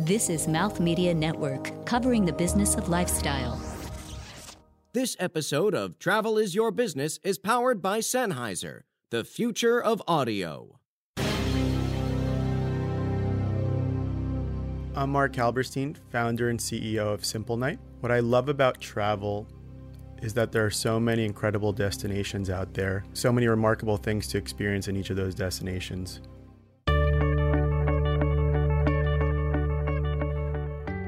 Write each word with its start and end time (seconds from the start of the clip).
This 0.00 0.28
is 0.28 0.48
Mouth 0.48 0.80
Media 0.80 1.14
Network, 1.14 1.86
covering 1.86 2.24
the 2.24 2.32
business 2.32 2.74
of 2.74 2.88
lifestyle. 2.88 3.60
This 4.92 5.14
episode 5.20 5.72
of 5.72 6.00
Travel 6.00 6.36
is 6.36 6.52
Your 6.52 6.72
Business 6.72 7.20
is 7.22 7.38
powered 7.38 7.80
by 7.80 8.00
Sennheiser, 8.00 8.80
the 9.10 9.22
future 9.22 9.80
of 9.80 10.02
audio. 10.08 10.80
I'm 14.96 15.10
Mark 15.10 15.36
Halberstein, 15.36 15.96
founder 16.10 16.48
and 16.48 16.58
CEO 16.58 17.14
of 17.14 17.24
Simple 17.24 17.56
Night. 17.56 17.78
What 18.00 18.10
I 18.10 18.18
love 18.18 18.48
about 18.48 18.80
travel 18.80 19.46
is 20.22 20.34
that 20.34 20.50
there 20.50 20.66
are 20.66 20.70
so 20.70 20.98
many 20.98 21.24
incredible 21.24 21.72
destinations 21.72 22.50
out 22.50 22.74
there, 22.74 23.04
so 23.12 23.30
many 23.30 23.46
remarkable 23.46 23.96
things 23.96 24.26
to 24.28 24.38
experience 24.38 24.88
in 24.88 24.96
each 24.96 25.10
of 25.10 25.16
those 25.16 25.36
destinations. 25.36 26.20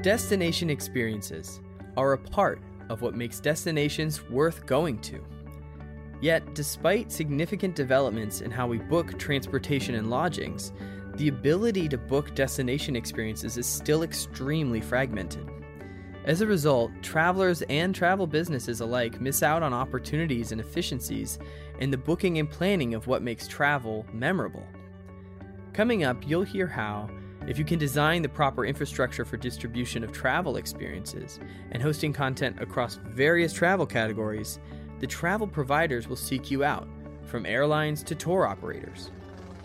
Destination 0.07 0.69
experiences 0.69 1.59
are 1.97 2.13
a 2.13 2.17
part 2.17 2.61
of 2.87 3.01
what 3.01 3.13
makes 3.13 3.41
destinations 3.41 4.23
worth 4.29 4.65
going 4.65 4.99
to. 4.99 5.21
Yet, 6.21 6.55
despite 6.55 7.11
significant 7.11 7.75
developments 7.75 8.39
in 8.39 8.49
how 8.49 8.67
we 8.67 8.77
book 8.77 9.19
transportation 9.19 9.95
and 9.95 10.09
lodgings, 10.09 10.71
the 11.15 11.27
ability 11.27 11.89
to 11.89 11.97
book 11.97 12.33
destination 12.35 12.95
experiences 12.95 13.57
is 13.57 13.65
still 13.65 14.03
extremely 14.03 14.79
fragmented. 14.79 15.45
As 16.23 16.39
a 16.39 16.47
result, 16.47 16.91
travelers 17.01 17.61
and 17.63 17.93
travel 17.93 18.27
businesses 18.27 18.79
alike 18.79 19.19
miss 19.19 19.43
out 19.43 19.61
on 19.61 19.73
opportunities 19.73 20.53
and 20.53 20.61
efficiencies 20.61 21.37
in 21.81 21.91
the 21.91 21.97
booking 21.97 22.37
and 22.37 22.49
planning 22.49 22.93
of 22.93 23.07
what 23.07 23.23
makes 23.23 23.45
travel 23.45 24.05
memorable. 24.13 24.65
Coming 25.73 26.05
up, 26.05 26.25
you'll 26.25 26.43
hear 26.43 26.65
how 26.65 27.09
if 27.47 27.57
you 27.57 27.63
can 27.63 27.79
design 27.79 28.21
the 28.21 28.29
proper 28.29 28.65
infrastructure 28.65 29.23
for 29.23 29.37
distribution 29.37 30.03
of 30.03 30.11
travel 30.11 30.57
experiences 30.57 31.39
and 31.71 31.81
hosting 31.81 32.11
content 32.11 32.61
across 32.61 32.99
various 33.05 33.53
travel 33.53 33.85
categories, 33.85 34.59
the 34.99 35.07
travel 35.07 35.47
providers 35.47 36.07
will 36.07 36.15
seek 36.15 36.51
you 36.51 36.63
out, 36.63 36.87
from 37.23 37.45
airlines 37.45 38.03
to 38.03 38.15
tour 38.15 38.45
operators. 38.45 39.11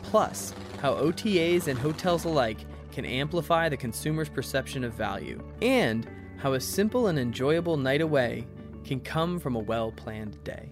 Plus, 0.03 0.55
how 0.81 0.95
OTAs 0.95 1.67
and 1.67 1.79
hotels 1.79 2.25
alike 2.25 2.59
can 2.93 3.05
amplify 3.05 3.69
the 3.69 3.77
consumer's 3.77 4.29
perception 4.29 4.85
of 4.85 4.95
value, 4.95 5.43
and 5.61 6.09
how 6.37 6.53
a 6.53 6.61
simple 6.61 7.09
and 7.09 7.19
enjoyable 7.19 7.77
night 7.77 8.01
away 8.01 8.47
can 8.85 9.01
come 9.01 9.39
from 9.39 9.57
a 9.57 9.61
well 9.61 9.93
planned 9.93 10.43
day. 10.45 10.71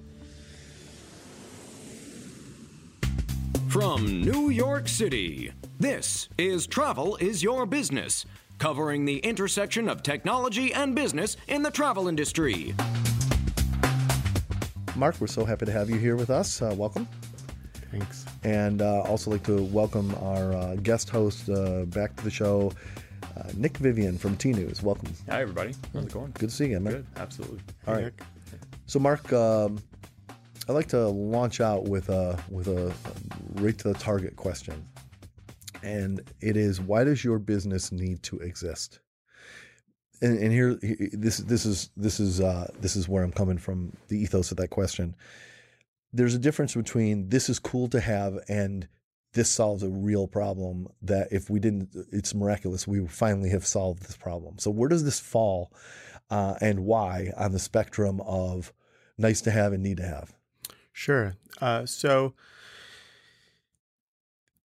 From 3.71 4.23
New 4.23 4.51
York 4.51 4.89
City, 4.89 5.53
this 5.79 6.29
is 6.37 6.67
Travel 6.67 7.15
is 7.21 7.41
Your 7.41 7.67
Business, 7.67 8.27
covering 8.59 9.05
the 9.05 9.19
intersection 9.19 9.89
of 9.89 10.03
technology 10.03 10.75
and 10.75 10.93
business 10.93 11.37
in 11.47 11.63
the 11.63 11.71
travel 11.71 12.09
industry. 12.09 12.75
Mark, 14.97 15.21
we're 15.21 15.29
so 15.29 15.45
happy 15.45 15.67
to 15.67 15.73
have 15.73 15.89
you 15.89 15.99
here 15.99 16.17
with 16.17 16.31
us. 16.31 16.61
Uh, 16.61 16.75
welcome. 16.77 17.07
Thanks. 17.93 18.27
And 18.43 18.83
uh, 18.83 19.03
also 19.03 19.31
like 19.31 19.45
to 19.45 19.63
welcome 19.63 20.17
our 20.17 20.53
uh, 20.53 20.75
guest 20.83 21.09
host 21.09 21.49
uh, 21.49 21.85
back 21.85 22.17
to 22.17 22.25
the 22.25 22.31
show, 22.31 22.73
uh, 23.37 23.53
Nick 23.55 23.75
Vivion 23.75 24.19
from 24.19 24.37
Tnooz. 24.37 24.83
Welcome. 24.83 25.15
Hi, 25.29 25.43
everybody. 25.43 25.77
How's 25.95 26.07
it 26.07 26.13
going? 26.13 26.33
Good 26.33 26.51
to 26.51 26.55
see 26.57 26.71
you, 26.71 26.81
man. 26.81 26.93
Good, 26.93 27.07
absolutely. 27.19 27.61
All 27.87 27.95
right. 27.95 28.13
So, 28.87 28.99
Mark, 28.99 29.33
um, 29.33 29.79
I'd 30.71 30.75
like 30.75 30.87
to 30.91 31.09
launch 31.09 31.61
out 31.61 31.89
with 31.89 32.11
a 32.11 32.39
with 32.49 32.69
a 32.69 32.95
right 33.55 33.77
to 33.79 33.89
the 33.89 33.95
target 33.95 34.37
question, 34.37 34.87
and 35.83 36.21
it 36.41 36.57
is: 36.57 36.81
Why 36.81 37.03
does 37.03 37.25
your 37.25 37.41
business 37.41 37.91
need 37.91 38.23
to 38.23 38.39
exist? 38.39 39.01
And, 40.23 40.39
and 40.39 40.53
here, 40.53 40.79
this 41.13 41.39
this 41.39 41.67
is 41.67 41.91
this 41.97 42.21
is 42.21 42.41
uh, 42.41 42.71
this 42.79 42.95
is 42.95 43.09
where 43.09 43.25
I'm 43.25 43.33
coming 43.33 43.59
from. 43.59 43.97
The 44.07 44.23
ethos 44.23 44.53
of 44.53 44.59
that 44.59 44.69
question. 44.69 45.17
There's 46.13 46.37
a 46.37 46.39
difference 46.39 46.77
between 46.77 47.31
this 47.31 47.49
is 47.49 47.59
cool 47.59 47.89
to 47.89 47.99
have 47.99 48.39
and 48.49 48.87
this 49.33 49.51
solves 49.51 49.83
a 49.83 49.89
real 49.89 50.29
problem 50.29 50.87
that 51.03 51.33
if 51.33 51.51
we 51.51 51.59
didn't, 51.59 51.89
it's 52.13 52.33
miraculous. 52.33 52.87
We 52.87 53.05
finally 53.09 53.51
have 53.51 53.67
solved 53.67 54.05
this 54.05 54.17
problem. 54.17 54.61
So 54.61 54.71
where 54.71 54.89
does 54.89 55.03
this 55.03 55.19
fall, 55.19 55.73
uh, 56.31 56.55
and 56.61 56.85
why 56.85 57.33
on 57.37 57.51
the 57.51 57.59
spectrum 57.59 58.21
of 58.21 58.73
nice 59.19 59.41
to 59.41 59.51
have 59.51 59.73
and 59.73 59.83
need 59.83 59.97
to 59.97 60.07
have? 60.07 60.33
Sure. 61.01 61.35
Uh, 61.63 61.87
so, 61.87 62.35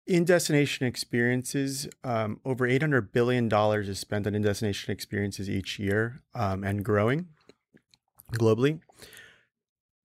in 0.06 0.25
destination 0.25 0.85
experiences, 0.85 1.90
um, 2.03 2.40
over 2.45 2.67
$800 2.67 3.12
billion 3.12 3.51
is 3.51 3.97
spent 3.97 4.28
on 4.28 4.35
in 4.35 4.44
destination 4.44 4.91
experiences 4.91 5.50
each 5.50 5.79
year 5.79 6.22
um, 6.35 6.63
and 6.63 6.85
growing 6.85 7.29
globally. 8.34 8.79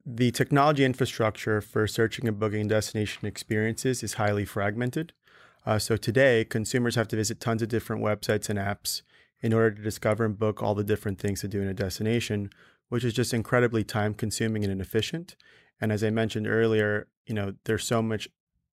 The 0.06 0.30
technology 0.30 0.82
infrastructure 0.86 1.60
for 1.60 1.86
searching 1.86 2.26
and 2.26 2.38
booking 2.38 2.68
destination 2.68 3.28
experiences 3.28 4.02
is 4.02 4.14
highly 4.14 4.46
fragmented. 4.46 5.12
Uh, 5.66 5.78
so, 5.78 5.98
today, 5.98 6.46
consumers 6.46 6.94
have 6.94 7.08
to 7.08 7.16
visit 7.16 7.38
tons 7.38 7.60
of 7.60 7.68
different 7.68 8.02
websites 8.02 8.48
and 8.48 8.58
apps 8.58 9.02
in 9.42 9.52
order 9.52 9.72
to 9.72 9.82
discover 9.82 10.24
and 10.24 10.38
book 10.38 10.62
all 10.62 10.74
the 10.74 10.84
different 10.84 11.18
things 11.18 11.42
to 11.42 11.48
do 11.48 11.60
in 11.60 11.68
a 11.68 11.74
destination, 11.74 12.48
which 12.88 13.04
is 13.04 13.12
just 13.12 13.34
incredibly 13.34 13.84
time 13.84 14.14
consuming 14.14 14.64
and 14.64 14.72
inefficient. 14.72 15.36
And 15.80 15.92
as 15.92 16.04
I 16.04 16.10
mentioned 16.10 16.46
earlier, 16.46 17.08
you 17.26 17.34
know, 17.34 17.54
there's 17.64 17.84
so 17.84 18.02
much 18.02 18.28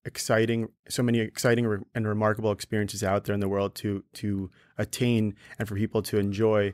exciting, 0.05 0.69
so 0.89 1.03
many 1.03 1.19
exciting 1.19 1.83
and 1.93 2.07
remarkable 2.07 2.51
experiences 2.51 3.03
out 3.03 3.25
there 3.25 3.33
in 3.33 3.39
the 3.39 3.49
world 3.49 3.75
to 3.75 4.03
to 4.13 4.49
attain 4.77 5.35
and 5.59 5.67
for 5.67 5.75
people 5.75 6.01
to 6.03 6.17
enjoy, 6.17 6.71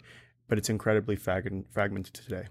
but 0.47 0.57
it's 0.57 0.69
incredibly 0.69 1.15
frag- 1.15 1.65
fragmented 1.69 2.13
today. 2.13 2.47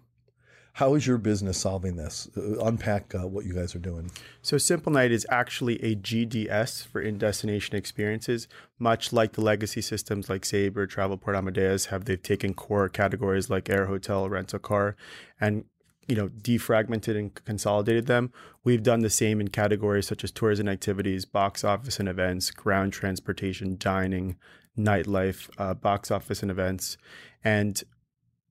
How 0.77 0.95
is 0.95 1.07
your 1.07 1.17
business 1.17 1.57
solving 1.57 1.97
this? 1.97 2.29
Uh, 2.37 2.63
unpack 2.63 3.15
uh, 3.15 3.27
what 3.27 3.47
you 3.47 3.55
guys 3.55 3.75
are 3.75 3.79
doing. 3.79 4.11
So, 4.43 4.59
Simple 4.59 4.93
Night 4.93 5.11
is 5.11 5.27
actually 5.31 5.83
a 5.83 5.97
GDS 5.97 6.87
for 6.87 7.01
in 7.01 7.17
destination 7.17 7.77
experiences, 7.77 8.47
much 8.79 9.11
like 9.11 9.33
the 9.33 9.41
legacy 9.41 9.81
systems 9.81 10.29
like 10.29 10.45
Sabre, 10.45 10.87
Travelport, 10.87 11.35
Amadeus 11.35 11.87
have. 11.87 12.05
They've 12.05 12.23
taken 12.23 12.53
core 12.53 12.91
categories 12.91 13.49
like 13.49 13.71
air, 13.71 13.87
hotel, 13.87 14.29
rental 14.29 14.59
car, 14.59 14.97
and 15.41 15.65
you 16.09 16.15
know, 16.15 16.29
defragmented 16.29 17.19
and 17.19 17.35
consolidated 17.45 18.07
them. 18.07 18.33
We've 18.65 18.83
done 18.83 19.01
the 19.01 19.11
same 19.11 19.41
in 19.41 19.49
categories 19.49 20.07
such 20.07 20.23
as 20.23 20.31
tours 20.31 20.61
and 20.61 20.69
activities, 20.69 21.25
box 21.25 21.65
office 21.65 21.99
and 21.99 22.09
events, 22.09 22.51
ground 22.51 22.93
transportation, 22.93 23.77
dining, 23.79 24.37
nightlife, 24.79 25.51
uh, 25.59 25.75
box 25.75 26.11
office 26.11 26.43
and 26.43 26.51
events. 26.51 26.97
And 27.43 27.83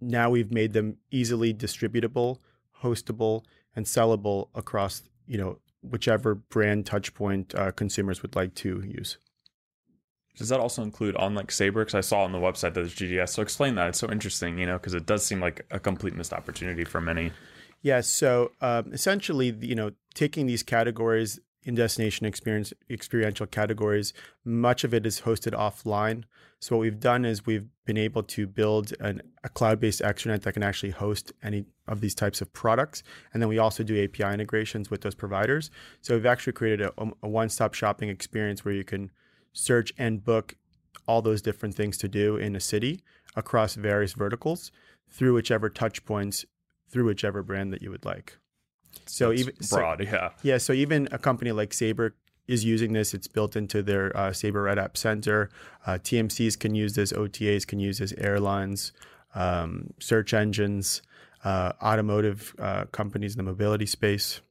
now 0.01 0.29
we've 0.29 0.51
made 0.51 0.73
them 0.73 0.97
easily 1.11 1.53
distributable, 1.53 2.39
hostable, 2.81 3.43
and 3.75 3.85
sellable 3.85 4.49
across, 4.55 5.03
you 5.27 5.37
know, 5.37 5.59
whichever 5.81 6.35
brand 6.35 6.85
touchpoint 6.85 7.55
uh, 7.55 7.71
consumers 7.71 8.21
would 8.21 8.35
like 8.35 8.55
to 8.55 8.81
use. 8.85 9.17
Does 10.37 10.49
that 10.49 10.59
also 10.59 10.83
include 10.83 11.15
on 11.15 11.33
like 11.35 11.51
Sabre? 11.51 11.85
Because 11.85 11.95
I 11.95 12.01
saw 12.01 12.23
on 12.23 12.31
the 12.31 12.37
website 12.37 12.73
that 12.73 12.75
there's 12.75 12.95
GDS. 12.95 13.29
So 13.29 13.41
explain 13.41 13.75
that. 13.75 13.87
It's 13.89 13.99
so 13.99 14.11
interesting, 14.11 14.57
you 14.57 14.65
know, 14.65 14.77
because 14.77 14.93
it 14.93 15.05
does 15.05 15.25
seem 15.25 15.39
like 15.39 15.65
a 15.71 15.79
complete 15.79 16.15
missed 16.15 16.33
opportunity 16.33 16.83
for 16.83 16.99
many. 16.99 17.31
Yeah. 17.81 18.01
So 18.01 18.51
um, 18.61 18.91
essentially, 18.93 19.55
you 19.61 19.75
know, 19.75 19.91
taking 20.13 20.47
these 20.47 20.63
categories 20.63 21.39
in 21.65 21.75
destination 21.75 22.25
experience 22.25 22.73
experiential 22.89 23.47
categories, 23.47 24.13
much 24.43 24.83
of 24.83 24.93
it 24.93 25.05
is 25.05 25.21
hosted 25.21 25.53
offline. 25.53 26.23
So 26.59 26.75
what 26.75 26.81
we've 26.81 26.99
done 26.99 27.25
is 27.25 27.45
we've 27.45 27.67
been 27.85 27.97
able 27.97 28.23
to 28.23 28.47
build 28.47 28.93
an, 28.99 29.21
a 29.43 29.49
cloud-based 29.49 30.01
extranet 30.01 30.43
that 30.43 30.53
can 30.53 30.63
actually 30.63 30.91
host 30.91 31.33
any 31.43 31.65
of 31.87 32.01
these 32.01 32.15
types 32.15 32.41
of 32.41 32.51
products, 32.53 33.03
and 33.33 33.41
then 33.41 33.49
we 33.49 33.59
also 33.59 33.83
do 33.83 34.03
API 34.03 34.33
integrations 34.33 34.89
with 34.89 35.01
those 35.01 35.15
providers. 35.15 35.69
So 36.01 36.15
we've 36.15 36.25
actually 36.25 36.53
created 36.53 36.89
a, 36.97 37.11
a 37.21 37.27
one-stop 37.27 37.73
shopping 37.73 38.09
experience 38.09 38.63
where 38.63 38.73
you 38.73 38.83
can 38.83 39.11
search 39.55 39.93
and 39.97 40.23
book 40.23 40.55
all 41.07 41.21
those 41.21 41.41
different 41.41 41.73
things 41.75 41.97
to 41.97 42.07
do 42.07 42.35
in 42.35 42.55
a 42.55 42.59
city 42.59 43.01
across 43.35 43.75
various 43.75 44.13
verticals 44.13 44.71
through 45.09 45.33
whichever 45.33 45.69
touch 45.69 46.05
points 46.05 46.45
through 46.89 47.05
whichever 47.05 47.41
brand 47.41 47.71
that 47.73 47.81
you 47.81 47.89
would 47.89 48.05
like. 48.05 48.37
So 49.05 49.29
That's 49.29 49.41
even 49.41 49.53
broad, 49.69 49.99
so, 49.99 50.03
yeah. 50.03 50.29
yeah. 50.43 50.57
So 50.57 50.73
even 50.73 51.07
a 51.11 51.17
company 51.17 51.51
like 51.51 51.73
Sabre 51.73 52.15
is 52.47 52.63
using 52.63 52.93
this. 52.93 53.13
It's 53.13 53.27
built 53.27 53.55
into 53.55 53.81
their 53.81 54.15
uh, 54.15 54.31
Sabre 54.33 54.63
Red 54.63 54.77
App 54.79 54.97
Center. 54.97 55.49
Uh, 55.85 55.93
TMCs 55.93 56.57
can 56.59 56.75
use 56.75 56.93
this. 56.93 57.11
OTAs 57.11 57.65
can 57.67 57.79
use 57.79 57.97
this. 57.99 58.13
Airlines, 58.17 58.93
um, 59.33 59.89
search 59.99 60.33
engines, 60.33 61.01
uh, 61.43 61.73
automotive 61.81 62.55
uh, 62.59 62.85
companies 62.85 63.33
in 63.33 63.37
the 63.37 63.43
mobility 63.43 63.85
space. 63.85 64.41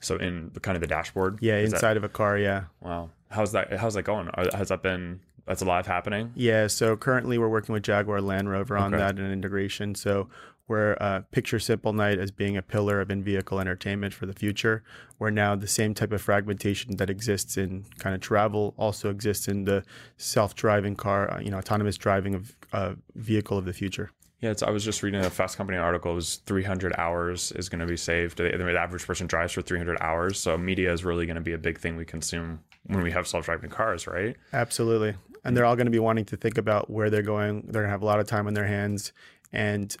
So 0.00 0.16
in 0.16 0.50
the 0.54 0.60
kind 0.60 0.76
of 0.76 0.80
the 0.80 0.86
dashboard. 0.86 1.38
Yeah, 1.40 1.58
Is 1.58 1.70
that- 1.70 1.76
inside 1.76 1.96
of 1.96 2.04
a 2.04 2.08
car. 2.08 2.38
Yeah. 2.38 2.64
wow. 2.80 3.10
How's 3.30 3.52
that? 3.52 3.72
How's 3.78 3.94
that 3.94 4.02
going? 4.04 4.28
Has 4.54 4.68
that 4.68 4.82
been 4.82 5.20
that's 5.46 5.62
a 5.62 5.64
live 5.64 5.86
happening? 5.86 6.32
Yeah. 6.34 6.66
So 6.66 6.96
currently 6.96 7.38
we're 7.38 7.48
working 7.48 7.72
with 7.72 7.82
Jaguar 7.82 8.20
Land 8.20 8.50
Rover 8.50 8.76
on 8.76 8.94
Okay. 8.94 9.02
that 9.02 9.18
and 9.18 9.32
integration. 9.32 9.94
So 9.94 10.28
we're 10.66 10.96
uh, 11.00 11.20
picture 11.30 11.58
Simple 11.58 11.94
Night 11.94 12.18
as 12.18 12.30
being 12.30 12.56
a 12.58 12.62
pillar 12.62 13.00
of 13.00 13.10
in-vehicle 13.10 13.58
entertainment 13.58 14.12
for 14.12 14.26
the 14.26 14.34
future. 14.34 14.82
Where 15.16 15.30
now 15.30 15.56
the 15.56 15.66
same 15.66 15.94
type 15.94 16.12
of 16.12 16.20
fragmentation 16.20 16.96
that 16.98 17.08
exists 17.08 17.56
in 17.56 17.86
kind 17.98 18.14
of 18.14 18.20
travel 18.20 18.74
also 18.76 19.08
exists 19.10 19.48
in 19.48 19.64
the 19.64 19.82
self-driving 20.18 20.96
car, 20.96 21.32
uh, 21.32 21.40
you 21.40 21.50
know, 21.50 21.56
autonomous 21.58 21.96
driving 21.96 22.34
of 22.34 22.56
uh, 22.72 22.94
vehicle 23.14 23.56
of 23.56 23.64
the 23.64 23.72
future. 23.72 24.10
Yeah, 24.40 24.50
it's, 24.50 24.62
I 24.62 24.70
was 24.70 24.84
just 24.84 25.02
reading 25.02 25.24
a 25.24 25.30
Fast 25.30 25.56
Company 25.56 25.78
article. 25.78 26.12
It 26.12 26.16
was 26.16 26.36
300 26.46 26.94
hours 26.96 27.50
is 27.52 27.68
going 27.68 27.80
to 27.80 27.86
be 27.86 27.96
saved. 27.96 28.38
The, 28.38 28.56
the 28.56 28.78
average 28.78 29.04
person 29.04 29.26
drives 29.26 29.52
for 29.52 29.62
300 29.62 29.98
hours. 30.00 30.38
So 30.38 30.56
media 30.56 30.92
is 30.92 31.04
really 31.04 31.26
going 31.26 31.36
to 31.36 31.42
be 31.42 31.54
a 31.54 31.58
big 31.58 31.78
thing 31.78 31.96
we 31.96 32.04
consume 32.04 32.60
when 32.86 33.02
we 33.02 33.10
have 33.10 33.26
self-driving 33.26 33.70
cars, 33.70 34.06
right? 34.06 34.36
Absolutely. 34.52 35.14
And 35.44 35.56
they're 35.56 35.64
all 35.64 35.74
going 35.74 35.86
to 35.86 35.92
be 35.92 35.98
wanting 35.98 36.24
to 36.26 36.36
think 36.36 36.56
about 36.56 36.88
where 36.88 37.10
they're 37.10 37.22
going. 37.22 37.62
They're 37.62 37.82
going 37.82 37.86
to 37.86 37.90
have 37.90 38.02
a 38.02 38.06
lot 38.06 38.20
of 38.20 38.28
time 38.28 38.46
on 38.46 38.54
their 38.54 38.66
hands. 38.66 39.12
And, 39.52 39.94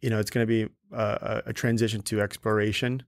you 0.00 0.08
know, 0.08 0.18
it's 0.18 0.30
going 0.30 0.46
to 0.46 0.50
be 0.50 0.72
a, 0.90 1.42
a 1.46 1.52
transition 1.52 2.00
to 2.02 2.22
exploration 2.22 3.02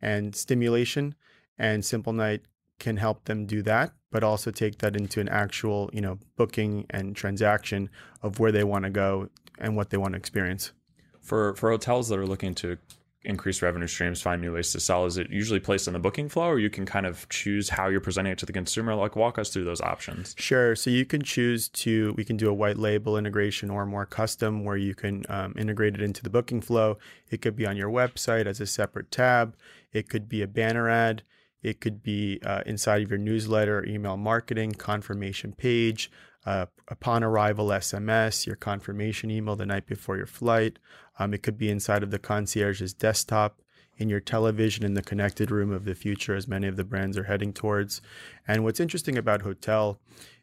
and 0.00 0.36
stimulation. 0.36 1.16
And 1.58 1.84
Simple 1.84 2.12
Night 2.12 2.42
can 2.78 2.96
help 2.96 3.24
them 3.24 3.46
do 3.46 3.62
that, 3.62 3.92
but 4.10 4.22
also 4.22 4.52
take 4.52 4.78
that 4.78 4.94
into 4.94 5.20
an 5.20 5.28
actual, 5.28 5.90
you 5.92 6.00
know, 6.00 6.18
booking 6.36 6.86
and 6.90 7.16
transaction 7.16 7.90
of 8.22 8.38
where 8.38 8.52
they 8.52 8.64
want 8.64 8.84
to 8.84 8.90
go 8.90 9.28
and 9.58 9.76
what 9.76 9.90
they 9.90 9.96
want 9.96 10.12
to 10.14 10.18
experience. 10.18 10.72
For 11.20 11.54
for 11.54 11.70
hotels 11.70 12.08
that 12.08 12.18
are 12.18 12.26
looking 12.26 12.54
to 12.56 12.78
increase 13.24 13.62
revenue 13.62 13.86
streams, 13.86 14.20
find 14.20 14.42
new 14.42 14.52
ways 14.52 14.72
to 14.72 14.80
sell, 14.80 15.06
is 15.06 15.16
it 15.16 15.30
usually 15.30 15.60
placed 15.60 15.86
in 15.86 15.92
the 15.92 15.98
booking 15.98 16.28
flow, 16.28 16.48
or 16.48 16.58
you 16.58 16.68
can 16.68 16.84
kind 16.84 17.06
of 17.06 17.28
choose 17.28 17.68
how 17.68 17.86
you're 17.88 18.00
presenting 18.00 18.32
it 18.32 18.38
to 18.38 18.46
the 18.46 18.52
consumer? 18.52 18.96
Like, 18.96 19.14
walk 19.14 19.38
us 19.38 19.50
through 19.50 19.64
those 19.64 19.80
options. 19.80 20.34
Sure. 20.38 20.74
So 20.74 20.90
you 20.90 21.04
can 21.04 21.22
choose 21.22 21.68
to, 21.68 22.14
we 22.16 22.24
can 22.24 22.36
do 22.36 22.50
a 22.50 22.52
white 22.52 22.78
label 22.78 23.16
integration 23.16 23.70
or 23.70 23.86
more 23.86 24.06
custom 24.06 24.64
where 24.64 24.76
you 24.76 24.96
can 24.96 25.24
um, 25.28 25.54
integrate 25.56 25.94
it 25.94 26.02
into 26.02 26.22
the 26.22 26.30
booking 26.30 26.60
flow. 26.60 26.98
It 27.30 27.40
could 27.40 27.54
be 27.54 27.64
on 27.64 27.76
your 27.76 27.90
website 27.90 28.46
as 28.46 28.60
a 28.60 28.66
separate 28.66 29.12
tab. 29.12 29.56
It 29.92 30.08
could 30.08 30.28
be 30.28 30.42
a 30.42 30.48
banner 30.48 30.88
ad. 30.88 31.22
It 31.62 31.80
could 31.80 32.02
be 32.02 32.40
uh, 32.44 32.62
inside 32.66 33.02
of 33.02 33.10
your 33.10 33.20
newsletter 33.20 33.84
email 33.86 34.16
marketing, 34.16 34.72
confirmation 34.72 35.52
page, 35.52 36.10
uh, 36.44 36.66
upon 36.88 37.22
arrival 37.22 37.68
SMS, 37.68 38.46
your 38.46 38.56
confirmation 38.56 39.30
email 39.30 39.56
the 39.56 39.66
night 39.66 39.86
before 39.86 40.16
your 40.16 40.26
flight. 40.26 40.78
Um, 41.18 41.34
it 41.34 41.42
could 41.42 41.58
be 41.58 41.70
inside 41.70 42.02
of 42.02 42.10
the 42.10 42.18
concierge's 42.18 42.92
desktop, 42.92 43.62
in 43.98 44.08
your 44.08 44.20
television 44.20 44.84
in 44.84 44.94
the 44.94 45.02
connected 45.02 45.50
room 45.50 45.70
of 45.70 45.84
the 45.84 45.94
future, 45.94 46.34
as 46.34 46.48
many 46.48 46.66
of 46.66 46.76
the 46.76 46.84
brands 46.84 47.16
are 47.16 47.24
heading 47.24 47.52
towards. 47.52 48.00
And 48.48 48.64
what's 48.64 48.80
interesting 48.80 49.18
about 49.18 49.42
hotel 49.42 50.00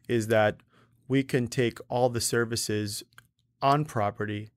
is 0.08 0.28
that 0.28 0.56
we 1.08 1.22
can 1.22 1.48
take 1.48 1.78
all 1.88 2.08
the 2.08 2.20
services 2.20 3.02
on 3.60 3.84
property 3.84 4.50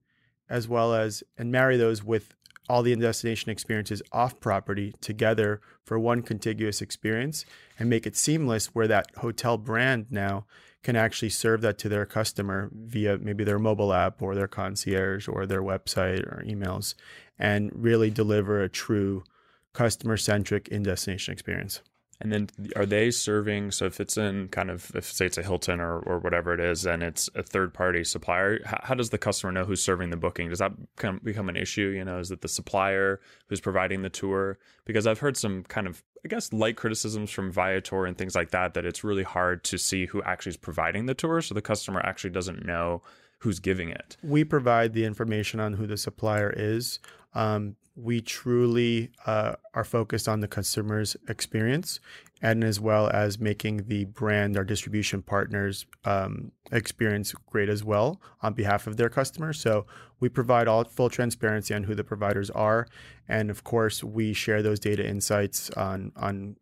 as 0.48 0.68
well 0.68 0.94
as 0.94 1.22
and 1.36 1.50
marry 1.50 1.76
those 1.76 2.04
with 2.04 2.34
all 2.68 2.82
the 2.82 2.96
destination 2.96 3.50
experiences 3.50 4.00
off 4.12 4.40
property 4.40 4.94
together 5.00 5.60
for 5.84 5.98
one 5.98 6.22
contiguous 6.22 6.80
experience 6.80 7.44
and 7.78 7.90
make 7.90 8.06
it 8.06 8.16
seamless 8.16 8.68
where 8.68 8.88
that 8.88 9.06
hotel 9.18 9.58
brand 9.58 10.06
now 10.10 10.46
can 10.84 10.94
actually 10.96 11.30
serve 11.30 11.62
that 11.62 11.78
to 11.78 11.88
their 11.88 12.06
customer 12.06 12.70
via 12.72 13.18
maybe 13.18 13.42
their 13.42 13.58
mobile 13.58 13.92
app 13.92 14.20
or 14.22 14.34
their 14.34 14.46
concierge 14.46 15.26
or 15.26 15.46
their 15.46 15.62
website 15.62 16.20
or 16.30 16.44
emails 16.46 16.94
and 17.38 17.72
really 17.74 18.10
deliver 18.10 18.62
a 18.62 18.68
true 18.68 19.24
customer 19.72 20.16
centric 20.16 20.68
in 20.68 20.82
destination 20.82 21.32
experience. 21.32 21.80
And 22.24 22.32
then 22.32 22.48
are 22.74 22.86
they 22.86 23.10
serving? 23.10 23.70
So 23.72 23.84
if 23.84 24.00
it's 24.00 24.16
in 24.16 24.48
kind 24.48 24.70
of, 24.70 24.90
if 24.94 25.12
say 25.12 25.26
it's 25.26 25.36
a 25.36 25.42
Hilton 25.42 25.78
or, 25.78 25.98
or 25.98 26.18
whatever 26.18 26.54
it 26.54 26.60
is, 26.60 26.86
and 26.86 27.02
it's 27.02 27.28
a 27.34 27.42
third 27.42 27.74
party 27.74 28.02
supplier, 28.02 28.60
how, 28.64 28.80
how 28.82 28.94
does 28.94 29.10
the 29.10 29.18
customer 29.18 29.52
know 29.52 29.66
who's 29.66 29.82
serving 29.82 30.08
the 30.08 30.16
booking? 30.16 30.48
Does 30.48 30.60
that 30.60 30.72
become, 30.96 31.20
become 31.22 31.50
an 31.50 31.56
issue? 31.56 31.92
You 31.94 32.02
know, 32.02 32.18
is 32.18 32.30
it 32.30 32.40
the 32.40 32.48
supplier 32.48 33.20
who's 33.48 33.60
providing 33.60 34.00
the 34.00 34.08
tour? 34.08 34.58
Because 34.86 35.06
I've 35.06 35.18
heard 35.18 35.36
some 35.36 35.64
kind 35.64 35.86
of, 35.86 36.02
I 36.24 36.28
guess, 36.28 36.50
light 36.50 36.76
criticisms 36.76 37.30
from 37.30 37.52
Viator 37.52 38.06
and 38.06 38.16
things 38.16 38.34
like 38.34 38.52
that, 38.52 38.72
that 38.72 38.86
it's 38.86 39.04
really 39.04 39.22
hard 39.22 39.62
to 39.64 39.76
see 39.76 40.06
who 40.06 40.22
actually 40.22 40.50
is 40.50 40.56
providing 40.56 41.04
the 41.04 41.14
tour. 41.14 41.42
So 41.42 41.54
the 41.54 41.60
customer 41.60 42.00
actually 42.00 42.30
doesn't 42.30 42.64
know 42.64 43.02
who's 43.40 43.60
giving 43.60 43.90
it. 43.90 44.16
We 44.22 44.44
provide 44.44 44.94
the 44.94 45.04
information 45.04 45.60
on 45.60 45.74
who 45.74 45.86
the 45.86 45.98
supplier 45.98 46.50
is. 46.56 46.98
Um, 47.34 47.76
we 47.96 48.20
truly 48.20 49.10
uh, 49.24 49.54
are 49.72 49.84
focused 49.84 50.28
on 50.28 50.40
the 50.40 50.48
consumer's 50.48 51.16
experience 51.28 52.00
and 52.42 52.62
as 52.62 52.78
well 52.78 53.08
as 53.08 53.38
making 53.38 53.84
the 53.88 54.04
brand, 54.04 54.56
our 54.58 54.64
distribution 54.64 55.22
partners, 55.22 55.86
um, 56.04 56.52
experience 56.72 57.32
great 57.46 57.70
as 57.70 57.82
well 57.82 58.20
on 58.42 58.52
behalf 58.52 58.86
of 58.86 58.98
their 58.98 59.08
customers. 59.08 59.58
So 59.58 59.86
we 60.20 60.28
provide 60.28 60.68
all 60.68 60.84
full 60.84 61.08
transparency 61.08 61.72
on 61.72 61.84
who 61.84 61.94
the 61.94 62.04
providers 62.04 62.50
are, 62.50 62.86
and 63.28 63.50
of 63.50 63.64
course 63.64 64.04
we 64.04 64.34
share 64.34 64.62
those 64.62 64.78
data 64.78 65.06
insights 65.08 65.70
on 65.70 66.12
on 66.16 66.56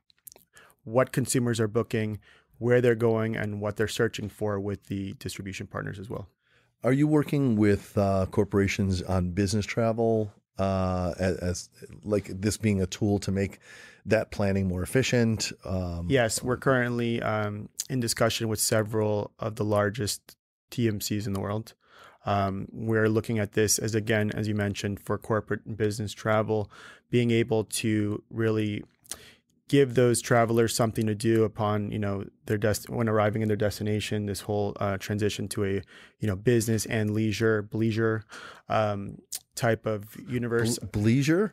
what 0.84 1.10
consumers 1.10 1.58
are 1.58 1.68
booking, 1.68 2.20
where 2.58 2.80
they're 2.80 2.94
going, 2.94 3.36
and 3.36 3.60
what 3.60 3.76
they're 3.76 3.88
searching 3.88 4.28
for 4.28 4.60
with 4.60 4.86
the 4.86 5.14
distribution 5.14 5.66
partners 5.66 5.98
as 5.98 6.08
well. 6.08 6.28
Are 6.84 6.92
you 6.92 7.08
working 7.08 7.56
with 7.56 7.96
uh, 7.98 8.26
corporations 8.26 9.02
on 9.02 9.30
business 9.30 9.66
travel 9.66 10.32
uh, 10.58 11.14
as, 11.18 11.36
as 11.38 11.68
like 12.04 12.26
this 12.26 12.56
being 12.56 12.80
a 12.80 12.86
tool 12.86 13.18
to 13.20 13.30
make 13.30 13.58
that 14.06 14.30
planning 14.30 14.68
more 14.68 14.82
efficient? 14.82 15.52
Um, 15.64 16.06
Yes, 16.08 16.42
we're 16.42 16.56
currently 16.56 17.22
um, 17.22 17.68
in 17.88 18.00
discussion 18.00 18.48
with 18.48 18.60
several 18.60 19.32
of 19.38 19.56
the 19.56 19.64
largest 19.64 20.36
TMCs 20.70 21.26
in 21.26 21.32
the 21.32 21.40
world. 21.40 21.74
Um, 22.24 22.68
we're 22.72 23.08
looking 23.08 23.38
at 23.38 23.52
this 23.52 23.78
as, 23.78 23.94
again, 23.94 24.30
as 24.34 24.46
you 24.46 24.54
mentioned, 24.54 25.00
for 25.00 25.18
corporate 25.18 25.66
and 25.66 25.76
business 25.76 26.12
travel, 26.12 26.70
being 27.10 27.30
able 27.30 27.64
to 27.64 28.22
really 28.30 28.84
give 29.72 29.94
those 29.94 30.20
travelers 30.20 30.76
something 30.76 31.06
to 31.06 31.14
do 31.14 31.44
upon 31.44 31.90
you 31.90 31.98
know 31.98 32.22
their 32.44 32.58
dest- 32.58 32.90
when 32.90 33.08
arriving 33.08 33.40
in 33.40 33.48
their 33.48 33.56
destination 33.56 34.26
this 34.26 34.42
whole 34.42 34.76
uh, 34.80 34.98
transition 34.98 35.48
to 35.48 35.64
a 35.64 35.72
you 36.20 36.28
know 36.28 36.36
business 36.36 36.84
and 36.84 37.14
leisure 37.14 37.66
leisure 37.72 38.22
um, 38.68 39.16
type 39.54 39.86
of 39.86 40.14
universe 40.28 40.78
ble- 40.78 41.02
bleisure. 41.02 41.52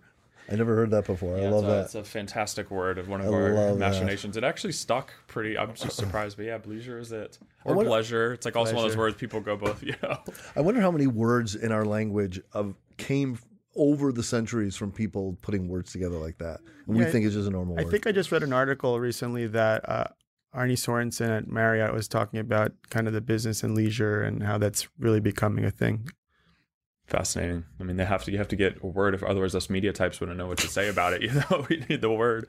I 0.51 0.55
never 0.55 0.75
heard 0.75 0.91
that 0.91 1.05
before. 1.05 1.37
I 1.37 1.47
love 1.47 1.63
it's 1.63 1.63
a, 1.63 1.67
that. 1.67 1.85
It's 1.85 1.95
a 1.95 2.03
fantastic 2.03 2.69
word 2.71 2.97
of 2.97 3.07
one 3.07 3.21
of 3.21 3.27
I 3.27 3.37
our 3.37 3.53
love 3.53 3.79
that. 3.79 3.91
machinations. 3.91 4.35
It 4.35 4.43
actually 4.43 4.73
stuck 4.73 5.13
pretty. 5.27 5.57
I'm 5.57 5.73
just 5.75 5.95
surprised, 5.95 6.35
but 6.35 6.45
yeah, 6.47 6.57
bleisure 6.57 6.99
is 6.99 7.13
it 7.13 7.37
or 7.63 7.75
wonder- 7.75 7.89
pleasure? 7.89 8.33
It's 8.33 8.45
like 8.45 8.57
also 8.57 8.75
one 8.75 8.83
of 8.83 8.89
those 8.91 8.97
words 8.97 9.15
people 9.15 9.39
go 9.39 9.55
both. 9.55 9.81
You 9.89 9.95
know, 10.03 10.17
I 10.57 10.61
wonder 10.61 10.81
how 10.81 10.91
many 10.91 11.07
words 11.07 11.55
in 11.55 11.71
our 11.71 11.85
language 11.85 12.41
of 12.51 12.75
came 12.97 13.37
over 13.75 14.11
the 14.11 14.23
centuries 14.23 14.75
from 14.75 14.91
people 14.91 15.37
putting 15.41 15.67
words 15.67 15.91
together 15.91 16.17
like 16.17 16.37
that. 16.39 16.59
And 16.87 16.97
we 16.97 17.05
think 17.05 17.25
it's 17.25 17.35
just 17.35 17.47
a 17.47 17.51
normal 17.51 17.79
I 17.79 17.83
word. 17.83 17.91
think 17.91 18.07
I 18.07 18.11
just 18.11 18.31
read 18.31 18.43
an 18.43 18.53
article 18.53 18.99
recently 18.99 19.47
that 19.47 19.87
uh, 19.87 20.05
Arne 20.53 20.75
Sorenson 20.75 21.29
at 21.29 21.47
Marriott 21.47 21.93
was 21.93 22.07
talking 22.07 22.39
about 22.39 22.71
kind 22.89 23.07
of 23.07 23.13
the 23.13 23.21
business 23.21 23.63
and 23.63 23.75
leisure 23.75 24.21
and 24.23 24.43
how 24.43 24.57
that's 24.57 24.87
really 24.97 25.19
becoming 25.19 25.65
a 25.65 25.71
thing. 25.71 26.09
fascinating. 27.05 27.65
I 27.79 27.83
mean, 27.83 27.97
they 27.97 28.05
have 28.05 28.23
to. 28.25 28.31
You 28.31 28.37
have 28.39 28.47
to 28.49 28.55
get 28.55 28.77
a 28.83 28.87
word, 28.87 29.13
if 29.15 29.23
otherwise 29.23 29.55
us 29.55 29.69
media 29.69 29.93
types 29.93 30.19
wouldn't 30.19 30.37
know 30.37 30.47
what 30.47 30.57
to 30.59 30.67
say 30.67 30.89
about 30.89 31.13
it. 31.13 31.21
You 31.29 31.33
know, 31.33 31.65
we 31.69 31.83
need 31.89 32.01
the 32.01 32.11
word. 32.11 32.47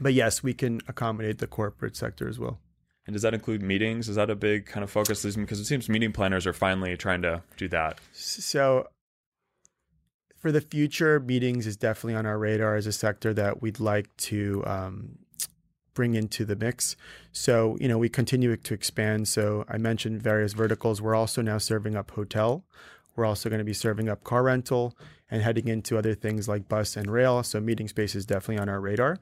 But 0.00 0.14
yes, 0.14 0.42
we 0.42 0.54
can 0.54 0.80
accommodate 0.88 1.38
the 1.38 1.46
corporate 1.46 1.96
sector 1.96 2.28
as 2.28 2.38
well. 2.38 2.60
And 3.06 3.14
does 3.14 3.22
that 3.22 3.34
include 3.34 3.62
meetings? 3.62 4.08
Is 4.08 4.16
that 4.16 4.30
a 4.30 4.34
big 4.34 4.66
kind 4.66 4.82
of 4.82 4.90
focus? 4.90 5.24
Because 5.36 5.60
it 5.60 5.64
seems 5.64 5.88
meeting 5.88 6.12
planners 6.12 6.46
are 6.46 6.52
finally 6.52 6.96
trying 6.96 7.22
to 7.22 7.42
do 7.56 7.68
that. 7.68 7.98
So 8.12 8.88
for 10.46 10.52
the 10.52 10.60
future, 10.60 11.18
meetings 11.18 11.66
is 11.66 11.76
definitely 11.76 12.14
on 12.14 12.24
our 12.24 12.38
radar 12.38 12.76
as 12.76 12.86
a 12.86 12.92
sector 12.92 13.34
that 13.34 13.60
we'd 13.60 13.80
like 13.80 14.16
to 14.16 14.62
um, 14.64 15.18
bring 15.92 16.14
into 16.14 16.44
the 16.44 16.54
mix. 16.54 16.94
So, 17.32 17.76
you 17.80 17.88
know, 17.88 17.98
we 17.98 18.08
continue 18.08 18.56
to 18.56 18.74
expand. 18.74 19.26
So 19.26 19.64
I 19.68 19.76
mentioned 19.76 20.22
various 20.22 20.52
verticals. 20.52 21.02
We're 21.02 21.16
also 21.16 21.42
now 21.42 21.58
serving 21.58 21.96
up 21.96 22.12
hotel. 22.12 22.62
We're 23.16 23.24
also 23.24 23.48
going 23.48 23.58
to 23.58 23.64
be 23.64 23.72
serving 23.72 24.08
up 24.08 24.22
car 24.22 24.44
rental 24.44 24.96
and 25.32 25.42
heading 25.42 25.66
into 25.66 25.98
other 25.98 26.14
things 26.14 26.46
like 26.46 26.68
bus 26.68 26.96
and 26.96 27.10
rail. 27.10 27.42
So 27.42 27.60
meeting 27.60 27.88
space 27.88 28.14
is 28.14 28.24
definitely 28.24 28.62
on 28.62 28.68
our 28.68 28.80
radar. 28.80 29.18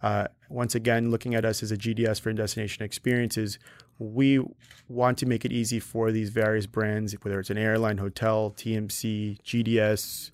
Uh, 0.00 0.28
once 0.48 0.76
again, 0.76 1.10
looking 1.10 1.34
at 1.34 1.44
us 1.44 1.60
as 1.60 1.72
a 1.72 1.76
GDS 1.76 2.20
for 2.20 2.32
destination 2.32 2.84
experiences, 2.84 3.58
we 3.98 4.40
want 4.88 5.18
to 5.18 5.26
make 5.26 5.44
it 5.44 5.50
easy 5.50 5.80
for 5.80 6.12
these 6.12 6.30
various 6.30 6.66
brands, 6.66 7.14
whether 7.24 7.40
it's 7.40 7.50
an 7.50 7.58
airline, 7.58 7.98
hotel, 7.98 8.54
TMC, 8.56 9.42
GDS, 9.42 10.30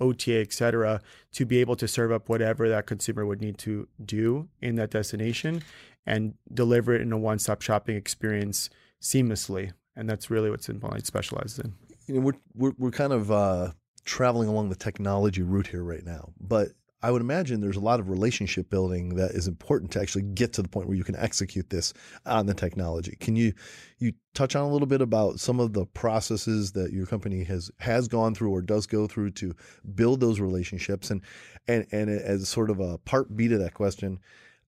OTA, 0.00 0.40
et 0.40 0.52
cetera, 0.52 1.00
to 1.32 1.44
be 1.44 1.58
able 1.58 1.76
to 1.76 1.88
serve 1.88 2.12
up 2.12 2.28
whatever 2.28 2.68
that 2.68 2.86
consumer 2.86 3.26
would 3.26 3.40
need 3.40 3.58
to 3.58 3.88
do 4.04 4.48
in 4.60 4.76
that 4.76 4.90
destination 4.90 5.62
and 6.06 6.34
deliver 6.52 6.94
it 6.94 7.02
in 7.02 7.12
a 7.12 7.18
one-stop 7.18 7.62
shopping 7.62 7.96
experience 7.96 8.70
seamlessly. 9.00 9.72
And 9.96 10.08
that's 10.08 10.30
really 10.30 10.50
what 10.50 10.62
Simple 10.62 10.90
Night 10.90 11.06
specializes 11.06 11.58
in. 11.58 11.74
you 12.08 12.14
know, 12.14 12.20
we're, 12.20 12.32
we're, 12.54 12.72
we're 12.78 12.90
kind 12.90 13.12
of 13.12 13.30
uh, 13.30 13.72
traveling 14.04 14.48
along 14.48 14.70
the 14.70 14.76
technology 14.76 15.42
route 15.42 15.68
here 15.68 15.84
right 15.84 16.04
now. 16.04 16.30
But 16.40 16.68
I 17.00 17.12
would 17.12 17.22
imagine 17.22 17.60
there's 17.60 17.76
a 17.76 17.80
lot 17.80 18.00
of 18.00 18.08
relationship 18.08 18.70
building 18.70 19.14
that 19.16 19.30
is 19.30 19.46
important 19.46 19.92
to 19.92 20.00
actually 20.00 20.22
get 20.22 20.52
to 20.54 20.62
the 20.62 20.68
point 20.68 20.88
where 20.88 20.96
you 20.96 21.04
can 21.04 21.14
execute 21.14 21.70
this 21.70 21.94
on 22.26 22.46
the 22.46 22.54
technology. 22.54 23.16
Can 23.20 23.36
you 23.36 23.52
you 23.98 24.12
touch 24.34 24.56
on 24.56 24.64
a 24.64 24.72
little 24.72 24.86
bit 24.86 25.00
about 25.00 25.38
some 25.38 25.60
of 25.60 25.72
the 25.74 25.86
processes 25.86 26.72
that 26.72 26.92
your 26.92 27.06
company 27.06 27.44
has 27.44 27.70
has 27.78 28.08
gone 28.08 28.34
through 28.34 28.50
or 28.50 28.62
does 28.62 28.86
go 28.86 29.06
through 29.06 29.30
to 29.32 29.54
build 29.94 30.20
those 30.20 30.40
relationships 30.40 31.10
and 31.10 31.22
and 31.68 31.86
and 31.92 32.10
as 32.10 32.48
sort 32.48 32.68
of 32.68 32.80
a 32.80 32.98
part 32.98 33.36
B 33.36 33.46
to 33.46 33.58
that 33.58 33.74
question, 33.74 34.18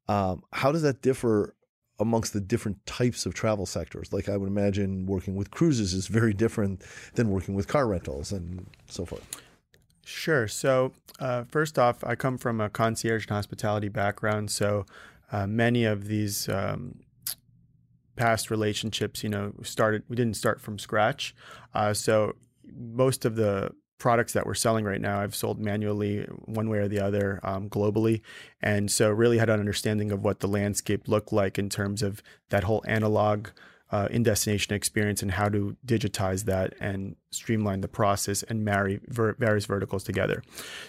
um, 0.08 0.42
how 0.52 0.70
does 0.70 0.82
that 0.82 1.02
differ 1.02 1.56
amongst 1.99 2.32
the 2.32 2.40
different 2.40 2.84
types 2.87 3.26
of 3.26 3.34
travel 3.34 3.66
sectors? 3.66 4.12
Like 4.12 4.28
I 4.28 4.37
would 4.37 4.49
imagine 4.49 5.04
working 5.06 5.34
with 5.34 5.50
cruises 5.50 5.94
is 5.94 6.06
very 6.06 6.32
different 6.32 6.82
than 7.14 7.28
working 7.28 7.54
with 7.54 7.66
car 7.66 7.88
rentals 7.88 8.30
and 8.30 8.66
so 8.87 9.04
forth. 9.04 9.42
Sure. 10.10 10.48
So, 10.48 10.92
uh, 11.20 11.44
first 11.44 11.78
off, 11.78 12.02
I 12.02 12.16
come 12.16 12.36
from 12.36 12.60
a 12.60 12.68
concierge 12.68 13.26
and 13.26 13.30
hospitality 13.36 13.88
background. 13.88 14.50
So, 14.50 14.84
uh, 15.30 15.46
many 15.46 15.84
of 15.84 16.08
these 16.08 16.48
um, 16.48 17.00
past 18.16 18.50
relationships, 18.50 19.22
you 19.22 19.28
know, 19.28 19.52
started, 19.62 20.02
we 20.08 20.16
didn't 20.16 20.36
start 20.36 20.60
from 20.60 20.78
scratch. 20.78 21.34
Uh, 21.74 21.94
so, 21.94 22.34
most 22.76 23.24
of 23.24 23.36
the 23.36 23.70
products 23.98 24.32
that 24.32 24.46
we're 24.46 24.54
selling 24.54 24.84
right 24.84 25.00
now, 25.00 25.20
I've 25.20 25.34
sold 25.34 25.60
manually 25.60 26.22
one 26.44 26.68
way 26.68 26.78
or 26.78 26.88
the 26.88 27.00
other 27.00 27.38
um, 27.44 27.70
globally. 27.70 28.20
And 28.60 28.90
so, 28.90 29.10
really 29.10 29.38
had 29.38 29.48
an 29.48 29.60
understanding 29.60 30.10
of 30.10 30.24
what 30.24 30.40
the 30.40 30.48
landscape 30.48 31.06
looked 31.06 31.32
like 31.32 31.56
in 31.56 31.68
terms 31.68 32.02
of 32.02 32.20
that 32.48 32.64
whole 32.64 32.82
analog 32.86 33.48
uh, 33.92 34.09
in 34.11 34.23
destination 34.23 34.75
experience 34.75 35.23
and 35.23 35.32
how 35.32 35.49
to 35.49 35.76
digitize 35.87 36.44
that 36.44 36.75
and 36.80 37.16
streamline 37.30 37.80
the 37.80 37.88
process 37.88 38.42
and 38.44 38.64
marry 38.64 39.00
ver- 39.09 39.35
various 39.35 39.66
verticals 39.66 40.04
together. 40.04 40.42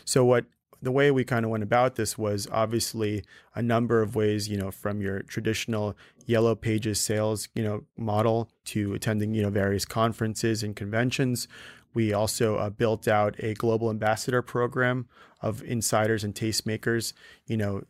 So, 0.05 0.24
what 0.24 0.46
the 0.81 0.91
way 0.91 1.12
we 1.12 1.24
kind 1.24 1.46
of 1.46 1.51
went 1.51 1.63
about 1.63 1.96
this 1.96 2.17
was 2.17 2.48
obviously 2.51 3.24
a 3.53 3.62
number 3.62 4.01
of 4.01 4.15
ways, 4.15 4.50
you 4.50 4.58
know, 4.58 4.72
from 4.72 5.01
your 5.01 5.22
traditional 5.22 5.96
yellow 6.25 6.55
pages 6.55 7.00
sales, 7.00 7.50
you 7.53 7.63
know, 7.63 7.84
model 7.98 8.50
to 8.65 8.93
attending, 8.93 9.34
you 9.34 9.43
know, 9.43 9.50
various 9.50 9.86
conferences 9.86 10.63
and 10.63 10.75
conventions. 10.75 11.48
We 11.93 12.13
also 12.13 12.55
uh, 12.55 12.70
built 12.70 13.08
out 13.08 13.36
a 13.39 13.53
global 13.53 13.89
ambassador 13.89 14.41
program 14.41 15.08
of 15.41 15.62
insiders 15.63 16.24
and 16.24 16.34
tastemakers. 16.34 17.13
You 17.46 17.58
know, 17.58 17.84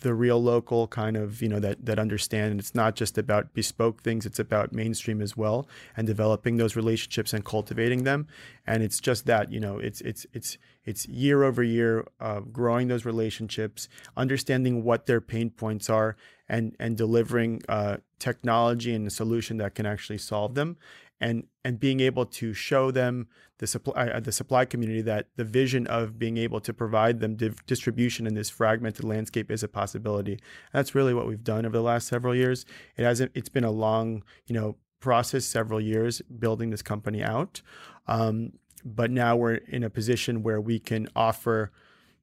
the 0.00 0.14
real 0.14 0.42
local 0.42 0.86
kind 0.88 1.16
of 1.16 1.40
you 1.42 1.48
know 1.48 1.60
that 1.60 1.84
that 1.84 1.98
understand. 1.98 2.58
It's 2.60 2.74
not 2.74 2.96
just 2.96 3.18
about 3.18 3.54
bespoke 3.54 4.02
things 4.02 4.26
it's 4.26 4.38
about 4.38 4.72
mainstream 4.72 5.20
as 5.20 5.36
well 5.36 5.68
and 5.96 6.06
developing 6.06 6.56
those 6.56 6.76
relationships 6.76 7.32
and 7.32 7.44
cultivating 7.44 8.04
them. 8.04 8.26
And 8.66 8.82
it's 8.82 9.00
just 9.00 9.26
that 9.26 9.52
you 9.52 9.60
know 9.60 9.78
it's 9.78 10.00
it's 10.00 10.26
it's 10.32 10.58
it's 10.84 11.06
year 11.08 11.44
over 11.44 11.62
year 11.62 12.06
uh, 12.20 12.40
growing 12.40 12.88
those 12.88 13.04
relationships 13.04 13.88
understanding 14.16 14.82
what 14.82 15.06
their 15.06 15.20
pain 15.20 15.50
points 15.50 15.88
are 15.88 16.16
and 16.48 16.74
and 16.78 16.96
delivering 16.96 17.62
uh, 17.68 17.98
technology 18.18 18.94
and 18.94 19.06
a 19.06 19.10
solution 19.10 19.58
that 19.58 19.74
can 19.74 19.86
actually 19.86 20.18
solve 20.18 20.54
them 20.54 20.76
and 21.20 21.44
and 21.64 21.78
being 21.78 22.00
able 22.00 22.24
to 22.24 22.54
show 22.54 22.90
them 22.90 23.28
the 23.58 23.66
supply 23.66 24.08
uh, 24.08 24.20
the 24.20 24.32
supply 24.32 24.64
community 24.64 25.02
that 25.02 25.28
the 25.36 25.44
vision 25.44 25.86
of 25.86 26.18
being 26.18 26.36
able 26.38 26.60
to 26.60 26.72
provide 26.72 27.20
them 27.20 27.36
div- 27.36 27.64
distribution 27.66 28.26
in 28.26 28.34
this 28.34 28.48
fragmented 28.48 29.04
landscape 29.04 29.50
is 29.50 29.62
a 29.62 29.68
possibility. 29.68 30.32
And 30.32 30.40
that's 30.72 30.94
really 30.94 31.14
what 31.14 31.26
we've 31.26 31.44
done 31.44 31.66
over 31.66 31.76
the 31.76 31.82
last 31.82 32.08
several 32.08 32.34
years. 32.34 32.64
It 32.96 33.04
hasn't. 33.04 33.32
It's 33.34 33.50
been 33.50 33.64
a 33.64 33.70
long, 33.70 34.24
you 34.46 34.54
know, 34.54 34.76
process, 35.00 35.44
several 35.44 35.80
years 35.80 36.22
building 36.22 36.70
this 36.70 36.82
company 36.82 37.22
out. 37.22 37.60
Um, 38.06 38.52
but 38.84 39.10
now 39.10 39.36
we're 39.36 39.54
in 39.54 39.82
a 39.82 39.90
position 39.90 40.42
where 40.42 40.60
we 40.60 40.78
can 40.78 41.08
offer, 41.14 41.70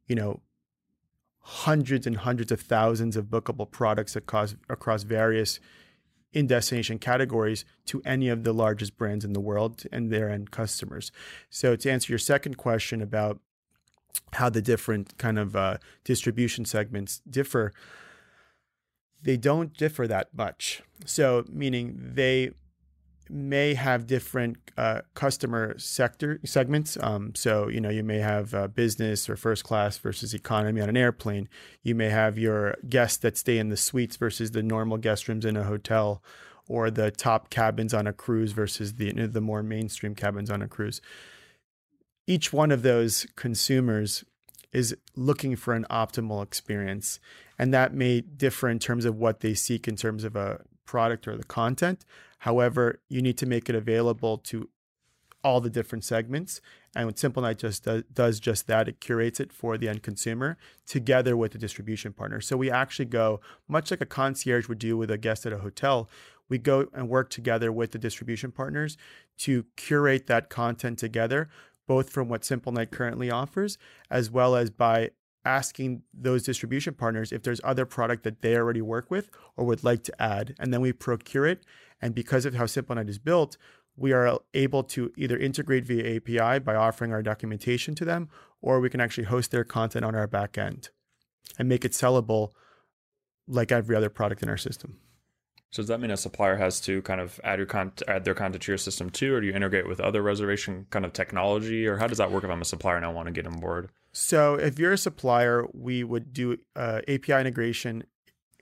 you 0.07 0.15
know, 0.15 0.41
hundreds 1.39 2.05
and 2.05 2.17
hundreds 2.17 2.51
of 2.51 2.59
thousands 2.59 3.15
of 3.15 3.25
bookable 3.25 3.69
products 3.69 4.15
across 4.15 4.55
across 4.69 5.03
various 5.03 5.59
in 6.34 6.48
destination 6.48 7.00
categories 7.00 7.65
to 7.86 8.01
any 8.05 8.29
of 8.29 8.43
the 8.43 8.53
largest 8.53 8.98
brands 8.98 9.24
in 9.24 9.34
the 9.34 9.39
world 9.39 9.84
and 9.91 10.12
their 10.12 10.29
end 10.29 10.51
customers. 10.51 11.12
So, 11.50 11.75
to 11.75 11.91
answer 11.91 12.12
your 12.12 12.19
second 12.19 12.57
question 12.57 13.01
about 13.01 13.39
how 14.34 14.50
the 14.50 14.62
different 14.62 15.17
kind 15.17 15.39
of 15.39 15.55
uh, 15.55 15.77
distribution 16.03 16.65
segments 16.65 17.22
differ, 17.29 17.74
they 19.22 19.38
don't 19.38 19.74
differ 19.74 20.07
that 20.07 20.29
much. 20.34 20.81
So, 21.05 21.46
meaning 21.50 21.98
they 21.98 22.51
may 23.29 23.74
have 23.74 24.07
different 24.07 24.57
uh, 24.77 25.01
customer 25.13 25.77
sector 25.77 26.39
segments. 26.46 26.98
Um, 27.01 27.34
so, 27.36 27.67
you 27.67 27.81
know, 27.81 27.89
you 27.89 28.03
may 28.03 28.19
have 28.19 28.53
uh, 28.53 28.67
business 28.67 29.29
or 29.29 29.36
first 29.36 29.63
class 29.63 29.98
versus 29.98 30.34
economy 30.34 30.81
on 30.81 30.89
an 30.89 30.98
airplane. 30.98 31.50
You 31.84 31.96
may 31.96 32.10
have 32.10 32.38
your 32.38 32.75
guests 32.88 33.17
that 33.19 33.38
stay 33.38 33.57
in 33.57 33.69
the 33.69 33.77
suites 33.77 34.15
versus 34.15 34.51
the 34.51 34.63
normal 34.63 34.98
guest 34.98 35.27
rooms 35.27 35.46
in 35.46 35.57
a 35.57 35.63
hotel, 35.63 36.22
or 36.67 36.91
the 36.91 37.12
top 37.12 37.50
cabins 37.50 37.93
on 37.93 38.07
a 38.07 38.13
cruise 38.13 38.51
versus 38.51 38.96
the 38.96 39.12
the 39.12 39.41
more 39.41 39.63
mainstream 39.63 40.15
cabins 40.15 40.50
on 40.50 40.62
a 40.62 40.67
cruise. 40.67 41.01
Each 42.25 42.51
one 42.51 42.72
of 42.72 42.81
those 42.81 43.25
consumers 43.36 44.25
is 44.74 44.96
looking 45.15 45.55
for 45.55 45.74
an 45.74 45.86
optimal 45.89 46.43
experience, 46.43 47.19
and 47.57 47.74
that 47.74 47.93
may 47.93 48.22
differ 48.22 48.67
in 48.69 48.79
terms 48.79 49.05
of 49.05 49.15
what 49.15 49.39
they 49.39 49.53
seek 49.53 49.88
in 49.88 49.96
terms 49.96 50.24
of 50.24 50.36
a 50.36 50.62
product 50.86 51.27
or 51.27 51.38
the 51.38 51.43
content. 51.43 52.05
However, 52.39 53.01
you 53.10 53.22
need 53.22 53.38
to 53.39 53.46
make 53.46 53.70
it 53.70 53.75
available 53.75 54.38
to 54.39 54.70
all 55.44 55.62
the 55.62 55.70
different 55.70 56.03
segments. 56.03 56.62
And 56.96 57.06
what 57.06 57.20
Simple 57.20 57.41
Night 57.44 57.60
just 57.60 57.84
does, 57.84 58.03
does 58.12 58.39
just 58.39 58.67
that, 58.67 58.88
it 58.88 59.00
curates 59.00 59.39
it 59.39 59.53
for 59.53 59.77
the 59.77 59.88
end 59.88 60.03
consumer 60.03 60.58
together 60.86 61.38
with 61.38 61.51
the 61.51 61.58
distribution 61.58 62.12
partner. 62.12 62.41
So 62.41 62.58
we 62.58 62.72
actually 62.72 63.06
go 63.06 63.39
much 63.67 63.91
like 63.91 64.01
a 64.01 64.06
concierge 64.06 64.67
would 64.67 64.79
do 64.79 64.98
with 64.98 65.12
a 65.12 65.17
guest 65.17 65.46
at 65.46 65.53
a 65.53 65.60
hotel. 65.60 66.10
We 66.50 66.58
go 66.58 66.88
and 66.94 67.08
work 67.10 67.29
together 67.29 67.72
with 67.72 67.91
the 67.91 68.00
distribution 68.00 68.51
partners 68.51 68.98
to 69.39 69.65
curate 69.75 70.27
that 70.27 70.50
content 70.50 70.98
together, 70.98 71.50
both 71.88 72.10
from 72.10 72.29
what 72.29 72.44
Simple 72.44 72.72
Night 72.72 72.91
currently 72.91 73.29
offers, 73.29 73.77
as 74.10 74.32
well 74.32 74.56
as 74.56 74.70
by 74.70 75.12
asking 75.46 76.01
those 76.13 76.44
distribution 76.44 76.94
partners 76.94 77.32
if 77.32 77.41
there's 77.41 77.62
other 77.63 77.86
product 77.86 78.24
that 78.24 78.41
they 78.41 78.58
already 78.58 78.82
work 78.82 79.10
with 79.10 79.29
or 79.56 79.65
would 79.65 79.84
like 79.84 80.03
to 80.03 80.22
add. 80.22 80.56
And 80.60 80.74
then 80.74 80.82
we 80.82 80.91
procure 80.91 81.46
it. 81.46 81.63
And 82.01 82.13
because 82.13 82.45
of 82.45 82.55
how 82.55 82.65
SimpleNight 82.65 83.09
is 83.09 83.19
built, 83.19 83.57
we 83.95 84.13
are 84.13 84.39
able 84.53 84.83
to 84.83 85.11
either 85.17 85.37
integrate 85.37 85.85
via 85.85 86.17
API 86.17 86.59
by 86.59 86.75
offering 86.75 87.11
our 87.11 87.23
documentation 87.23 87.95
to 87.95 88.05
them, 88.05 88.29
or 88.61 88.79
we 88.79 88.89
can 88.89 89.01
actually 89.01 89.25
host 89.25 89.51
their 89.51 89.63
content 89.63 90.05
on 90.05 90.15
our 90.15 90.27
back 90.27 90.57
end 90.57 90.89
and 91.57 91.67
make 91.67 91.83
it 91.83 91.93
sellable 91.93 92.51
like 93.47 93.71
every 93.71 93.95
other 93.95 94.09
product 94.09 94.43
in 94.43 94.49
our 94.49 94.57
system. 94.57 94.99
So 95.71 95.81
does 95.81 95.87
that 95.89 95.99
mean 95.99 96.11
a 96.11 96.17
supplier 96.17 96.55
has 96.55 96.79
to 96.81 97.01
kind 97.01 97.19
of 97.19 97.41
add 97.43 97.59
your 97.59 97.65
con- 97.65 97.91
add 98.07 98.23
their 98.23 98.33
content 98.33 98.63
to 98.63 98.71
your 98.71 98.77
system 98.77 99.09
too, 99.09 99.33
or 99.33 99.41
do 99.41 99.47
you 99.47 99.53
integrate 99.53 99.87
with 99.87 99.99
other 99.99 100.21
reservation 100.21 100.85
kind 100.91 101.03
of 101.03 101.11
technology, 101.11 101.85
or 101.85 101.97
how 101.97 102.07
does 102.07 102.19
that 102.19 102.31
work 102.31 102.43
if 102.43 102.49
I'm 102.49 102.61
a 102.61 102.65
supplier 102.65 102.95
and 102.95 103.05
I 103.05 103.09
want 103.09 103.27
to 103.27 103.33
get 103.33 103.45
on 103.45 103.59
board? 103.59 103.89
So 104.11 104.55
if 104.55 104.79
you're 104.79 104.93
a 104.93 104.97
supplier, 104.97 105.67
we 105.73 106.03
would 106.03 106.33
do 106.33 106.57
uh, 106.75 107.01
API 107.07 107.33
integration. 107.33 108.03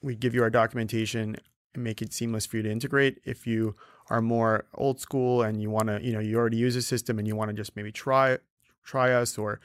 We 0.01 0.15
give 0.15 0.33
you 0.33 0.41
our 0.43 0.49
documentation 0.49 1.37
and 1.75 1.83
make 1.83 2.01
it 2.01 2.13
seamless 2.13 2.45
for 2.45 2.57
you 2.57 2.63
to 2.63 2.71
integrate. 2.71 3.19
If 3.23 3.45
you 3.45 3.75
are 4.09 4.21
more 4.21 4.65
old 4.73 4.99
school 4.99 5.41
and 5.41 5.61
you 5.61 5.69
want 5.69 5.87
to, 5.87 6.01
you 6.03 6.13
know, 6.13 6.19
you 6.19 6.37
already 6.37 6.57
use 6.57 6.75
a 6.75 6.81
system 6.81 7.19
and 7.19 7.27
you 7.27 7.35
want 7.35 7.49
to 7.49 7.53
just 7.53 7.75
maybe 7.75 7.91
try 7.91 8.37
try 8.83 9.11
us 9.11 9.37
or 9.37 9.59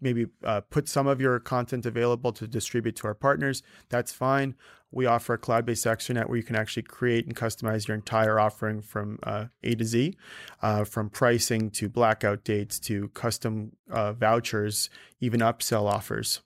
maybe 0.00 0.26
uh, 0.44 0.60
put 0.60 0.88
some 0.88 1.06
of 1.06 1.20
your 1.20 1.38
content 1.38 1.86
available 1.86 2.32
to 2.32 2.46
distribute 2.46 2.96
to 2.96 3.06
our 3.06 3.14
partners, 3.14 3.62
that's 3.88 4.12
fine. 4.12 4.54
We 4.90 5.06
offer 5.06 5.34
a 5.34 5.38
cloud 5.38 5.64
based 5.64 5.86
extranet 5.86 6.28
where 6.28 6.36
you 6.36 6.42
can 6.42 6.56
actually 6.56 6.82
create 6.82 7.26
and 7.26 7.34
customize 7.34 7.88
your 7.88 7.94
entire 7.94 8.38
offering 8.38 8.82
from 8.82 9.18
uh, 9.22 9.46
A 9.62 9.74
to 9.74 9.84
Z, 9.84 10.16
uh, 10.60 10.84
from 10.84 11.08
pricing 11.08 11.70
to 11.70 11.88
blackout 11.88 12.44
dates 12.44 12.78
to 12.80 13.08
custom 13.08 13.72
uh, 13.90 14.12
vouchers, 14.12 14.90
even 15.20 15.40
upsell 15.40 15.90
offers. 15.90 16.42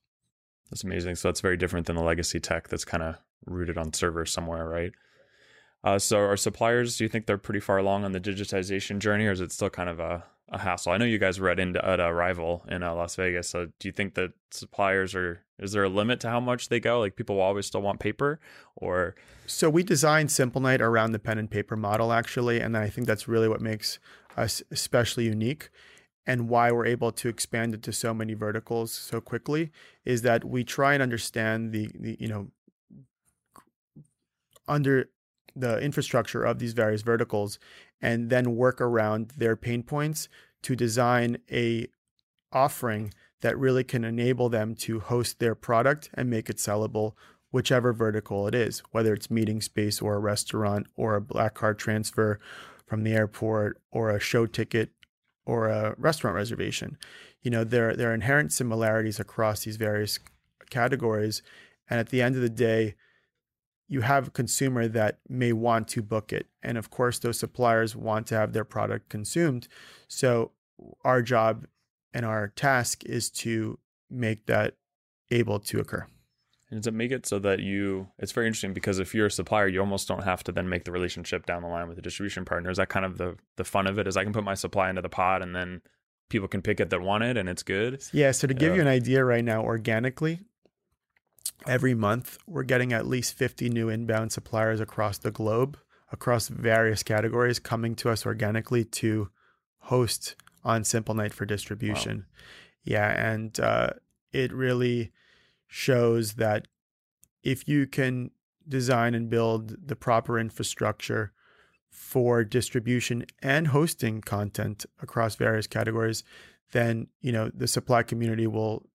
That's 0.70 0.84
amazing. 0.84 1.16
So 1.16 1.28
that's 1.28 1.40
very 1.40 1.56
different 1.56 1.86
than 1.86 1.96
the 1.96 2.02
legacy 2.02 2.38
tech 2.38 2.68
that's 2.68 2.84
kind 2.84 3.02
of 3.02 3.16
rooted 3.44 3.76
on 3.76 3.92
servers 3.92 4.32
somewhere, 4.32 4.68
right? 4.68 4.92
Uh, 5.84 5.98
so, 5.98 6.18
our 6.18 6.36
suppliers, 6.36 6.96
do 6.96 7.04
you 7.04 7.08
think 7.08 7.26
they're 7.26 7.38
pretty 7.38 7.60
far 7.60 7.78
along 7.78 8.04
on 8.04 8.12
the 8.12 8.20
digitization 8.20 8.98
journey, 8.98 9.26
or 9.26 9.32
is 9.32 9.40
it 9.40 9.52
still 9.52 9.70
kind 9.70 9.88
of 9.88 10.00
a 10.00 10.24
a 10.48 10.58
hassle. 10.58 10.92
I 10.92 10.96
know 10.96 11.04
you 11.04 11.18
guys 11.18 11.40
read 11.40 11.58
into 11.58 11.84
at 11.84 11.98
Arival 11.98 12.66
in 12.68 12.82
uh, 12.82 12.94
Las 12.94 13.16
Vegas. 13.16 13.48
So 13.48 13.66
do 13.78 13.88
you 13.88 13.92
think 13.92 14.14
that 14.14 14.32
suppliers 14.50 15.14
are 15.14 15.42
is 15.58 15.72
there 15.72 15.84
a 15.84 15.88
limit 15.88 16.20
to 16.20 16.30
how 16.30 16.38
much 16.38 16.68
they 16.68 16.78
go? 16.78 17.00
Like 17.00 17.16
people 17.16 17.36
will 17.36 17.42
always 17.42 17.66
still 17.66 17.82
want 17.82 17.98
paper 17.98 18.38
or 18.76 19.16
So 19.46 19.68
we 19.68 19.82
designed 19.82 20.30
Simple 20.30 20.60
Night 20.60 20.80
around 20.80 21.12
the 21.12 21.18
pen 21.18 21.38
and 21.38 21.50
paper 21.50 21.76
model 21.76 22.12
actually, 22.12 22.60
and 22.60 22.76
I 22.76 22.88
think 22.88 23.06
that's 23.06 23.26
really 23.26 23.48
what 23.48 23.60
makes 23.60 23.98
us 24.36 24.62
especially 24.70 25.24
unique 25.24 25.70
and 26.26 26.48
why 26.48 26.70
we're 26.70 26.86
able 26.86 27.10
to 27.12 27.28
expand 27.28 27.74
it 27.74 27.82
to 27.84 27.92
so 27.92 28.12
many 28.12 28.34
verticals 28.34 28.92
so 28.92 29.20
quickly 29.20 29.70
is 30.04 30.22
that 30.22 30.44
we 30.44 30.64
try 30.64 30.92
and 30.92 31.02
understand 31.02 31.72
the, 31.72 31.88
the 31.98 32.16
you 32.20 32.28
know 32.28 32.48
under 34.68 35.10
the 35.54 35.78
infrastructure 35.78 36.44
of 36.44 36.58
these 36.58 36.74
various 36.74 37.02
verticals 37.02 37.58
and 38.00 38.28
then 38.30 38.56
work 38.56 38.80
around 38.80 39.32
their 39.36 39.56
pain 39.56 39.82
points 39.82 40.28
to 40.62 40.76
design 40.76 41.38
a 41.50 41.86
offering 42.52 43.12
that 43.40 43.58
really 43.58 43.84
can 43.84 44.04
enable 44.04 44.48
them 44.48 44.74
to 44.74 45.00
host 45.00 45.38
their 45.38 45.54
product 45.54 46.10
and 46.14 46.28
make 46.28 46.48
it 46.50 46.56
sellable 46.56 47.12
whichever 47.50 47.92
vertical 47.92 48.46
it 48.46 48.54
is, 48.54 48.80
whether 48.90 49.14
it's 49.14 49.30
meeting 49.30 49.60
space 49.60 50.02
or 50.02 50.14
a 50.14 50.18
restaurant 50.18 50.86
or 50.96 51.14
a 51.14 51.20
black 51.20 51.54
card 51.54 51.78
transfer 51.78 52.38
from 52.86 53.02
the 53.02 53.12
airport 53.12 53.80
or 53.90 54.10
a 54.10 54.20
show 54.20 54.46
ticket 54.46 54.90
or 55.44 55.68
a 55.68 55.94
restaurant 55.96 56.34
reservation. 56.34 56.98
You 57.42 57.50
know, 57.50 57.64
there 57.64 57.94
there 57.94 58.10
are 58.10 58.14
inherent 58.14 58.52
similarities 58.52 59.20
across 59.20 59.64
these 59.64 59.76
various 59.76 60.18
categories 60.70 61.42
and 61.88 62.00
at 62.00 62.08
the 62.08 62.20
end 62.20 62.34
of 62.34 62.42
the 62.42 62.50
day, 62.50 62.94
you 63.88 64.00
have 64.00 64.28
a 64.28 64.30
consumer 64.30 64.88
that 64.88 65.18
may 65.28 65.52
want 65.52 65.88
to 65.88 66.02
book 66.02 66.32
it. 66.32 66.46
And 66.62 66.76
of 66.76 66.90
course, 66.90 67.18
those 67.18 67.38
suppliers 67.38 67.94
want 67.94 68.26
to 68.28 68.34
have 68.34 68.52
their 68.52 68.64
product 68.64 69.08
consumed. 69.08 69.68
So, 70.08 70.52
our 71.04 71.22
job 71.22 71.66
and 72.12 72.26
our 72.26 72.48
task 72.48 73.04
is 73.04 73.30
to 73.30 73.78
make 74.10 74.46
that 74.46 74.74
able 75.30 75.58
to 75.60 75.80
occur. 75.80 76.06
And 76.70 76.80
does 76.80 76.88
it 76.88 76.94
make 76.94 77.12
it 77.12 77.26
so 77.26 77.38
that 77.38 77.60
you, 77.60 78.08
it's 78.18 78.32
very 78.32 78.46
interesting 78.46 78.72
because 78.72 78.98
if 78.98 79.14
you're 79.14 79.26
a 79.26 79.30
supplier, 79.30 79.68
you 79.68 79.80
almost 79.80 80.08
don't 80.08 80.24
have 80.24 80.42
to 80.44 80.52
then 80.52 80.68
make 80.68 80.84
the 80.84 80.92
relationship 80.92 81.46
down 81.46 81.62
the 81.62 81.68
line 81.68 81.86
with 81.86 81.96
the 81.96 82.02
distribution 82.02 82.44
partner. 82.44 82.70
Is 82.70 82.78
that 82.78 82.88
kind 82.88 83.06
of 83.06 83.18
the, 83.18 83.36
the 83.56 83.64
fun 83.64 83.86
of 83.86 83.98
it? 83.98 84.08
Is 84.08 84.16
I 84.16 84.24
can 84.24 84.32
put 84.32 84.44
my 84.44 84.54
supply 84.54 84.90
into 84.90 85.00
the 85.00 85.08
pot 85.08 85.42
and 85.42 85.54
then 85.54 85.80
people 86.28 86.48
can 86.48 86.62
pick 86.62 86.80
it 86.80 86.90
that 86.90 87.00
want 87.00 87.22
it 87.22 87.36
and 87.36 87.48
it's 87.48 87.62
good? 87.62 88.02
Yeah. 88.12 88.32
So, 88.32 88.48
to 88.48 88.54
give 88.54 88.74
you 88.74 88.80
an 88.80 88.88
idea 88.88 89.24
right 89.24 89.44
now, 89.44 89.62
organically, 89.62 90.40
every 91.66 91.94
month 91.94 92.38
we're 92.46 92.62
getting 92.62 92.92
at 92.92 93.06
least 93.06 93.34
50 93.34 93.68
new 93.68 93.88
inbound 93.88 94.32
suppliers 94.32 94.80
across 94.80 95.18
the 95.18 95.30
globe 95.30 95.78
across 96.12 96.48
various 96.48 97.02
categories 97.02 97.58
coming 97.58 97.94
to 97.94 98.10
us 98.10 98.24
organically 98.24 98.84
to 98.84 99.28
host 99.80 100.36
on 100.64 100.84
simple 100.84 101.14
night 101.14 101.32
for 101.32 101.44
distribution 101.44 102.18
wow. 102.18 102.24
yeah 102.84 103.32
and 103.32 103.60
uh, 103.60 103.90
it 104.32 104.52
really 104.52 105.12
shows 105.66 106.34
that 106.34 106.68
if 107.42 107.68
you 107.68 107.86
can 107.86 108.30
design 108.68 109.14
and 109.14 109.30
build 109.30 109.88
the 109.88 109.96
proper 109.96 110.38
infrastructure 110.38 111.32
for 111.90 112.44
distribution 112.44 113.24
and 113.42 113.68
hosting 113.68 114.20
content 114.20 114.84
across 115.00 115.36
various 115.36 115.66
categories 115.66 116.24
then 116.72 117.06
you 117.20 117.32
know 117.32 117.50
the 117.54 117.66
supply 117.66 118.02
community 118.02 118.46
will 118.46 118.86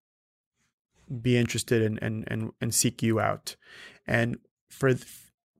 be 1.20 1.36
interested 1.36 1.82
in 1.82 1.98
and 1.98 2.24
and 2.28 2.52
and 2.60 2.74
seek 2.74 3.02
you 3.02 3.20
out. 3.20 3.56
And 4.06 4.38
for 4.68 4.94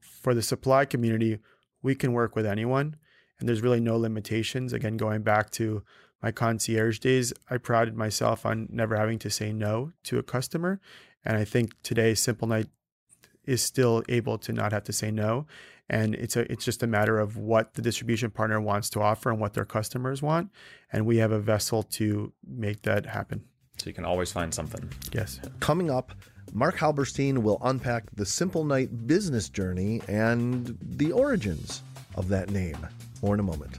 for 0.01 0.35
the 0.35 0.43
supply 0.43 0.85
community, 0.85 1.39
we 1.83 1.95
can 1.95 2.13
work 2.13 2.37
with 2.37 2.47
anyone, 2.47 2.97
and 3.39 3.49
there's 3.49 3.63
really 3.63 3.81
no 3.81 3.97
limitations. 3.97 4.73
Again, 4.73 4.97
going 4.97 5.23
back 5.23 5.51
to 5.53 5.83
my 6.23 6.31
concierge 6.31 6.99
days, 6.99 7.33
I 7.51 7.59
prided 7.59 7.97
myself 7.97 8.47
on 8.47 8.69
never 8.71 8.97
having 8.97 9.19
to 9.21 9.31
say 9.31 9.53
no 9.53 9.93
to 10.05 10.19
a 10.19 10.23
customer, 10.23 10.81
and 11.25 11.37
I 11.37 11.45
think 11.45 11.75
today 11.83 12.15
Simple 12.15 12.49
Night 12.49 12.69
is 13.45 13.63
still 13.63 14.03
able 14.09 14.39
to 14.39 14.53
not 14.53 14.73
have 14.73 14.85
to 14.85 14.93
say 14.93 15.11
no 15.11 15.47
and 15.89 16.15
it's 16.15 16.37
a 16.37 16.51
it's 16.51 16.65
just 16.65 16.83
a 16.83 16.87
matter 16.87 17.19
of 17.19 17.37
what 17.37 17.75
the 17.75 17.83
distribution 17.83 18.31
partner 18.31 18.61
wants 18.61 18.89
to 18.91 19.01
offer 19.01 19.31
and 19.31 19.41
what 19.41 19.55
their 19.55 19.65
customers 19.65 20.23
want 20.23 20.51
and 20.93 21.05
we 21.07 21.19
have 21.19 21.33
a 21.33 21.39
vessel 21.39 21.83
to 21.83 22.33
make 22.47 22.83
that 22.83 23.07
happen 23.07 23.45
so 23.83 23.91
you 23.91 23.95
can 23.95 24.05
always 24.05 24.31
find 24.31 24.55
something. 24.55 24.89
Yes. 25.12 25.41
Coming 25.59 25.91
up, 25.91 26.12
Mark 26.53 26.77
Halberstein 26.77 27.43
will 27.43 27.59
unpack 27.62 28.05
the 28.15 28.25
Simple 28.25 28.65
Night 28.65 29.09
business 29.09 29.49
journey 29.49 30.01
and 30.07 30.79
the 30.81 31.11
origins 31.11 31.83
of 32.15 32.29
that 32.29 32.51
name. 32.51 32.77
More 33.23 33.35
in 33.35 33.41
a 33.41 33.43
moment. 33.43 33.77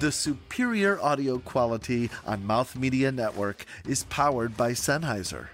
The 0.00 0.12
superior 0.12 1.00
audio 1.00 1.38
quality 1.38 2.10
on 2.26 2.46
Mouth 2.46 2.76
Media 2.76 3.10
Network 3.10 3.64
is 3.88 4.04
powered 4.04 4.54
by 4.58 4.72
Sennheiser. 4.72 5.46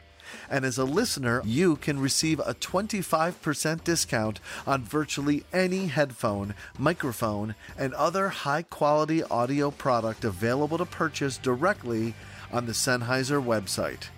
And 0.51 0.65
as 0.65 0.79
a 0.79 0.85
listener, 0.85 1.43
you 1.47 1.77
can 1.77 2.01
receive 2.01 2.41
a 2.41 2.55
25% 2.55 3.85
discount 3.85 4.41
on 4.67 4.83
virtually 4.83 5.45
any 5.53 5.87
headphone, 5.87 6.55
microphone, 6.77 7.55
and 7.79 7.95
other 7.95 8.29
high 8.29 8.63
quality 8.63 9.23
audio 9.23 9.71
product 9.71 10.25
available 10.25 10.79
to 10.79 10.85
purchase 10.85 11.39
directly 11.39 12.15
on 12.53 12.67
the 12.67 12.73
Sennheiser 12.73 13.43
website. 13.43 14.09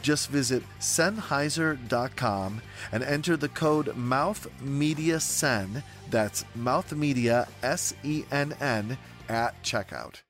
Just 0.00 0.30
visit 0.30 0.64
Sennheiser.com 0.80 2.62
and 2.90 3.02
enter 3.02 3.36
the 3.36 3.48
code 3.48 3.86
MouthMediaSenn, 3.88 5.82
that's 6.10 6.44
MouthMedia 6.58 7.48
S 7.62 7.94
E 8.02 8.24
N 8.32 8.54
N, 8.60 8.98
at 9.28 9.62
checkout. 9.62 10.22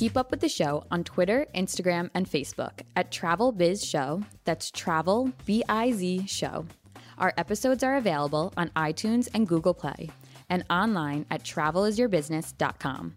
Keep 0.00 0.16
up 0.16 0.30
with 0.30 0.40
the 0.40 0.48
show 0.48 0.82
on 0.90 1.04
Twitter, 1.04 1.46
Instagram, 1.54 2.08
and 2.14 2.26
Facebook 2.26 2.80
at 2.96 3.10
Travel 3.10 3.52
Biz 3.52 3.84
Show. 3.84 4.22
That's 4.46 4.70
Travel 4.70 5.30
B 5.44 5.62
I 5.68 5.92
Z 5.92 6.26
Show. 6.26 6.64
Our 7.18 7.34
episodes 7.36 7.82
are 7.82 7.98
available 7.98 8.50
on 8.56 8.70
iTunes 8.70 9.28
and 9.34 9.46
Google 9.46 9.74
Play 9.74 10.08
and 10.48 10.64
online 10.70 11.26
at 11.30 11.42
travelisyourbusiness.com. 11.42 13.14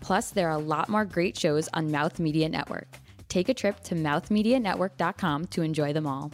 Plus, 0.00 0.30
there 0.30 0.48
are 0.48 0.56
a 0.56 0.58
lot 0.58 0.88
more 0.88 1.04
great 1.04 1.38
shows 1.38 1.68
on 1.74 1.90
Mouth 1.90 2.18
Media 2.18 2.48
Network. 2.48 2.88
Take 3.28 3.50
a 3.50 3.54
trip 3.54 3.80
to 3.80 3.94
mouthmedianetwork.com 3.94 5.44
to 5.48 5.60
enjoy 5.60 5.92
them 5.92 6.06
all. 6.06 6.32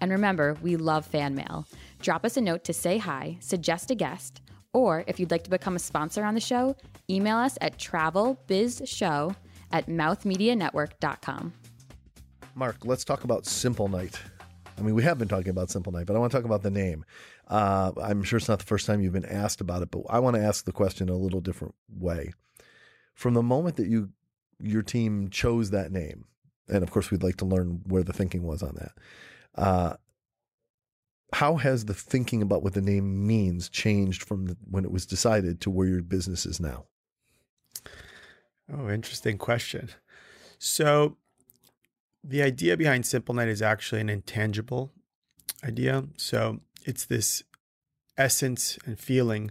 And 0.00 0.10
remember, 0.10 0.56
we 0.62 0.74
love 0.74 1.06
fan 1.06 1.36
mail. 1.36 1.64
Drop 2.02 2.24
us 2.24 2.36
a 2.36 2.40
note 2.40 2.64
to 2.64 2.72
say 2.72 2.98
hi, 2.98 3.36
suggest 3.38 3.92
a 3.92 3.94
guest, 3.94 4.40
or 4.72 5.04
if 5.06 5.20
you'd 5.20 5.30
like 5.30 5.44
to 5.44 5.50
become 5.50 5.76
a 5.76 5.78
sponsor 5.78 6.24
on 6.24 6.34
the 6.34 6.40
show, 6.40 6.74
email 7.10 7.36
us 7.36 7.58
at 7.60 7.78
travelbizshow 7.78 9.34
at 9.70 9.86
mouthmedianetwork.com. 9.86 11.52
Mark, 12.54 12.76
let's 12.84 13.04
talk 13.04 13.24
about 13.24 13.46
Simple 13.46 13.88
Night. 13.88 14.18
I 14.76 14.80
mean, 14.82 14.94
we 14.94 15.02
have 15.02 15.18
been 15.18 15.28
talking 15.28 15.50
about 15.50 15.70
Simple 15.70 15.92
Night, 15.92 16.06
but 16.06 16.16
I 16.16 16.18
want 16.18 16.32
to 16.32 16.38
talk 16.38 16.44
about 16.44 16.62
the 16.62 16.70
name. 16.70 17.04
Uh, 17.48 17.92
I'm 18.00 18.22
sure 18.22 18.36
it's 18.36 18.48
not 18.48 18.58
the 18.58 18.64
first 18.64 18.86
time 18.86 19.00
you've 19.00 19.12
been 19.12 19.24
asked 19.24 19.60
about 19.60 19.82
it, 19.82 19.90
but 19.90 20.02
I 20.08 20.18
want 20.20 20.36
to 20.36 20.42
ask 20.42 20.64
the 20.64 20.72
question 20.72 21.08
a 21.08 21.16
little 21.16 21.40
different 21.40 21.74
way. 21.88 22.32
From 23.14 23.34
the 23.34 23.42
moment 23.42 23.76
that 23.76 23.88
you 23.88 24.10
your 24.60 24.82
team 24.82 25.30
chose 25.30 25.70
that 25.70 25.92
name, 25.92 26.24
and 26.68 26.82
of 26.82 26.90
course, 26.90 27.10
we'd 27.10 27.22
like 27.22 27.36
to 27.36 27.44
learn 27.44 27.80
where 27.86 28.02
the 28.02 28.12
thinking 28.12 28.42
was 28.42 28.62
on 28.62 28.74
that. 28.76 28.92
Uh, 29.54 29.96
how 31.32 31.56
has 31.56 31.84
the 31.84 31.94
thinking 31.94 32.42
about 32.42 32.62
what 32.62 32.74
the 32.74 32.80
name 32.80 33.26
means 33.26 33.68
changed 33.68 34.22
from 34.22 34.46
the, 34.46 34.56
when 34.70 34.84
it 34.84 34.90
was 34.90 35.06
decided 35.06 35.60
to 35.60 35.70
where 35.70 35.88
your 35.88 36.02
business 36.02 36.46
is 36.46 36.60
now? 36.60 36.86
Oh, 38.72 38.90
interesting 38.90 39.38
question. 39.38 39.90
So, 40.58 41.16
the 42.22 42.42
idea 42.42 42.76
behind 42.76 43.06
Simple 43.06 43.34
Night 43.34 43.48
is 43.48 43.62
actually 43.62 44.00
an 44.00 44.10
intangible 44.10 44.92
idea. 45.64 46.04
So, 46.16 46.60
it's 46.84 47.04
this 47.04 47.42
essence 48.16 48.78
and 48.84 48.98
feeling 48.98 49.50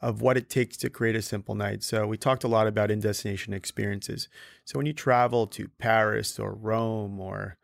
of 0.00 0.20
what 0.20 0.36
it 0.36 0.50
takes 0.50 0.76
to 0.76 0.90
create 0.90 1.16
a 1.16 1.22
simple 1.22 1.54
night. 1.54 1.82
So, 1.82 2.06
we 2.06 2.16
talked 2.16 2.44
a 2.44 2.48
lot 2.48 2.66
about 2.66 2.90
in 2.90 3.00
destination 3.00 3.52
experiences. 3.52 4.28
So, 4.64 4.78
when 4.78 4.86
you 4.86 4.92
travel 4.92 5.46
to 5.48 5.68
Paris 5.78 6.38
or 6.38 6.52
Rome 6.54 7.18
or 7.18 7.56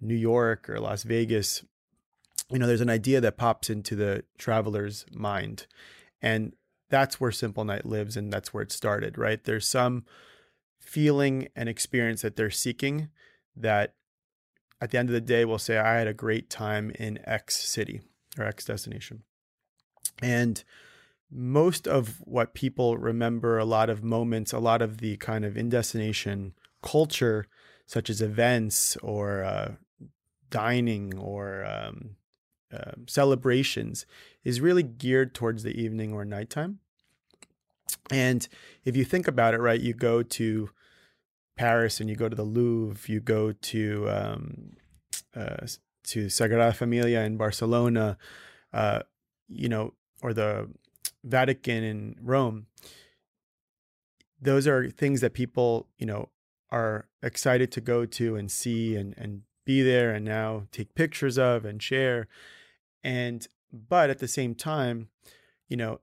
New 0.00 0.16
York 0.16 0.68
or 0.68 0.80
Las 0.80 1.04
Vegas, 1.04 1.64
you 2.50 2.58
know, 2.58 2.66
there's 2.66 2.80
an 2.80 2.90
idea 2.90 3.20
that 3.20 3.38
pops 3.38 3.70
into 3.70 3.96
the 3.96 4.24
traveler's 4.36 5.06
mind. 5.12 5.66
And 6.20 6.52
that's 6.92 7.18
where 7.18 7.32
Simple 7.32 7.64
Night 7.64 7.86
lives 7.86 8.18
and 8.18 8.30
that's 8.30 8.52
where 8.52 8.62
it 8.62 8.70
started, 8.70 9.16
right? 9.16 9.42
There's 9.42 9.66
some 9.66 10.04
feeling 10.78 11.48
and 11.56 11.66
experience 11.66 12.20
that 12.20 12.36
they're 12.36 12.50
seeking 12.50 13.08
that 13.56 13.94
at 14.78 14.90
the 14.90 14.98
end 14.98 15.08
of 15.08 15.14
the 15.14 15.20
day 15.22 15.46
will 15.46 15.58
say, 15.58 15.78
I 15.78 15.94
had 15.94 16.06
a 16.06 16.12
great 16.12 16.50
time 16.50 16.92
in 16.98 17.18
X 17.24 17.56
city 17.56 18.02
or 18.38 18.44
X 18.44 18.66
destination. 18.66 19.22
And 20.20 20.62
most 21.30 21.88
of 21.88 22.20
what 22.26 22.52
people 22.52 22.98
remember, 22.98 23.56
a 23.56 23.64
lot 23.64 23.88
of 23.88 24.04
moments, 24.04 24.52
a 24.52 24.58
lot 24.58 24.82
of 24.82 24.98
the 24.98 25.16
kind 25.16 25.46
of 25.46 25.56
in 25.56 25.70
destination 25.70 26.52
culture, 26.82 27.46
such 27.86 28.10
as 28.10 28.20
events 28.20 28.98
or 28.98 29.42
uh, 29.42 29.72
dining 30.50 31.16
or 31.16 31.64
um, 31.64 32.16
um, 32.70 33.06
celebrations 33.08 34.04
is 34.44 34.60
really 34.60 34.82
geared 34.82 35.34
towards 35.34 35.62
the 35.62 35.80
evening 35.80 36.12
or 36.12 36.26
nighttime. 36.26 36.80
And 38.10 38.46
if 38.84 38.96
you 38.96 39.04
think 39.04 39.28
about 39.28 39.54
it, 39.54 39.58
right, 39.58 39.80
you 39.80 39.94
go 39.94 40.22
to 40.22 40.70
Paris 41.56 42.00
and 42.00 42.08
you 42.08 42.16
go 42.16 42.28
to 42.28 42.36
the 42.36 42.42
Louvre, 42.42 43.10
you 43.12 43.20
go 43.20 43.52
to 43.52 44.10
um, 44.10 44.76
uh, 45.34 45.66
to 46.04 46.26
Sagrada 46.26 46.74
Familia 46.74 47.20
in 47.20 47.36
Barcelona, 47.36 48.16
uh, 48.72 49.00
you 49.48 49.68
know, 49.68 49.94
or 50.22 50.32
the 50.32 50.68
Vatican 51.24 51.84
in 51.84 52.16
Rome. 52.20 52.66
Those 54.40 54.66
are 54.66 54.90
things 54.90 55.20
that 55.20 55.34
people, 55.34 55.88
you 55.98 56.06
know, 56.06 56.30
are 56.70 57.06
excited 57.22 57.70
to 57.72 57.80
go 57.80 58.06
to 58.06 58.36
and 58.36 58.50
see 58.50 58.96
and 58.96 59.14
and 59.16 59.42
be 59.64 59.82
there 59.82 60.10
and 60.10 60.24
now 60.24 60.66
take 60.72 60.94
pictures 60.94 61.38
of 61.38 61.64
and 61.64 61.82
share. 61.82 62.26
And 63.04 63.46
but 63.72 64.10
at 64.10 64.18
the 64.18 64.28
same 64.28 64.54
time, 64.54 65.08
you 65.68 65.76
know, 65.76 66.00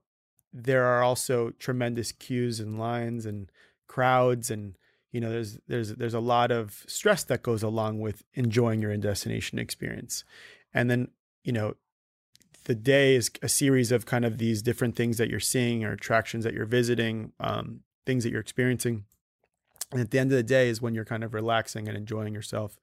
there 0.52 0.84
are 0.84 1.02
also 1.02 1.50
tremendous 1.58 2.12
queues 2.12 2.60
and 2.60 2.78
lines 2.78 3.26
and 3.26 3.50
crowds 3.86 4.50
and 4.50 4.76
you 5.12 5.20
know 5.20 5.30
there's 5.30 5.58
there's 5.66 5.94
there's 5.94 6.14
a 6.14 6.20
lot 6.20 6.50
of 6.50 6.84
stress 6.86 7.24
that 7.24 7.42
goes 7.42 7.62
along 7.62 8.00
with 8.00 8.24
enjoying 8.34 8.80
your 8.80 8.92
in 8.92 9.00
destination 9.00 9.58
experience. 9.58 10.24
And 10.72 10.90
then 10.90 11.08
you 11.44 11.52
know 11.52 11.74
the 12.64 12.74
day 12.74 13.16
is 13.16 13.30
a 13.42 13.48
series 13.48 13.90
of 13.90 14.06
kind 14.06 14.24
of 14.24 14.38
these 14.38 14.62
different 14.62 14.94
things 14.94 15.18
that 15.18 15.28
you're 15.28 15.40
seeing 15.40 15.84
or 15.84 15.92
attractions 15.92 16.44
that 16.44 16.54
you're 16.54 16.66
visiting 16.66 17.32
um, 17.40 17.80
things 18.06 18.24
that 18.24 18.30
you're 18.30 18.40
experiencing. 18.40 19.04
And 19.90 20.00
at 20.00 20.10
the 20.10 20.18
end 20.18 20.30
of 20.30 20.36
the 20.36 20.42
day 20.44 20.68
is 20.68 20.80
when 20.80 20.94
you're 20.94 21.04
kind 21.04 21.24
of 21.24 21.34
relaxing 21.34 21.88
and 21.88 21.96
enjoying 21.96 22.34
yourself 22.34 22.76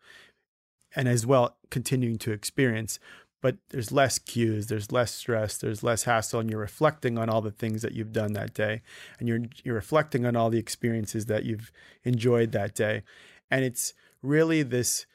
and 0.95 1.07
as 1.07 1.25
well 1.25 1.57
continuing 1.69 2.17
to 2.17 2.31
experience 2.31 2.99
but 3.41 3.57
there's 3.69 3.91
less 3.91 4.17
queues, 4.17 4.67
there's 4.67 4.91
less 4.91 5.13
stress, 5.13 5.57
there's 5.57 5.83
less 5.83 6.03
hassle, 6.03 6.39
and 6.39 6.49
you're 6.49 6.59
reflecting 6.59 7.17
on 7.17 7.29
all 7.29 7.41
the 7.41 7.51
things 7.51 7.81
that 7.81 7.93
you've 7.93 8.13
done 8.13 8.33
that 8.33 8.53
day, 8.53 8.81
and 9.19 9.27
you're 9.27 9.41
you're 9.63 9.75
reflecting 9.75 10.25
on 10.25 10.35
all 10.35 10.49
the 10.49 10.59
experiences 10.59 11.25
that 11.27 11.45
you've 11.45 11.71
enjoyed 12.03 12.51
that 12.51 12.73
day, 12.73 13.03
and 13.51 13.63
it's 13.63 13.93
really 14.21 14.63
this 14.63 15.05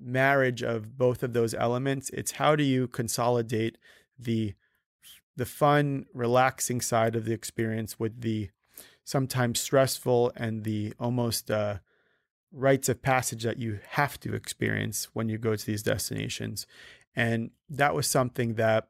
marriage 0.00 0.62
of 0.62 0.96
both 0.96 1.22
of 1.22 1.32
those 1.32 1.54
elements. 1.54 2.10
It's 2.10 2.32
how 2.32 2.56
do 2.56 2.62
you 2.62 2.88
consolidate 2.88 3.78
the 4.18 4.54
the 5.36 5.46
fun, 5.46 6.06
relaxing 6.12 6.80
side 6.80 7.16
of 7.16 7.24
the 7.24 7.32
experience 7.32 7.98
with 7.98 8.20
the 8.20 8.50
sometimes 9.04 9.60
stressful 9.60 10.32
and 10.36 10.64
the 10.64 10.92
almost 11.00 11.50
uh, 11.50 11.78
rites 12.52 12.88
of 12.88 13.02
passage 13.02 13.42
that 13.42 13.58
you 13.58 13.80
have 13.90 14.20
to 14.20 14.34
experience 14.34 15.08
when 15.14 15.28
you 15.28 15.38
go 15.38 15.56
to 15.56 15.66
these 15.66 15.82
destinations. 15.82 16.66
And 17.14 17.50
that 17.68 17.94
was 17.94 18.06
something 18.06 18.54
that 18.54 18.88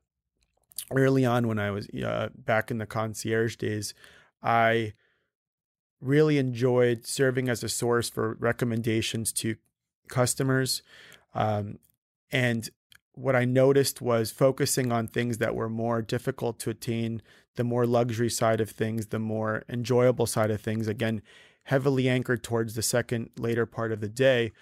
early 0.91 1.25
on 1.25 1.49
when 1.49 1.59
I 1.59 1.71
was 1.71 1.89
uh, 1.89 2.29
back 2.35 2.71
in 2.71 2.79
the 2.79 2.87
concierge 2.87 3.57
days, 3.57 3.95
I 4.43 4.95
really 6.01 6.39
enjoyed 6.39 7.07
serving 7.07 7.49
as 7.49 7.63
a 7.63 7.69
source 7.69 8.11
for 8.11 8.35
recommendations 8.41 9.33
to 9.33 9.57
customers. 10.09 10.83
Um, 11.35 11.79
and 12.31 12.69
what 13.15 13.37
I 13.37 13.45
noticed 13.45 14.01
was 14.01 14.31
focusing 14.31 14.91
on 14.91 15.07
things 15.07 15.39
that 15.39 15.55
were 15.55 15.69
more 15.69 16.03
difficult 16.03 16.59
to 16.61 16.71
attain, 16.71 17.23
the 17.57 17.65
more 17.65 17.87
luxury 17.87 18.31
side 18.31 18.61
of 18.61 18.71
things, 18.71 19.07
the 19.07 19.19
more 19.19 19.65
enjoyable 19.69 20.27
side 20.27 20.51
of 20.51 20.61
things, 20.61 20.89
again, 20.89 21.23
heavily 21.65 22.09
anchored 22.09 22.43
towards 22.43 22.75
the 22.75 22.83
second 22.83 23.31
later 23.39 23.67
part 23.67 23.93
of 23.93 24.01
the 24.01 24.09
day. 24.09 24.53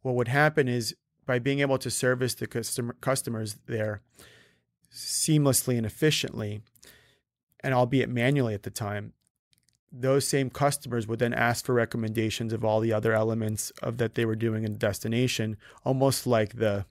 What 0.00 0.14
would 0.16 0.28
happen 0.28 0.68
is 0.68 0.96
by 1.26 1.38
being 1.38 1.60
able 1.60 1.78
to 1.78 1.90
service 1.90 2.34
the 2.34 2.46
customer, 2.46 2.96
customers 3.00 3.56
there 3.66 4.00
seamlessly 4.92 5.76
and 5.76 5.86
efficiently, 5.86 6.62
and 7.60 7.74
albeit 7.74 8.08
manually 8.08 8.54
at 8.54 8.62
the 8.62 8.70
time, 8.70 9.12
those 9.92 10.26
same 10.26 10.50
customers 10.50 11.06
would 11.06 11.18
then 11.18 11.34
ask 11.34 11.66
for 11.66 11.74
recommendations 11.74 12.52
of 12.52 12.64
all 12.64 12.80
the 12.80 12.92
other 12.92 13.12
elements 13.12 13.70
of 13.82 13.98
that 13.98 14.14
they 14.14 14.24
were 14.24 14.36
doing 14.36 14.64
in 14.64 14.78
destination, 14.78 15.56
almost 15.84 16.26
like 16.26 16.56
the 16.56 16.86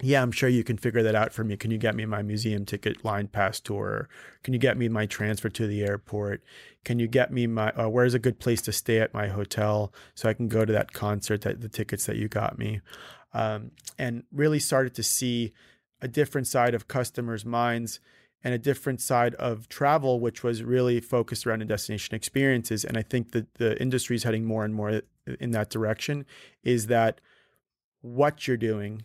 yeah, 0.00 0.22
I'm 0.22 0.30
sure 0.30 0.48
you 0.48 0.62
can 0.62 0.78
figure 0.78 1.02
that 1.02 1.16
out 1.16 1.32
for 1.32 1.42
me. 1.42 1.56
Can 1.56 1.72
you 1.72 1.78
get 1.78 1.96
me 1.96 2.06
my 2.06 2.22
museum 2.22 2.64
ticket 2.64 3.04
line 3.04 3.26
pass 3.26 3.58
tour? 3.58 4.08
Can 4.44 4.54
you 4.54 4.60
get 4.60 4.76
me 4.76 4.88
my 4.88 5.06
transfer 5.06 5.48
to 5.48 5.66
the 5.66 5.82
airport? 5.82 6.40
Can 6.84 7.00
you 7.00 7.08
get 7.08 7.32
me 7.32 7.48
my 7.48 7.70
uh, 7.72 7.88
where's 7.88 8.14
a 8.14 8.20
good 8.20 8.38
place 8.38 8.62
to 8.62 8.72
stay 8.72 9.00
at 9.00 9.12
my 9.12 9.26
hotel 9.26 9.92
so 10.14 10.28
I 10.28 10.34
can 10.34 10.46
go 10.46 10.64
to 10.64 10.72
that 10.72 10.92
concert 10.92 11.40
that 11.40 11.62
the 11.62 11.68
tickets 11.68 12.06
that 12.06 12.16
you 12.16 12.28
got 12.28 12.58
me? 12.58 12.80
Um, 13.32 13.72
and 13.98 14.24
really 14.32 14.58
started 14.58 14.94
to 14.94 15.02
see 15.02 15.52
a 16.00 16.08
different 16.08 16.46
side 16.46 16.74
of 16.74 16.88
customers' 16.88 17.44
minds 17.44 18.00
and 18.44 18.54
a 18.54 18.58
different 18.58 19.00
side 19.00 19.34
of 19.34 19.68
travel, 19.68 20.20
which 20.20 20.44
was 20.44 20.62
really 20.62 21.00
focused 21.00 21.46
around 21.46 21.58
the 21.58 21.64
destination 21.64 22.14
experiences. 22.14 22.84
And 22.84 22.96
I 22.96 23.02
think 23.02 23.32
that 23.32 23.54
the 23.54 23.80
industry 23.80 24.16
is 24.16 24.22
heading 24.22 24.44
more 24.44 24.64
and 24.64 24.74
more 24.74 25.02
in 25.40 25.50
that 25.50 25.70
direction. 25.70 26.24
Is 26.62 26.86
that 26.86 27.20
what 28.00 28.46
you're 28.46 28.56
doing 28.56 29.02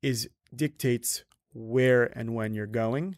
is 0.00 0.28
dictates 0.54 1.24
where 1.52 2.04
and 2.16 2.34
when 2.34 2.54
you're 2.54 2.66
going, 2.66 3.16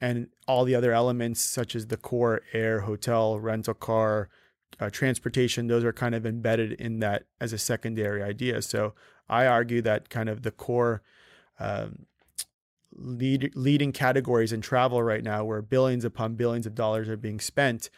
and 0.00 0.28
all 0.48 0.64
the 0.64 0.74
other 0.74 0.92
elements 0.92 1.40
such 1.40 1.76
as 1.76 1.86
the 1.86 1.96
core 1.96 2.40
air, 2.52 2.80
hotel, 2.80 3.38
rental 3.38 3.74
car, 3.74 4.28
uh, 4.80 4.90
transportation, 4.90 5.66
those 5.66 5.84
are 5.84 5.92
kind 5.92 6.14
of 6.14 6.26
embedded 6.26 6.72
in 6.72 7.00
that 7.00 7.24
as 7.40 7.52
a 7.52 7.58
secondary 7.58 8.22
idea. 8.22 8.62
So 8.62 8.94
I 9.28 9.46
argue 9.46 9.82
that 9.82 10.08
kind 10.08 10.28
of 10.28 10.42
the 10.42 10.50
core 10.50 11.02
um, 11.58 12.06
lead, 12.94 13.52
leading 13.54 13.92
categories 13.92 14.52
in 14.52 14.60
travel 14.60 15.02
right 15.02 15.22
now, 15.22 15.44
where 15.44 15.62
billions 15.62 16.04
upon 16.04 16.34
billions 16.34 16.66
of 16.66 16.74
dollars 16.74 17.08
are 17.08 17.16
being 17.16 17.40
spent, 17.40 17.90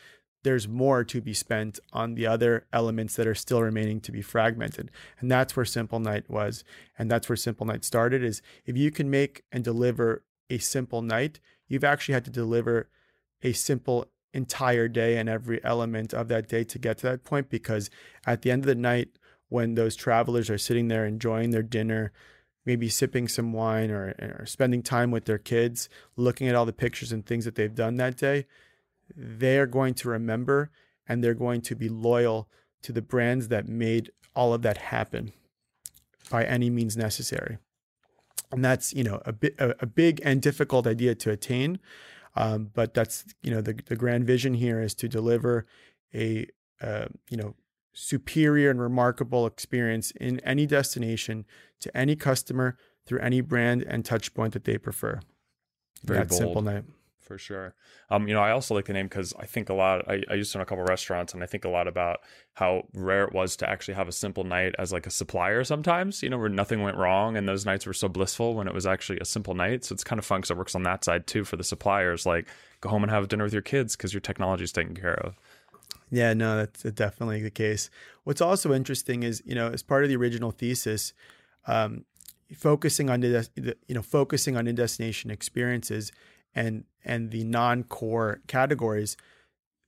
there's 0.42 0.68
more 0.68 1.04
to 1.04 1.20
be 1.20 1.32
spent 1.32 1.80
on 1.92 2.14
the 2.14 2.26
other 2.26 2.66
elements 2.72 3.16
that 3.16 3.26
are 3.26 3.34
still 3.34 3.62
remaining 3.62 4.00
to 4.02 4.12
be 4.12 4.20
fragmented. 4.20 4.90
And 5.18 5.30
that's 5.30 5.56
where 5.56 5.64
Simple 5.64 6.00
Night 6.00 6.28
was. 6.28 6.64
And 6.98 7.10
that's 7.10 7.28
where 7.28 7.36
Simple 7.36 7.66
Night 7.66 7.84
started 7.84 8.22
is 8.22 8.42
if 8.66 8.76
you 8.76 8.90
can 8.90 9.10
make 9.10 9.42
and 9.50 9.64
deliver 9.64 10.22
a 10.50 10.58
simple 10.58 11.00
night, 11.00 11.40
you've 11.66 11.84
actually 11.84 12.12
had 12.12 12.26
to 12.26 12.30
deliver 12.30 12.88
a 13.42 13.52
simple 13.52 14.06
entire 14.34 14.88
day 14.88 15.16
and 15.16 15.28
every 15.28 15.62
element 15.64 16.12
of 16.12 16.28
that 16.28 16.48
day 16.48 16.64
to 16.64 16.78
get 16.78 16.98
to 16.98 17.06
that 17.06 17.24
point 17.24 17.48
because 17.48 17.88
at 18.26 18.42
the 18.42 18.50
end 18.50 18.62
of 18.62 18.66
the 18.66 18.74
night 18.74 19.08
when 19.48 19.74
those 19.74 19.94
travelers 19.94 20.50
are 20.50 20.58
sitting 20.58 20.88
there 20.88 21.06
enjoying 21.06 21.50
their 21.50 21.62
dinner 21.62 22.12
maybe 22.66 22.88
sipping 22.88 23.28
some 23.28 23.52
wine 23.52 23.90
or, 23.90 24.14
or 24.18 24.44
spending 24.46 24.82
time 24.82 25.10
with 25.10 25.24
their 25.26 25.38
kids 25.38 25.88
looking 26.16 26.48
at 26.48 26.54
all 26.54 26.66
the 26.66 26.72
pictures 26.72 27.12
and 27.12 27.24
things 27.24 27.44
that 27.44 27.54
they've 27.54 27.74
done 27.74 27.96
that 27.96 28.16
day 28.16 28.44
they're 29.16 29.66
going 29.66 29.94
to 29.94 30.08
remember 30.08 30.70
and 31.06 31.22
they're 31.22 31.34
going 31.34 31.60
to 31.62 31.74
be 31.74 31.88
loyal 31.88 32.48
to 32.82 32.92
the 32.92 33.02
brands 33.02 33.48
that 33.48 33.68
made 33.68 34.10
all 34.34 34.52
of 34.52 34.62
that 34.62 34.78
happen 34.78 35.32
by 36.30 36.44
any 36.44 36.70
means 36.70 36.96
necessary. 36.96 37.58
And 38.50 38.64
that's 38.64 38.92
you 38.92 39.04
know 39.04 39.20
a, 39.24 39.32
bit, 39.32 39.54
a, 39.58 39.74
a 39.80 39.86
big 39.86 40.20
and 40.24 40.40
difficult 40.40 40.86
idea 40.86 41.14
to 41.16 41.30
attain 41.30 41.78
um, 42.36 42.70
but 42.74 42.94
that's 42.94 43.24
you 43.42 43.50
know 43.50 43.60
the 43.60 43.74
the 43.86 43.96
grand 43.96 44.26
vision 44.26 44.54
here 44.54 44.80
is 44.80 44.94
to 44.94 45.08
deliver 45.08 45.66
a 46.14 46.46
uh, 46.80 47.06
you 47.30 47.36
know 47.36 47.54
superior 47.92 48.70
and 48.70 48.80
remarkable 48.80 49.46
experience 49.46 50.10
in 50.12 50.40
any 50.40 50.66
destination 50.66 51.44
to 51.80 51.96
any 51.96 52.16
customer 52.16 52.76
through 53.06 53.20
any 53.20 53.40
brand 53.40 53.82
and 53.82 54.04
touch 54.04 54.34
point 54.34 54.52
that 54.52 54.64
they 54.64 54.78
prefer. 54.78 55.20
Very 56.02 56.20
that 56.20 56.28
bold. 56.28 56.38
simple 56.38 56.62
night 56.62 56.84
for 57.24 57.38
sure. 57.38 57.74
Um, 58.10 58.28
you 58.28 58.34
know, 58.34 58.40
I 58.40 58.50
also 58.50 58.74
like 58.74 58.84
the 58.84 58.92
name 58.92 59.06
because 59.06 59.32
I 59.38 59.46
think 59.46 59.68
a 59.68 59.74
lot. 59.74 60.08
I, 60.08 60.22
I 60.30 60.34
used 60.34 60.52
to 60.52 60.58
own 60.58 60.62
a 60.62 60.66
couple 60.66 60.84
restaurants, 60.84 61.34
and 61.34 61.42
I 61.42 61.46
think 61.46 61.64
a 61.64 61.68
lot 61.68 61.88
about 61.88 62.20
how 62.54 62.86
rare 62.92 63.24
it 63.24 63.32
was 63.32 63.56
to 63.56 63.68
actually 63.68 63.94
have 63.94 64.08
a 64.08 64.12
simple 64.12 64.44
night 64.44 64.74
as 64.78 64.92
like 64.92 65.06
a 65.06 65.10
supplier. 65.10 65.64
Sometimes, 65.64 66.22
you 66.22 66.28
know, 66.28 66.38
where 66.38 66.48
nothing 66.48 66.82
went 66.82 66.96
wrong, 66.96 67.36
and 67.36 67.48
those 67.48 67.66
nights 67.66 67.86
were 67.86 67.92
so 67.92 68.08
blissful 68.08 68.54
when 68.54 68.68
it 68.68 68.74
was 68.74 68.86
actually 68.86 69.18
a 69.20 69.24
simple 69.24 69.54
night. 69.54 69.84
So 69.84 69.94
it's 69.94 70.04
kind 70.04 70.18
of 70.18 70.24
fun 70.24 70.40
because 70.40 70.50
it 70.50 70.56
works 70.56 70.74
on 70.74 70.82
that 70.84 71.04
side 71.04 71.26
too 71.26 71.44
for 71.44 71.56
the 71.56 71.64
suppliers. 71.64 72.26
Like, 72.26 72.46
go 72.80 72.88
home 72.88 73.02
and 73.02 73.10
have 73.10 73.28
dinner 73.28 73.44
with 73.44 73.52
your 73.52 73.62
kids 73.62 73.96
because 73.96 74.12
your 74.12 74.20
technology 74.20 74.64
is 74.64 74.72
taken 74.72 74.94
care 74.94 75.14
of. 75.14 75.36
Yeah, 76.10 76.32
no, 76.34 76.58
that's 76.58 76.82
definitely 76.82 77.42
the 77.42 77.50
case. 77.50 77.90
What's 78.24 78.40
also 78.40 78.72
interesting 78.72 79.22
is, 79.22 79.42
you 79.44 79.54
know, 79.54 79.68
as 79.68 79.82
part 79.82 80.04
of 80.04 80.10
the 80.10 80.16
original 80.16 80.52
thesis, 80.52 81.12
um, 81.66 82.04
focusing 82.56 83.10
on 83.10 83.20
the, 83.20 83.48
you 83.88 83.94
know, 83.94 84.02
focusing 84.02 84.56
on 84.56 84.66
in 84.66 84.74
destination 84.74 85.30
experiences 85.30 86.12
and 86.54 86.84
and 87.04 87.30
the 87.30 87.44
non-core 87.44 88.40
categories 88.46 89.16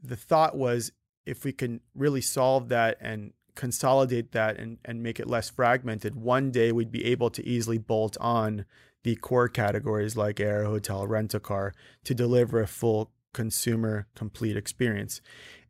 the 0.03 0.17
thought 0.17 0.57
was 0.57 0.93
if 1.25 1.45
we 1.45 1.53
can 1.53 1.81
really 1.95 2.21
solve 2.21 2.69
that 2.69 2.97
and 3.01 3.33
consolidate 3.55 4.33
that 4.33 4.59
and, 4.59 4.79
and 4.85 5.03
make 5.03 5.19
it 5.19 5.27
less 5.27 5.49
fragmented 5.49 6.15
one 6.15 6.51
day 6.51 6.71
we'd 6.71 6.93
be 6.93 7.05
able 7.07 7.31
to 7.31 7.47
easily 7.47 7.79
bolt 7.79 8.17
on 8.21 8.65
the 9.07 9.15
core 9.15 9.49
categories 9.49 10.17
like 10.17 10.41
air 10.41 10.65
hotel 10.65 11.07
rent 11.07 11.33
a 11.33 11.39
car 11.39 11.73
to 12.03 12.13
deliver 12.13 12.61
a 12.61 12.67
full 12.67 13.13
consumer 13.33 14.09
complete 14.17 14.57
experience. 14.57 15.21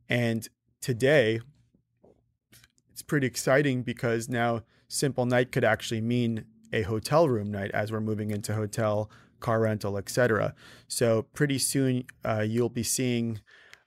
And 0.09 0.49
today 0.81 1.41
it's 2.91 3.03
pretty 3.03 3.27
exciting 3.27 3.83
because 3.83 4.27
now 4.27 4.63
simple 4.89 5.27
night 5.27 5.53
could 5.53 5.65
actually 5.65 6.01
mean 6.01 6.47
a 6.73 6.81
hotel 6.81 7.29
room 7.29 7.51
night 7.51 7.73
as 7.73 7.93
we're 7.93 8.01
moving 8.01 8.31
into 8.31 8.55
hotel 8.55 9.11
car 9.41 9.61
rental, 9.61 9.97
etc. 9.99 10.55
So 10.89 11.23
pretty 11.33 11.59
soon 11.59 12.05
uh, 12.25 12.45
you'll 12.47 12.69
be 12.69 12.83
seeing 12.83 13.41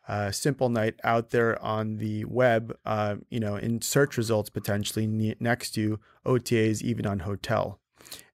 uh, 0.08 0.32
Simple 0.32 0.70
Night 0.70 0.96
out 1.04 1.30
there 1.30 1.62
on 1.62 1.98
the 1.98 2.26
web, 2.26 2.76
uh, 2.86 3.18
you 3.30 3.40
know, 3.40 3.56
in 3.56 3.82
search 3.82 4.18
results 4.18 4.50
potentially 4.50 5.06
ne- 5.06 5.36
next 5.40 5.72
to 5.72 6.00
OTAs, 6.26 6.82
even 6.82 7.06
on 7.06 7.20
hotel. 7.20 7.80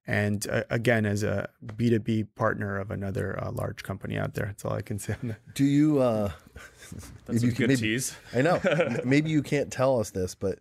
And 0.06 0.46
uh, 0.48 0.62
again, 0.70 1.04
as 1.04 1.22
a 1.22 1.50
B2B 1.64 2.28
partner 2.36 2.78
of 2.78 2.90
another 2.90 3.38
uh, 3.42 3.50
large 3.50 3.82
company 3.82 4.16
out 4.16 4.34
there, 4.34 4.46
that's 4.46 4.64
all 4.64 4.72
I 4.72 4.82
can 4.82 4.98
say. 4.98 5.16
Do 5.54 5.64
you? 5.64 6.00
Uh, 6.00 6.30
That's 7.26 7.42
a 7.42 7.46
you 7.46 7.52
good 7.52 7.68
maybe, 7.68 7.80
tease. 7.80 8.16
I 8.32 8.40
know. 8.42 8.60
maybe 9.04 9.30
you 9.30 9.42
can't 9.42 9.72
tell 9.72 9.98
us 9.98 10.10
this, 10.10 10.34
but 10.34 10.60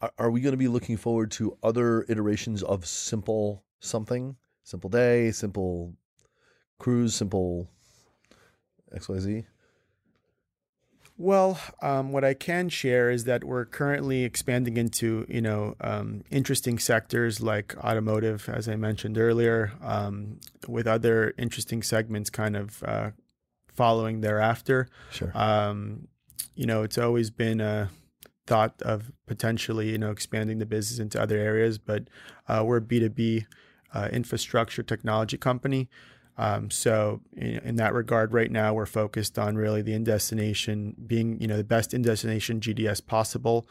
are, 0.00 0.12
are 0.18 0.30
we 0.30 0.40
going 0.40 0.52
to 0.52 0.58
be 0.58 0.68
looking 0.68 0.96
forward 0.96 1.30
to 1.32 1.56
other 1.62 2.04
iterations 2.08 2.62
of 2.62 2.84
simple 2.86 3.62
something? 3.80 4.36
Simple 4.66 4.90
day, 4.90 5.30
simple 5.30 5.94
cruise, 6.80 7.14
simple 7.14 7.68
XYZ? 8.92 9.44
Well, 11.16 11.60
um, 11.80 12.10
what 12.10 12.24
I 12.24 12.34
can 12.34 12.68
share 12.68 13.08
is 13.08 13.26
that 13.26 13.44
we're 13.44 13.64
currently 13.64 14.24
expanding 14.24 14.76
into 14.76 15.24
you 15.28 15.40
know 15.40 15.76
um, 15.80 16.24
interesting 16.32 16.80
sectors 16.80 17.40
like 17.40 17.76
automotive, 17.78 18.48
as 18.48 18.68
I 18.68 18.74
mentioned 18.74 19.18
earlier, 19.18 19.72
um, 19.84 20.40
with 20.66 20.88
other 20.88 21.32
interesting 21.38 21.80
segments 21.80 22.28
kind 22.28 22.56
of 22.56 22.82
uh, 22.82 23.10
following 23.72 24.20
thereafter. 24.20 24.88
Sure. 25.12 25.30
Um, 25.32 26.08
you 26.56 26.66
know, 26.66 26.82
it's 26.82 26.98
always 26.98 27.30
been 27.30 27.60
a 27.60 27.88
thought 28.48 28.82
of 28.82 29.12
potentially 29.28 29.92
you 29.92 29.98
know 29.98 30.10
expanding 30.10 30.58
the 30.58 30.66
business 30.66 30.98
into 30.98 31.22
other 31.22 31.38
areas, 31.38 31.78
but 31.78 32.08
uh, 32.48 32.64
we're 32.66 32.80
B 32.80 32.98
two 32.98 33.10
B 33.10 33.46
uh, 33.94 34.08
infrastructure 34.12 34.82
technology 34.82 35.36
company. 35.36 35.88
Um, 36.38 36.70
so 36.70 37.22
in, 37.34 37.58
in, 37.58 37.76
that 37.76 37.94
regard, 37.94 38.32
right 38.32 38.50
now 38.50 38.74
we're 38.74 38.86
focused 38.86 39.38
on 39.38 39.56
really 39.56 39.80
the 39.80 39.94
in 39.94 40.04
destination 40.04 40.94
being, 41.06 41.40
you 41.40 41.46
know, 41.46 41.56
the 41.56 41.64
best 41.64 41.94
in 41.94 42.02
destination 42.02 42.60
GDS 42.60 43.06
possible, 43.06 43.66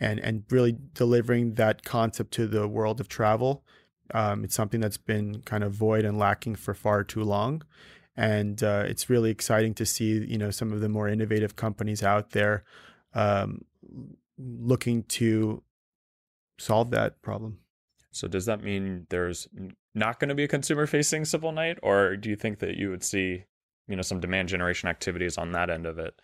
and 0.00 0.18
and 0.20 0.44
really 0.50 0.76
delivering 0.94 1.54
that 1.54 1.84
concept 1.84 2.32
to 2.32 2.46
the 2.46 2.66
world 2.66 3.00
of 3.00 3.08
travel. 3.08 3.64
Um, 4.14 4.44
it's 4.44 4.54
something 4.54 4.80
that's 4.80 4.96
been 4.96 5.42
kind 5.42 5.62
of 5.62 5.72
void 5.72 6.04
and 6.04 6.18
lacking 6.18 6.54
for 6.54 6.72
far 6.72 7.04
too 7.04 7.22
long, 7.22 7.62
and 8.16 8.62
uh, 8.62 8.84
it's 8.86 9.10
really 9.10 9.30
exciting 9.30 9.74
to 9.74 9.84
see, 9.84 10.24
you 10.24 10.38
know, 10.38 10.50
some 10.50 10.72
of 10.72 10.80
the 10.80 10.88
more 10.88 11.08
innovative 11.08 11.54
companies 11.54 12.02
out 12.02 12.30
there 12.30 12.64
um, 13.14 13.64
looking 14.38 15.02
to 15.04 15.62
solve 16.58 16.90
that 16.92 17.20
problem. 17.20 17.58
So 18.16 18.28
does 18.28 18.46
that 18.46 18.62
mean 18.62 19.06
there's 19.10 19.46
not 19.94 20.18
going 20.18 20.30
to 20.30 20.34
be 20.34 20.44
a 20.44 20.48
consumer 20.48 20.86
facing 20.86 21.24
Simple 21.24 21.52
Night, 21.52 21.78
or 21.82 22.16
do 22.16 22.30
you 22.30 22.36
think 22.36 22.60
that 22.60 22.76
you 22.76 22.90
would 22.90 23.04
see, 23.04 23.44
you 23.86 23.96
know, 23.96 24.02
some 24.02 24.20
demand 24.20 24.48
generation 24.48 24.88
activities 24.88 25.36
on 25.36 25.52
that 25.52 25.70
end 25.70 25.86
of 25.86 25.98
it? 25.98 26.20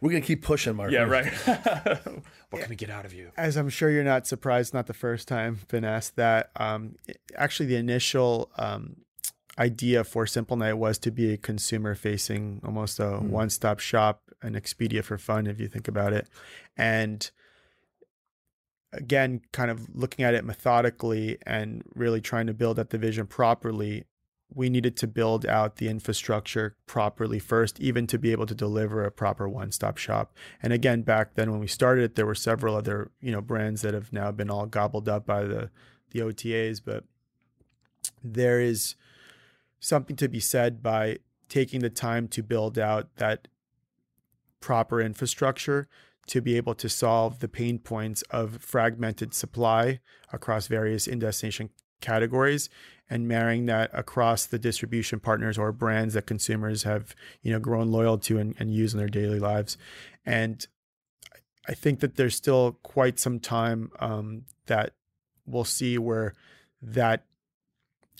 We're 0.00 0.10
gonna 0.10 0.20
keep 0.20 0.42
pushing, 0.42 0.76
Mark. 0.76 0.90
Yeah, 0.90 1.04
right. 1.04 1.26
what 2.50 2.60
can 2.60 2.68
we 2.68 2.76
get 2.76 2.90
out 2.90 3.06
of 3.06 3.14
you? 3.14 3.30
As 3.36 3.56
I'm 3.56 3.70
sure 3.70 3.90
you're 3.90 4.04
not 4.04 4.26
surprised, 4.26 4.74
not 4.74 4.86
the 4.86 4.94
first 4.94 5.26
time 5.26 5.60
been 5.68 5.84
asked 5.84 6.16
that. 6.16 6.50
Um, 6.56 6.96
actually, 7.34 7.66
the 7.66 7.76
initial 7.76 8.50
um, 8.58 8.96
idea 9.58 10.04
for 10.04 10.26
Simple 10.26 10.56
Night 10.56 10.74
was 10.74 10.98
to 10.98 11.10
be 11.10 11.32
a 11.32 11.36
consumer 11.38 11.94
facing, 11.94 12.60
almost 12.64 13.00
a 13.00 13.04
mm. 13.04 13.22
one 13.22 13.48
stop 13.48 13.80
shop, 13.80 14.22
an 14.42 14.52
Expedia 14.54 15.02
for 15.02 15.16
fun, 15.16 15.46
if 15.46 15.58
you 15.58 15.66
think 15.66 15.88
about 15.88 16.12
it, 16.12 16.28
and 16.76 17.30
again, 18.96 19.42
kind 19.52 19.70
of 19.70 19.88
looking 19.94 20.24
at 20.24 20.34
it 20.34 20.44
methodically 20.44 21.38
and 21.46 21.82
really 21.94 22.20
trying 22.20 22.46
to 22.46 22.54
build 22.54 22.76
that 22.76 22.90
division 22.90 23.26
properly, 23.26 24.04
we 24.54 24.70
needed 24.70 24.96
to 24.96 25.06
build 25.06 25.44
out 25.46 25.76
the 25.76 25.88
infrastructure 25.88 26.76
properly 26.86 27.38
first, 27.38 27.80
even 27.80 28.06
to 28.06 28.18
be 28.18 28.32
able 28.32 28.46
to 28.46 28.54
deliver 28.54 29.04
a 29.04 29.10
proper 29.10 29.48
one-stop 29.48 29.98
shop. 29.98 30.34
And 30.62 30.72
again, 30.72 31.02
back 31.02 31.34
then 31.34 31.50
when 31.50 31.60
we 31.60 31.66
started, 31.66 32.14
there 32.14 32.26
were 32.26 32.34
several 32.34 32.76
other 32.76 33.10
you 33.20 33.32
know 33.32 33.40
brands 33.40 33.82
that 33.82 33.94
have 33.94 34.12
now 34.12 34.30
been 34.30 34.50
all 34.50 34.66
gobbled 34.66 35.08
up 35.08 35.26
by 35.26 35.42
the 35.42 35.70
the 36.10 36.20
OTAs, 36.20 36.80
but 36.84 37.04
there 38.22 38.60
is 38.60 38.94
something 39.80 40.16
to 40.16 40.28
be 40.28 40.40
said 40.40 40.82
by 40.82 41.18
taking 41.48 41.80
the 41.80 41.90
time 41.90 42.28
to 42.28 42.42
build 42.42 42.78
out 42.78 43.16
that 43.16 43.48
proper 44.60 45.00
infrastructure 45.00 45.88
to 46.26 46.40
be 46.40 46.56
able 46.56 46.74
to 46.74 46.88
solve 46.88 47.38
the 47.40 47.48
pain 47.48 47.78
points 47.78 48.22
of 48.30 48.58
fragmented 48.60 49.34
supply 49.34 50.00
across 50.32 50.66
various 50.66 51.06
in 51.06 51.18
destination 51.18 51.70
categories 52.00 52.68
and 53.08 53.28
marrying 53.28 53.66
that 53.66 53.90
across 53.92 54.46
the 54.46 54.58
distribution 54.58 55.20
partners 55.20 55.56
or 55.56 55.72
brands 55.72 56.14
that 56.14 56.26
consumers 56.26 56.82
have 56.82 57.14
you 57.42 57.52
know 57.52 57.58
grown 57.58 57.90
loyal 57.90 58.18
to 58.18 58.38
and, 58.38 58.54
and 58.58 58.74
use 58.74 58.92
in 58.92 58.98
their 58.98 59.08
daily 59.08 59.38
lives 59.38 59.78
and 60.24 60.66
i 61.68 61.72
think 61.72 62.00
that 62.00 62.16
there's 62.16 62.34
still 62.34 62.78
quite 62.82 63.18
some 63.18 63.38
time 63.40 63.90
um, 64.00 64.42
that 64.66 64.92
we'll 65.46 65.64
see 65.64 65.96
where 65.96 66.34
that 66.82 67.24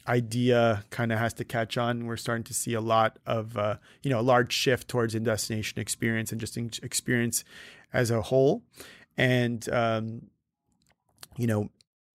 idea 0.09 0.85
kind 0.91 1.13
of 1.13 1.19
has 1.19 1.33
to 1.35 1.45
catch 1.45 1.77
on. 1.77 2.07
We're 2.07 2.17
starting 2.17 2.45
to 2.45 2.55
see 2.55 2.75
a 2.75 2.81
lot 2.81 3.19
of, 3.27 3.57
uh, 3.57 3.77
you 4.03 4.11
know, 4.11 4.21
a 4.21 4.23
large 4.23 4.53
shift 4.53 4.89
towards 4.89 5.15
in 5.15 5.25
destination 5.25 5.81
experience 5.81 6.33
and 6.33 6.41
just 6.41 6.57
experience 6.57 7.45
as 7.93 8.11
a 8.11 8.23
whole. 8.23 8.63
And, 9.17 9.69
um, 9.71 10.23
you 11.37 11.47
know, 11.47 11.71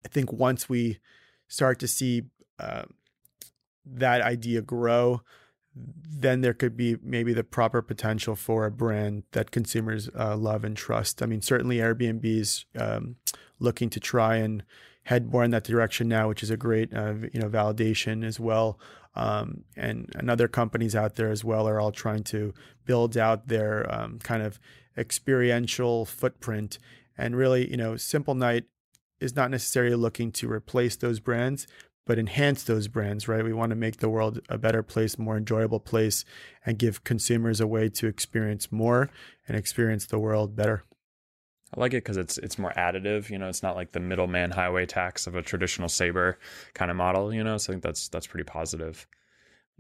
I 0.05 0.09
think 0.09 0.31
once 0.31 0.69
we 0.69 0.99
start 1.47 1.79
to 1.79 1.87
see 1.87 2.23
uh, 2.59 2.83
that 3.85 4.21
idea 4.21 4.61
grow, 4.61 5.21
then 5.73 6.41
there 6.41 6.53
could 6.53 6.75
be 6.75 6.97
maybe 7.01 7.33
the 7.33 7.43
proper 7.43 7.81
potential 7.81 8.35
for 8.35 8.65
a 8.65 8.71
brand 8.71 9.23
that 9.31 9.51
consumers 9.51 10.09
uh, 10.17 10.35
love 10.35 10.63
and 10.63 10.75
trust. 10.75 11.23
I 11.23 11.25
mean, 11.25 11.41
certainly 11.41 11.77
Airbnb 11.77 12.25
is 12.25 12.65
um, 12.77 13.15
looking 13.59 13.89
to 13.91 13.99
try 13.99 14.35
and 14.35 14.63
head 15.03 15.31
more 15.31 15.43
in 15.43 15.51
that 15.51 15.63
direction 15.63 16.07
now, 16.07 16.27
which 16.27 16.43
is 16.43 16.49
a 16.49 16.57
great 16.57 16.93
uh, 16.93 17.13
you 17.33 17.39
know 17.39 17.49
validation 17.49 18.23
as 18.25 18.39
well. 18.39 18.79
Um, 19.15 19.63
and 19.75 20.09
and 20.15 20.29
other 20.29 20.47
companies 20.47 20.95
out 20.95 21.15
there 21.15 21.31
as 21.31 21.43
well 21.43 21.67
are 21.67 21.79
all 21.79 21.91
trying 21.91 22.23
to 22.25 22.53
build 22.85 23.17
out 23.17 23.47
their 23.47 23.93
um, 23.93 24.19
kind 24.19 24.43
of 24.43 24.59
experiential 24.97 26.05
footprint. 26.05 26.79
And 27.17 27.35
really, 27.35 27.69
you 27.69 27.77
know, 27.77 27.97
Simple 27.97 28.35
Night 28.35 28.65
is 29.19 29.35
not 29.35 29.51
necessarily 29.51 29.95
looking 29.95 30.31
to 30.31 30.51
replace 30.51 30.95
those 30.95 31.19
brands, 31.19 31.67
but 32.05 32.17
enhance 32.17 32.63
those 32.63 32.87
brands, 32.87 33.27
right? 33.27 33.43
We 33.43 33.53
want 33.53 33.69
to 33.69 33.75
make 33.75 33.97
the 33.97 34.09
world 34.09 34.39
a 34.49 34.57
better 34.57 34.81
place, 34.81 35.19
more 35.19 35.37
enjoyable 35.37 35.79
place, 35.79 36.25
and 36.65 36.79
give 36.79 37.03
consumers 37.03 37.61
a 37.61 37.67
way 37.67 37.89
to 37.89 38.07
experience 38.07 38.71
more 38.71 39.09
and 39.47 39.55
experience 39.55 40.07
the 40.07 40.19
world 40.19 40.55
better. 40.55 40.83
I 41.75 41.79
like 41.79 41.93
it 41.93 42.03
because 42.03 42.17
it's 42.17 42.37
it's 42.39 42.59
more 42.59 42.73
additive. 42.75 43.29
You 43.29 43.37
know, 43.37 43.47
it's 43.47 43.63
not 43.63 43.75
like 43.75 43.93
the 43.93 43.99
middleman 43.99 44.51
highway 44.51 44.85
tax 44.85 45.25
of 45.25 45.35
a 45.35 45.41
traditional 45.41 45.87
Sabre 45.87 46.37
kind 46.73 46.91
of 46.91 46.97
model. 46.97 47.33
You 47.33 47.43
know, 47.43 47.57
so 47.57 47.71
I 47.71 47.73
think 47.73 47.83
that's 47.83 48.09
that's 48.09 48.27
pretty 48.27 48.43
positive 48.43 49.07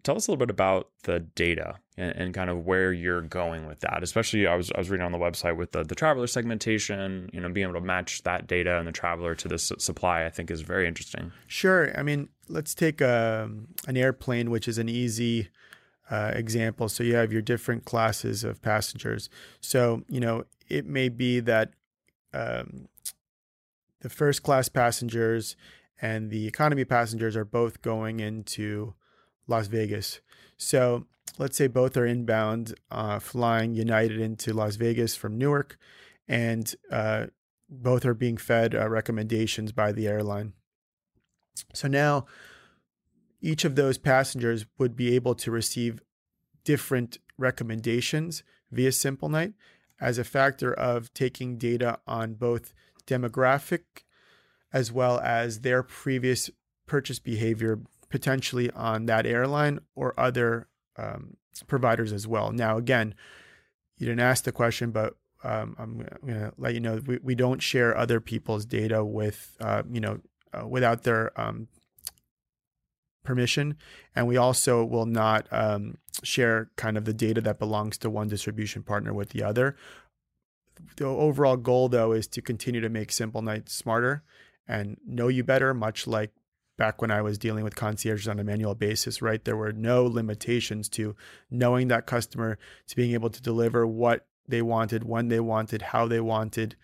tell 0.03 0.15
us 0.15 0.27
a 0.27 0.31
little 0.31 0.39
bit 0.45 0.49
about 0.49 0.89
the 1.03 1.19
data 1.19 1.75
and, 1.97 2.15
and, 2.15 2.33
kind 2.33 2.49
of 2.49 2.65
where 2.65 2.91
you're 2.91 3.21
going 3.21 3.67
with 3.67 3.79
that. 3.81 4.03
Especially, 4.03 4.47
I 4.47 4.55
was 4.55 4.71
I 4.71 4.79
was 4.79 4.89
reading 4.89 5.05
on 5.05 5.11
the 5.11 5.17
website 5.17 5.57
with 5.57 5.71
the 5.71 5.83
the 5.83 5.95
traveler 5.95 6.27
segmentation. 6.27 7.29
You 7.33 7.41
know, 7.41 7.49
being 7.49 7.65
able 7.69 7.79
to 7.79 7.85
match 7.85 8.23
that 8.23 8.47
data 8.47 8.77
and 8.77 8.87
the 8.87 8.91
traveler 8.91 9.35
to 9.35 9.47
the 9.47 9.57
supply, 9.57 10.25
I 10.25 10.29
think, 10.29 10.51
is 10.51 10.61
very 10.61 10.87
interesting. 10.87 11.31
Sure. 11.47 11.97
I 11.97 12.03
mean, 12.03 12.29
let's 12.47 12.73
take 12.73 13.01
a, 13.01 13.43
um, 13.45 13.67
an 13.87 13.97
airplane, 13.97 14.49
which 14.49 14.67
is 14.67 14.77
an 14.77 14.89
easy 14.89 15.49
uh, 16.09 16.31
example. 16.33 16.89
So 16.89 17.03
you 17.03 17.15
have 17.15 17.31
your 17.31 17.41
different 17.41 17.85
classes 17.85 18.43
of 18.43 18.61
passengers. 18.61 19.29
So 19.59 20.03
you 20.09 20.19
know, 20.19 20.45
it 20.69 20.85
may 20.85 21.09
be 21.09 21.39
that 21.41 21.71
um, 22.33 22.87
the 24.01 24.09
first 24.09 24.43
class 24.43 24.69
passengers 24.69 25.55
and 26.01 26.31
the 26.31 26.47
economy 26.47 26.85
passengers 26.85 27.35
are 27.35 27.45
both 27.45 27.81
going 27.81 28.19
into 28.19 28.95
Las 29.51 29.67
Vegas. 29.67 30.21
So 30.57 31.05
let's 31.37 31.57
say 31.57 31.67
both 31.67 31.95
are 31.95 32.05
inbound, 32.05 32.73
uh, 32.89 33.19
flying 33.19 33.75
United 33.75 34.19
into 34.19 34.53
Las 34.53 34.77
Vegas 34.77 35.15
from 35.15 35.37
Newark, 35.37 35.77
and 36.27 36.73
uh, 36.91 37.27
both 37.69 38.05
are 38.05 38.15
being 38.15 38.37
fed 38.37 38.73
uh, 38.73 38.89
recommendations 38.89 39.71
by 39.71 39.91
the 39.91 40.07
airline. 40.07 40.53
So 41.73 41.87
now 41.87 42.25
each 43.41 43.65
of 43.65 43.75
those 43.75 43.97
passengers 43.97 44.65
would 44.77 44.95
be 44.95 45.15
able 45.15 45.35
to 45.35 45.51
receive 45.51 46.01
different 46.63 47.17
recommendations 47.37 48.43
via 48.71 48.91
Simple 48.91 49.29
Night 49.29 49.53
as 49.99 50.17
a 50.17 50.23
factor 50.23 50.73
of 50.73 51.13
taking 51.13 51.57
data 51.57 51.99
on 52.07 52.33
both 52.33 52.73
demographic 53.05 53.83
as 54.73 54.91
well 54.91 55.19
as 55.19 55.61
their 55.61 55.83
previous 55.83 56.49
purchase 56.85 57.19
behavior 57.19 57.79
potentially 58.11 58.69
on 58.71 59.05
that 59.07 59.25
airline 59.25 59.79
or 59.95 60.13
other 60.19 60.67
um, 60.97 61.37
providers 61.67 62.11
as 62.11 62.27
well. 62.27 62.51
Now, 62.51 62.77
again, 62.77 63.15
you 63.97 64.05
didn't 64.05 64.21
ask 64.21 64.43
the 64.43 64.51
question, 64.51 64.91
but 64.91 65.15
um, 65.43 65.75
I'm 65.79 65.97
going 65.97 66.39
to 66.39 66.53
let 66.57 66.73
you 66.73 66.79
know 66.79 67.01
we, 67.05 67.19
we 67.23 67.35
don't 67.35 67.61
share 67.61 67.97
other 67.97 68.19
people's 68.19 68.65
data 68.65 69.03
with, 69.03 69.55
uh, 69.59 69.83
you 69.91 69.99
know, 69.99 70.19
uh, 70.53 70.67
without 70.67 71.03
their 71.03 71.39
um, 71.39 71.67
permission. 73.23 73.77
And 74.15 74.27
we 74.27 74.37
also 74.37 74.83
will 74.83 75.05
not 75.05 75.47
um, 75.51 75.97
share 76.23 76.69
kind 76.75 76.97
of 76.97 77.05
the 77.05 77.13
data 77.13 77.41
that 77.41 77.59
belongs 77.59 77.97
to 77.99 78.09
one 78.09 78.27
distribution 78.27 78.83
partner 78.83 79.13
with 79.13 79.29
the 79.29 79.43
other. 79.43 79.75
The 80.97 81.05
overall 81.05 81.57
goal, 81.57 81.89
though, 81.89 82.11
is 82.11 82.27
to 82.27 82.41
continue 82.41 82.81
to 82.81 82.89
make 82.89 83.11
Simple 83.11 83.41
Night 83.41 83.69
smarter 83.69 84.23
and 84.67 84.97
know 85.05 85.27
you 85.27 85.43
better, 85.43 85.73
much 85.73 86.07
like 86.07 86.31
back 86.77 87.01
when 87.01 87.11
I 87.11 87.21
was 87.21 87.37
dealing 87.37 87.63
with 87.63 87.75
concierges 87.75 88.27
on 88.27 88.39
a 88.39 88.43
manual 88.43 88.75
basis, 88.75 89.21
right? 89.21 89.43
There 89.43 89.57
were 89.57 89.73
no 89.73 90.05
limitations 90.05 90.89
to 90.89 91.15
knowing 91.49 91.89
that 91.89 92.05
customer, 92.05 92.57
to 92.87 92.95
being 92.95 93.13
able 93.13 93.29
to 93.29 93.41
deliver 93.41 93.85
what 93.85 94.25
they 94.47 94.61
wanted, 94.61 95.03
when 95.03 95.27
they 95.27 95.39
wanted, 95.39 95.81
how 95.81 96.07
they 96.07 96.19
wanted 96.19 96.75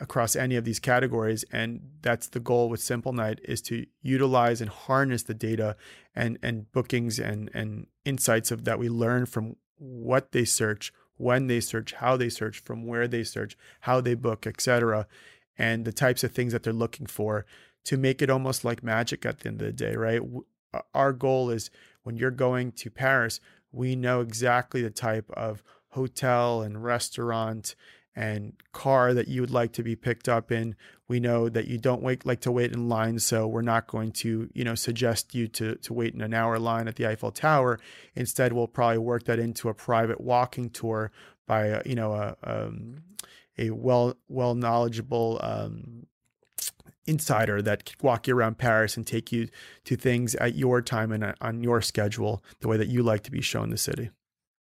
across 0.00 0.34
any 0.34 0.56
of 0.56 0.64
these 0.64 0.80
categories. 0.80 1.44
And 1.52 1.90
that's 2.02 2.28
the 2.28 2.40
goal 2.40 2.68
with 2.68 2.80
Simple 2.80 3.12
Night 3.12 3.40
is 3.44 3.62
to 3.62 3.86
utilize 4.02 4.60
and 4.60 4.70
harness 4.70 5.22
the 5.22 5.34
data 5.34 5.76
and, 6.14 6.38
and 6.42 6.70
bookings 6.72 7.18
and, 7.18 7.50
and 7.54 7.86
insights 8.04 8.50
of 8.50 8.64
that 8.64 8.78
we 8.78 8.88
learn 8.88 9.26
from 9.26 9.56
what 9.78 10.32
they 10.32 10.44
search, 10.44 10.92
when 11.16 11.46
they 11.46 11.60
search, 11.60 11.92
how 11.94 12.16
they 12.16 12.28
search, 12.28 12.58
from 12.60 12.86
where 12.86 13.06
they 13.06 13.22
search, 13.22 13.56
how 13.80 14.00
they 14.00 14.14
book, 14.14 14.46
etc., 14.46 15.06
and 15.58 15.84
the 15.84 15.92
types 15.92 16.24
of 16.24 16.32
things 16.32 16.52
that 16.52 16.62
they're 16.62 16.72
looking 16.72 17.06
for 17.06 17.44
to 17.84 17.96
make 17.96 18.22
it 18.22 18.30
almost 18.30 18.64
like 18.64 18.82
magic 18.82 19.26
at 19.26 19.40
the 19.40 19.48
end 19.48 19.60
of 19.60 19.66
the 19.66 19.72
day, 19.72 19.96
right? 19.96 20.20
Our 20.94 21.12
goal 21.12 21.50
is 21.50 21.70
when 22.02 22.16
you're 22.16 22.30
going 22.30 22.72
to 22.72 22.90
Paris, 22.90 23.40
we 23.72 23.96
know 23.96 24.20
exactly 24.20 24.82
the 24.82 24.90
type 24.90 25.30
of 25.32 25.62
hotel 25.90 26.62
and 26.62 26.82
restaurant 26.82 27.74
and 28.14 28.52
car 28.72 29.14
that 29.14 29.28
you 29.28 29.40
would 29.40 29.50
like 29.50 29.72
to 29.72 29.82
be 29.82 29.96
picked 29.96 30.28
up 30.28 30.52
in. 30.52 30.76
We 31.08 31.18
know 31.18 31.48
that 31.48 31.66
you 31.66 31.78
don't 31.78 32.02
wait 32.02 32.26
like 32.26 32.40
to 32.40 32.52
wait 32.52 32.72
in 32.72 32.88
line, 32.88 33.18
so 33.18 33.46
we're 33.46 33.62
not 33.62 33.86
going 33.86 34.12
to, 34.12 34.50
you 34.52 34.64
know, 34.64 34.74
suggest 34.74 35.34
you 35.34 35.48
to 35.48 35.76
to 35.76 35.92
wait 35.92 36.14
in 36.14 36.20
an 36.20 36.34
hour 36.34 36.58
line 36.58 36.88
at 36.88 36.96
the 36.96 37.06
Eiffel 37.06 37.30
Tower. 37.30 37.78
Instead, 38.14 38.52
we'll 38.52 38.68
probably 38.68 38.98
work 38.98 39.24
that 39.24 39.38
into 39.38 39.68
a 39.68 39.74
private 39.74 40.20
walking 40.20 40.68
tour 40.68 41.10
by, 41.46 41.66
a, 41.66 41.82
you 41.86 41.94
know, 41.94 42.12
a 42.12 42.36
um, 42.44 43.02
a 43.58 43.70
well 43.70 44.14
well 44.28 44.54
knowledgeable 44.54 45.38
um, 45.42 46.06
insider 47.06 47.60
that 47.62 47.84
can 47.84 47.96
walk 48.02 48.26
you 48.26 48.36
around 48.36 48.58
Paris 48.58 48.96
and 48.96 49.06
take 49.06 49.32
you 49.32 49.48
to 49.84 49.96
things 49.96 50.34
at 50.36 50.54
your 50.54 50.80
time 50.80 51.12
and 51.12 51.24
uh, 51.24 51.32
on 51.40 51.62
your 51.62 51.82
schedule, 51.82 52.42
the 52.60 52.68
way 52.68 52.76
that 52.76 52.88
you 52.88 53.02
like 53.02 53.22
to 53.24 53.30
be 53.30 53.40
shown 53.40 53.70
the 53.70 53.76
city. 53.76 54.10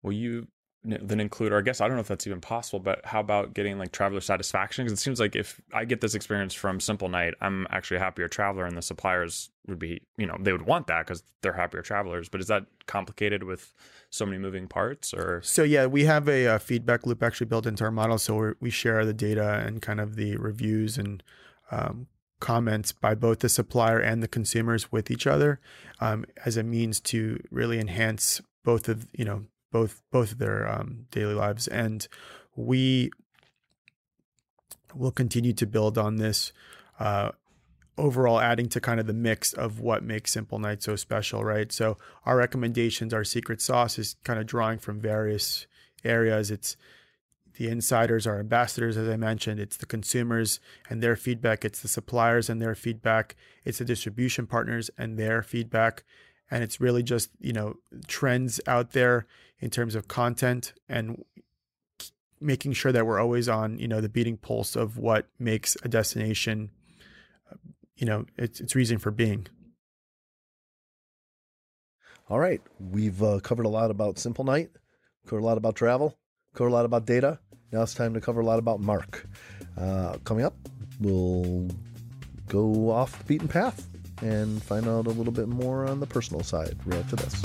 Will 0.02 0.13
you 0.13 0.48
then 0.86 1.22
include, 1.22 1.54
or 1.54 1.60
I 1.60 1.62
guess 1.62 1.80
I 1.80 1.88
don't 1.88 1.96
know 1.96 2.02
if 2.02 2.10
that's 2.10 2.28
even 2.28 2.41
possible, 2.41 2.80
but 2.80 3.06
how 3.06 3.22
about 3.22 3.54
getting 3.54 3.80
like 3.80 3.93
traveler 3.93 4.19
satisfaction? 4.19 4.84
Because 4.84 5.00
it 5.00 5.02
seems 5.02 5.17
like 5.17 5.34
if 5.34 5.62
I 5.74 5.86
get 5.86 6.02
this 6.02 6.13
experience 6.13 6.54
from 6.54 6.82
Simple 6.82 7.08
Night, 7.08 7.36
I'm 7.39 7.65
actually 7.69 7.98
a 7.98 8.00
happier 8.02 8.28
traveler, 8.28 8.65
and 8.65 8.76
the 8.76 8.82
suppliers 8.82 9.50
would 9.67 9.80
be, 9.80 10.02
you 10.17 10.26
know, 10.26 10.36
they 10.39 10.52
would 10.52 10.63
want 10.63 10.88
that 10.88 11.06
because 11.06 11.24
they're 11.41 11.54
happier 11.54 11.82
travelers. 11.82 12.28
But 12.28 12.41
is 12.41 12.48
that 12.48 12.65
complicated 12.86 13.43
with 13.43 13.74
so 14.10 14.26
many 14.26 14.38
moving 14.38 14.67
parts, 14.67 15.13
or? 15.13 15.41
So 15.41 15.63
yeah, 15.63 15.86
we 15.86 16.04
have 16.04 16.28
a, 16.28 16.46
a 16.46 16.60
feedback 16.60 17.06
loop 17.06 17.24
actually 17.24 17.48
built 17.48 17.65
into 17.65 17.86
our 17.86 17.91
model, 17.91 18.17
so 18.17 18.54
we 18.60 18.69
share 18.69 19.06
the 19.06 19.13
data 19.13 19.63
and 19.65 19.82
kind 19.82 20.02
of 20.02 20.17
the 20.17 20.36
reviews 20.36 20.98
and 20.98 21.24
um, 21.72 22.08
comments 22.39 22.91
by 22.91 23.15
both 23.15 23.39
the 23.39 23.50
supplier 23.50 24.00
and 24.00 24.22
the 24.22 24.28
consumers 24.28 24.91
with 24.91 25.10
each 25.10 25.26
other 25.26 25.60
um, 26.00 26.26
as 26.46 26.58
a 26.58 26.63
means 26.63 27.00
to 27.00 27.41
really 27.50 27.80
enhance 27.80 28.41
both 28.63 28.89
of 28.89 29.08
you 29.13 29.26
know 29.26 29.43
both 29.72 30.02
both 30.12 30.34
of 30.34 30.38
their 30.38 30.69
um, 30.69 31.08
daily 31.12 31.34
lives. 31.34 31.67
And 31.67 32.08
we 32.56 33.12
will 34.93 35.12
continue 35.12 35.54
to 35.54 35.65
build 35.65 35.98
on 35.98 36.17
this 36.17 36.54
uh, 37.00 37.32
overall 37.98 38.39
adding 38.39 38.69
to 38.69 38.80
kind 38.80 39.00
of 39.00 39.08
the 39.08 39.13
mix 39.13 39.54
of 39.54 39.80
what 39.80 40.04
makes 40.04 40.32
simple 40.32 40.60
night 40.60 40.84
so 40.84 40.96
special 40.96 41.43
right? 41.43 41.72
So 41.72 41.98
our 42.26 42.38
recommendations 42.38 43.13
our 43.13 43.24
secret 43.24 43.62
sauce 43.62 44.00
is 44.00 44.15
kind 44.24 44.39
of 44.39 44.46
drawing 44.46 44.80
from 44.80 45.00
various 45.00 45.65
areas. 46.04 46.52
It's 46.52 46.78
the 47.58 47.68
insiders 47.68 48.26
are 48.26 48.39
ambassadors, 48.39 48.98
as 48.98 49.08
I 49.08 49.18
mentioned. 49.18 49.60
It's 49.60 49.78
the 49.78 49.86
consumers 49.86 50.60
and 50.89 51.04
their 51.04 51.16
feedback. 51.16 51.63
It's 51.63 51.82
the 51.82 51.88
suppliers 51.88 52.50
and 52.50 52.62
their 52.62 52.76
feedback. 52.76 53.36
It's 53.63 53.78
the 53.78 53.86
distribution 53.86 54.48
partners 54.48 54.89
and 54.98 55.18
their 55.18 55.44
feedback. 55.44 56.04
And 56.50 56.63
it's 56.63 56.82
really 56.82 57.04
just, 57.04 57.30
you 57.39 57.54
know, 57.54 57.76
trends 58.08 58.60
out 58.68 58.92
there 58.92 59.28
in 59.60 59.70
terms 59.70 59.96
of 59.96 60.08
content 60.08 60.74
and 60.89 61.24
making 62.42 62.74
sure 62.74 62.92
that 62.92 63.06
we're 63.06 63.20
always 63.20 63.48
on, 63.48 63.78
you 63.80 63.88
know, 63.88 64.02
the 64.02 64.10
beating 64.10 64.38
pulse 64.38 64.76
of 64.76 64.98
what 64.98 65.28
makes 65.39 65.78
a 65.84 65.88
destination, 65.88 66.72
you 67.96 68.06
know, 68.06 68.26
it's, 68.38 68.60
it's 68.60 68.76
reason 68.76 68.98
for 68.98 69.12
being. 69.12 69.48
All 72.30 72.39
right. 72.39 72.62
We've 72.80 73.22
uh, 73.22 73.39
covered 73.42 73.66
a 73.66 73.70
lot 73.70 73.92
about 73.92 74.18
Simple 74.18 74.44
Night, 74.44 74.72
covered 75.28 75.44
a 75.44 75.46
lot 75.46 75.58
about 75.58 75.76
travel 75.76 76.18
covered 76.54 76.70
a 76.70 76.74
lot 76.74 76.86
about 76.86 77.06
data. 77.06 77.39
Now 77.72 77.82
it's 77.82 77.94
time 77.94 78.13
to 78.13 78.22
cover 78.22 78.42
a 78.42 78.46
lot 78.46 78.60
about 78.60 78.80
Mark. 78.80 79.28
Uh, 79.78 80.18
coming 80.24 80.46
up, 80.46 80.56
we'll 81.00 81.68
go 82.48 82.92
off 82.92 83.18
the 83.18 83.26
beaten 83.26 83.48
path 83.48 83.88
and 84.22 84.62
find 84.62 84.88
out 84.88 85.08
a 85.08 85.10
little 85.10 85.34
bit 85.34 85.48
more 85.48 85.86
on 85.86 86.00
the 86.00 86.06
personal 86.06 86.44
side 86.44 86.78
right 86.86 87.00
after 87.00 87.16
this. 87.16 87.42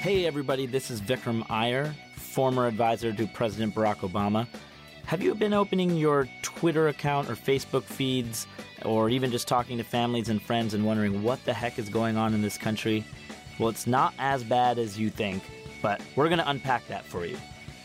Hey, 0.00 0.26
everybody, 0.26 0.66
this 0.66 0.90
is 0.90 1.00
Vikram 1.00 1.44
Iyer, 1.50 1.94
former 2.16 2.66
advisor 2.66 3.12
to 3.12 3.26
President 3.26 3.74
Barack 3.74 3.98
Obama. 3.98 4.46
Have 5.10 5.22
you 5.22 5.34
been 5.34 5.52
opening 5.52 5.96
your 5.96 6.28
Twitter 6.42 6.86
account 6.86 7.28
or 7.28 7.34
Facebook 7.34 7.82
feeds? 7.82 8.46
or 8.84 9.10
even 9.10 9.30
just 9.30 9.48
talking 9.48 9.76
to 9.78 9.84
families 9.84 10.28
and 10.28 10.40
friends 10.40 10.72
and 10.72 10.86
wondering 10.86 11.22
what 11.24 11.44
the 11.44 11.52
heck 11.52 11.78
is 11.80 11.88
going 11.88 12.16
on 12.16 12.32
in 12.32 12.42
this 12.42 12.56
country? 12.56 13.04
Well, 13.58 13.68
it's 13.68 13.88
not 13.88 14.14
as 14.20 14.44
bad 14.44 14.78
as 14.78 14.98
you 14.98 15.10
think, 15.10 15.42
but 15.82 16.00
we're 16.16 16.28
going 16.28 16.38
to 16.38 16.48
unpack 16.48 16.86
that 16.86 17.04
for 17.04 17.26
you. 17.26 17.36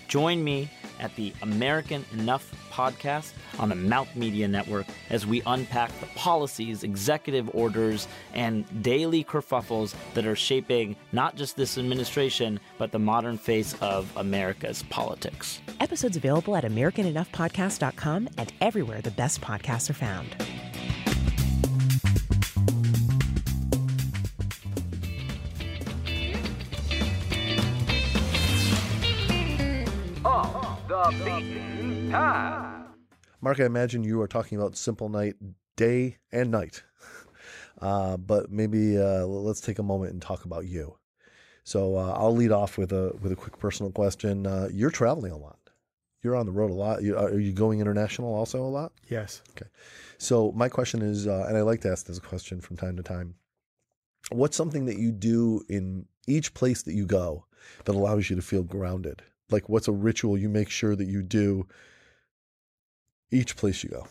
Join 0.07 0.43
me 0.43 0.69
at 0.99 1.15
the 1.15 1.33
American 1.41 2.05
Enough 2.13 2.51
podcast 2.71 3.33
on 3.59 3.69
the 3.69 3.75
Mouth 3.75 4.13
Media 4.15 4.47
Network 4.47 4.85
as 5.09 5.25
we 5.25 5.41
unpack 5.45 5.97
the 5.99 6.07
policies, 6.07 6.83
executive 6.83 7.49
orders, 7.55 8.07
and 8.33 8.65
daily 8.83 9.23
kerfuffles 9.23 9.95
that 10.13 10.25
are 10.25 10.35
shaping 10.35 10.95
not 11.11 11.35
just 11.35 11.55
this 11.55 11.77
administration, 11.77 12.59
but 12.77 12.91
the 12.91 12.99
modern 12.99 13.37
face 13.37 13.75
of 13.81 14.11
America's 14.17 14.83
politics. 14.83 15.61
Episodes 15.79 16.17
available 16.17 16.55
at 16.55 16.63
AmericanEnoughPodcast.com 16.63 18.29
and 18.37 18.53
everywhere 18.61 19.01
the 19.01 19.11
best 19.11 19.41
podcasts 19.41 19.89
are 19.89 19.93
found. 19.93 20.35
Beaten 31.11 32.09
path. 32.11 32.87
Mark, 33.41 33.59
I 33.59 33.65
imagine 33.65 34.03
you 34.03 34.21
are 34.21 34.27
talking 34.27 34.57
about 34.57 34.75
Simple 34.75 35.09
Night 35.09 35.35
day 35.75 36.17
and 36.31 36.51
night. 36.51 36.83
Uh, 37.81 38.15
but 38.15 38.49
maybe 38.49 38.97
uh, 38.97 39.25
let's 39.25 39.59
take 39.59 39.79
a 39.79 39.83
moment 39.83 40.13
and 40.13 40.21
talk 40.21 40.45
about 40.45 40.65
you. 40.65 40.97
So 41.65 41.97
uh, 41.97 42.13
I'll 42.17 42.33
lead 42.33 42.51
off 42.53 42.77
with 42.77 42.93
a 42.93 43.13
with 43.21 43.33
a 43.33 43.35
quick 43.35 43.59
personal 43.59 43.91
question. 43.91 44.47
Uh, 44.47 44.69
you're 44.71 44.89
traveling 44.89 45.33
a 45.33 45.37
lot. 45.37 45.59
You're 46.23 46.35
on 46.35 46.45
the 46.45 46.51
road 46.51 46.71
a 46.71 46.73
lot. 46.73 47.03
You, 47.03 47.17
are 47.17 47.37
you 47.37 47.51
going 47.51 47.81
international 47.81 48.33
also 48.33 48.63
a 48.63 48.69
lot? 48.69 48.93
Yes. 49.09 49.41
Okay. 49.51 49.69
So 50.17 50.51
my 50.53 50.69
question 50.69 51.01
is, 51.01 51.27
uh, 51.27 51.45
and 51.47 51.57
I 51.57 51.61
like 51.61 51.81
to 51.81 51.91
ask 51.91 52.05
this 52.05 52.17
question 52.17 52.61
from 52.61 52.77
time 52.77 52.95
to 52.95 53.03
time. 53.03 53.35
What's 54.31 54.57
something 54.57 54.85
that 54.85 54.97
you 54.97 55.11
do 55.11 55.61
in 55.67 56.05
each 56.27 56.53
place 56.53 56.81
that 56.83 56.93
you 56.93 57.05
go 57.05 57.45
that 57.83 57.93
allows 57.93 58.29
you 58.29 58.35
to 58.37 58.41
feel 58.41 58.63
grounded? 58.63 59.21
Like 59.49 59.69
what's 59.69 59.87
a 59.87 59.91
ritual 59.91 60.37
you 60.37 60.49
make 60.49 60.69
sure 60.69 60.95
that 60.95 61.05
you 61.05 61.21
do 61.21 61.67
each 63.31 63.55
place 63.55 63.83
you 63.83 63.89
go? 63.89 64.07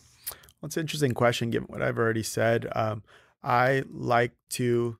Well, 0.60 0.66
it's 0.66 0.76
an 0.76 0.82
interesting 0.82 1.12
question 1.12 1.50
given 1.50 1.68
what 1.68 1.82
I've 1.82 1.98
already 1.98 2.22
said. 2.22 2.66
Um, 2.74 3.02
I 3.42 3.84
like 3.90 4.32
to 4.50 4.98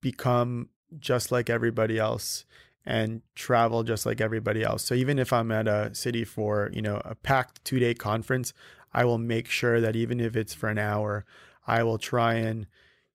become 0.00 0.68
just 0.98 1.32
like 1.32 1.50
everybody 1.50 1.98
else 1.98 2.44
and 2.84 3.22
travel 3.34 3.82
just 3.82 4.06
like 4.06 4.20
everybody 4.20 4.62
else. 4.62 4.84
So 4.84 4.94
even 4.94 5.18
if 5.18 5.32
I'm 5.32 5.50
at 5.50 5.66
a 5.66 5.94
city 5.94 6.24
for, 6.24 6.70
you 6.72 6.80
know, 6.80 7.02
a 7.04 7.14
packed 7.16 7.64
2-day 7.64 7.94
conference, 7.94 8.52
I 8.94 9.04
will 9.04 9.18
make 9.18 9.48
sure 9.48 9.80
that 9.80 9.96
even 9.96 10.20
if 10.20 10.36
it's 10.36 10.54
for 10.54 10.68
an 10.68 10.78
hour, 10.78 11.24
I 11.66 11.82
will 11.82 11.98
try 11.98 12.34
and, 12.34 12.66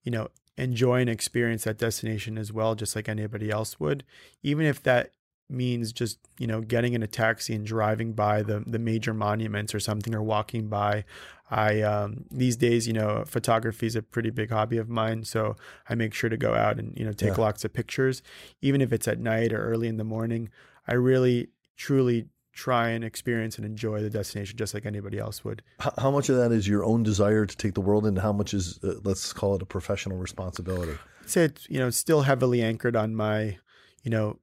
you 0.02 0.12
know, 0.12 0.28
enjoy 0.58 1.00
and 1.00 1.08
experience 1.08 1.64
that 1.64 1.78
destination 1.78 2.36
as 2.36 2.52
well 2.52 2.74
just 2.74 2.94
like 2.94 3.08
anybody 3.08 3.50
else 3.50 3.80
would. 3.80 4.04
Even 4.42 4.66
if 4.66 4.82
that 4.82 5.12
means 5.52 5.92
just 5.92 6.18
you 6.38 6.46
know 6.46 6.60
getting 6.60 6.94
in 6.94 7.02
a 7.02 7.06
taxi 7.06 7.54
and 7.54 7.66
driving 7.66 8.12
by 8.12 8.42
the 8.42 8.62
the 8.66 8.78
major 8.78 9.14
monuments 9.14 9.74
or 9.74 9.80
something 9.80 10.14
or 10.14 10.22
walking 10.22 10.68
by. 10.68 11.04
I 11.50 11.82
um, 11.82 12.24
these 12.30 12.56
days 12.56 12.86
you 12.86 12.92
know 12.94 13.24
photography 13.26 13.86
is 13.86 13.96
a 13.96 14.02
pretty 14.02 14.30
big 14.30 14.50
hobby 14.50 14.78
of 14.78 14.88
mine 14.88 15.24
so 15.24 15.54
i 15.88 15.94
make 15.94 16.14
sure 16.14 16.30
to 16.30 16.38
go 16.38 16.54
out 16.54 16.78
and 16.78 16.96
you 16.96 17.04
know 17.04 17.12
take 17.12 17.36
yeah. 17.36 17.42
lots 17.42 17.64
of 17.64 17.72
pictures. 17.72 18.22
Even 18.62 18.80
if 18.80 18.92
it's 18.92 19.06
at 19.06 19.18
night 19.18 19.52
or 19.52 19.62
early 19.62 19.88
in 19.88 19.98
the 19.98 20.04
morning 20.04 20.48
i 20.88 20.94
really 20.94 21.48
truly 21.76 22.26
try 22.52 22.90
and 22.90 23.02
experience 23.02 23.56
and 23.56 23.64
enjoy 23.64 24.02
the 24.02 24.10
destination 24.10 24.56
just 24.56 24.74
like 24.74 24.84
anybody 24.84 25.18
else 25.18 25.44
would. 25.44 25.62
How 25.98 26.10
much 26.10 26.28
of 26.28 26.36
that 26.36 26.52
is 26.52 26.68
your 26.68 26.84
own 26.84 27.02
desire 27.02 27.46
to 27.46 27.56
take 27.56 27.74
the 27.74 27.80
world 27.80 28.06
and 28.06 28.18
how 28.18 28.32
much 28.32 28.52
is 28.52 28.78
uh, 28.84 28.94
let's 29.04 29.32
call 29.32 29.54
it 29.54 29.62
a 29.62 29.66
professional 29.66 30.18
responsibility? 30.18 30.98
I'd 31.22 31.30
say 31.30 31.44
it's 31.44 31.68
you 31.68 31.78
know 31.78 31.90
still 31.90 32.22
heavily 32.22 32.62
anchored 32.62 32.96
on 32.96 33.14
my 33.14 33.58
you 34.02 34.10
know 34.10 34.38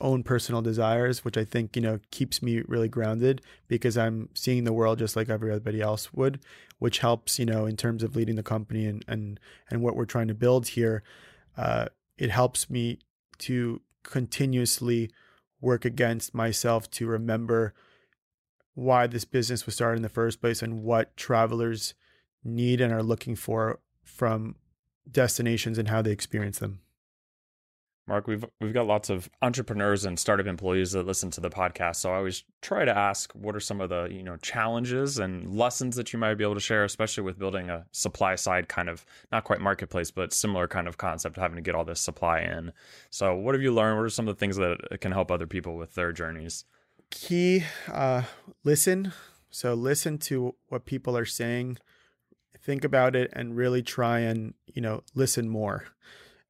own 0.00 0.22
personal 0.22 0.60
desires, 0.60 1.24
which 1.24 1.36
I 1.36 1.44
think, 1.44 1.76
you 1.76 1.82
know, 1.82 2.00
keeps 2.10 2.42
me 2.42 2.62
really 2.66 2.88
grounded 2.88 3.40
because 3.68 3.96
I'm 3.96 4.28
seeing 4.34 4.64
the 4.64 4.72
world 4.72 4.98
just 4.98 5.16
like 5.16 5.28
everybody 5.28 5.80
else 5.80 6.12
would, 6.12 6.40
which 6.78 6.98
helps, 6.98 7.38
you 7.38 7.46
know, 7.46 7.66
in 7.66 7.76
terms 7.76 8.02
of 8.02 8.16
leading 8.16 8.36
the 8.36 8.42
company 8.42 8.86
and 8.86 9.04
and 9.06 9.40
and 9.70 9.82
what 9.82 9.96
we're 9.96 10.04
trying 10.04 10.28
to 10.28 10.34
build 10.34 10.68
here. 10.68 11.02
Uh, 11.56 11.86
it 12.18 12.30
helps 12.30 12.68
me 12.68 12.98
to 13.38 13.80
continuously 14.02 15.10
work 15.60 15.84
against 15.84 16.34
myself 16.34 16.90
to 16.90 17.06
remember 17.06 17.72
why 18.74 19.06
this 19.06 19.24
business 19.24 19.66
was 19.66 19.74
started 19.74 19.96
in 19.96 20.02
the 20.02 20.08
first 20.08 20.40
place 20.40 20.62
and 20.62 20.82
what 20.82 21.16
travelers 21.16 21.94
need 22.42 22.80
and 22.80 22.92
are 22.92 23.02
looking 23.02 23.36
for 23.36 23.80
from 24.02 24.56
destinations 25.10 25.78
and 25.78 25.88
how 25.88 26.02
they 26.02 26.10
experience 26.10 26.58
them. 26.58 26.80
Mark, 28.06 28.26
we've 28.26 28.44
we've 28.60 28.74
got 28.74 28.86
lots 28.86 29.08
of 29.08 29.30
entrepreneurs 29.40 30.04
and 30.04 30.18
startup 30.18 30.46
employees 30.46 30.92
that 30.92 31.06
listen 31.06 31.30
to 31.30 31.40
the 31.40 31.48
podcast. 31.48 31.96
So 31.96 32.12
I 32.12 32.16
always 32.16 32.44
try 32.60 32.84
to 32.84 32.96
ask 32.96 33.32
what 33.32 33.56
are 33.56 33.60
some 33.60 33.80
of 33.80 33.88
the, 33.88 34.08
you 34.10 34.22
know, 34.22 34.36
challenges 34.36 35.18
and 35.18 35.56
lessons 35.56 35.96
that 35.96 36.12
you 36.12 36.18
might 36.18 36.34
be 36.34 36.44
able 36.44 36.54
to 36.54 36.60
share, 36.60 36.84
especially 36.84 37.22
with 37.22 37.38
building 37.38 37.70
a 37.70 37.86
supply 37.92 38.34
side 38.34 38.68
kind 38.68 38.90
of 38.90 39.06
not 39.32 39.44
quite 39.44 39.60
marketplace, 39.60 40.10
but 40.10 40.34
similar 40.34 40.68
kind 40.68 40.86
of 40.86 40.98
concept, 40.98 41.36
having 41.36 41.56
to 41.56 41.62
get 41.62 41.74
all 41.74 41.84
this 41.84 42.00
supply 42.00 42.40
in. 42.40 42.72
So 43.08 43.34
what 43.34 43.54
have 43.54 43.62
you 43.62 43.72
learned? 43.72 43.96
What 43.96 44.04
are 44.04 44.10
some 44.10 44.28
of 44.28 44.34
the 44.34 44.38
things 44.38 44.56
that 44.56 45.00
can 45.00 45.12
help 45.12 45.30
other 45.30 45.46
people 45.46 45.76
with 45.76 45.94
their 45.94 46.12
journeys? 46.12 46.66
Key, 47.10 47.64
uh, 47.90 48.22
listen. 48.64 49.12
So 49.50 49.72
listen 49.72 50.18
to 50.18 50.56
what 50.68 50.84
people 50.84 51.16
are 51.16 51.24
saying, 51.24 51.78
think 52.60 52.84
about 52.84 53.16
it, 53.16 53.30
and 53.32 53.56
really 53.56 53.82
try 53.82 54.18
and 54.18 54.52
you 54.66 54.82
know 54.82 55.04
listen 55.14 55.48
more. 55.48 55.84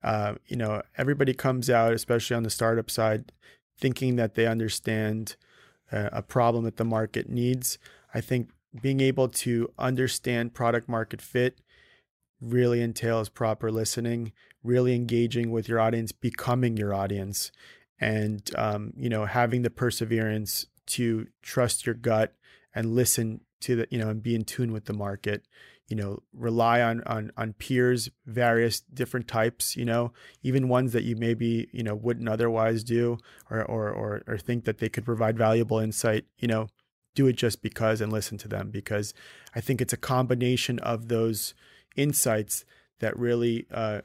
Uh, 0.04 0.34
you 0.46 0.56
know, 0.56 0.82
everybody 0.98 1.32
comes 1.32 1.70
out, 1.70 1.94
especially 1.94 2.36
on 2.36 2.42
the 2.42 2.50
startup 2.50 2.90
side, 2.90 3.32
thinking 3.78 4.16
that 4.16 4.34
they 4.34 4.46
understand 4.46 5.36
uh, 5.90 6.10
a 6.12 6.22
problem 6.22 6.64
that 6.64 6.76
the 6.76 6.84
market 6.84 7.28
needs. 7.28 7.78
I 8.12 8.20
think 8.20 8.50
being 8.80 9.00
able 9.00 9.28
to 9.28 9.72
understand 9.78 10.54
product 10.54 10.88
market 10.88 11.22
fit 11.22 11.58
really 12.40 12.82
entails 12.82 13.28
proper 13.28 13.72
listening, 13.72 14.32
really 14.62 14.94
engaging 14.94 15.50
with 15.50 15.68
your 15.68 15.80
audience, 15.80 16.12
becoming 16.12 16.76
your 16.76 16.92
audience, 16.92 17.50
and 17.98 18.50
um, 18.56 18.92
you 18.96 19.08
know 19.08 19.24
having 19.24 19.62
the 19.62 19.70
perseverance 19.70 20.66
to 20.86 21.28
trust 21.40 21.86
your 21.86 21.94
gut 21.94 22.34
and 22.74 22.94
listen 22.94 23.40
to 23.60 23.76
the 23.76 23.86
you 23.90 23.98
know 23.98 24.10
and 24.10 24.22
be 24.22 24.34
in 24.34 24.44
tune 24.44 24.72
with 24.72 24.84
the 24.84 24.92
market 24.92 25.46
you 25.88 25.96
know 25.96 26.22
rely 26.32 26.80
on 26.80 27.02
on 27.04 27.30
on 27.36 27.52
peers 27.54 28.08
various 28.26 28.80
different 28.80 29.28
types 29.28 29.76
you 29.76 29.84
know 29.84 30.12
even 30.42 30.68
ones 30.68 30.92
that 30.92 31.04
you 31.04 31.14
maybe 31.14 31.68
you 31.72 31.82
know 31.82 31.94
wouldn't 31.94 32.28
otherwise 32.28 32.82
do 32.82 33.18
or 33.50 33.62
or 33.64 33.90
or, 33.90 34.22
or 34.26 34.38
think 34.38 34.64
that 34.64 34.78
they 34.78 34.88
could 34.88 35.04
provide 35.04 35.36
valuable 35.36 35.78
insight 35.78 36.24
you 36.38 36.48
know 36.48 36.68
do 37.14 37.26
it 37.28 37.36
just 37.36 37.62
because 37.62 38.00
and 38.00 38.12
listen 38.12 38.36
to 38.38 38.48
them. 38.48 38.70
Because 38.70 39.14
i 39.54 39.60
think 39.60 39.80
it's 39.80 39.92
a 39.92 39.98
combination 39.98 40.78
of 40.80 41.08
those 41.08 41.54
insights 41.96 42.64
that 43.00 43.16
really 43.18 43.66
uh, 43.70 44.00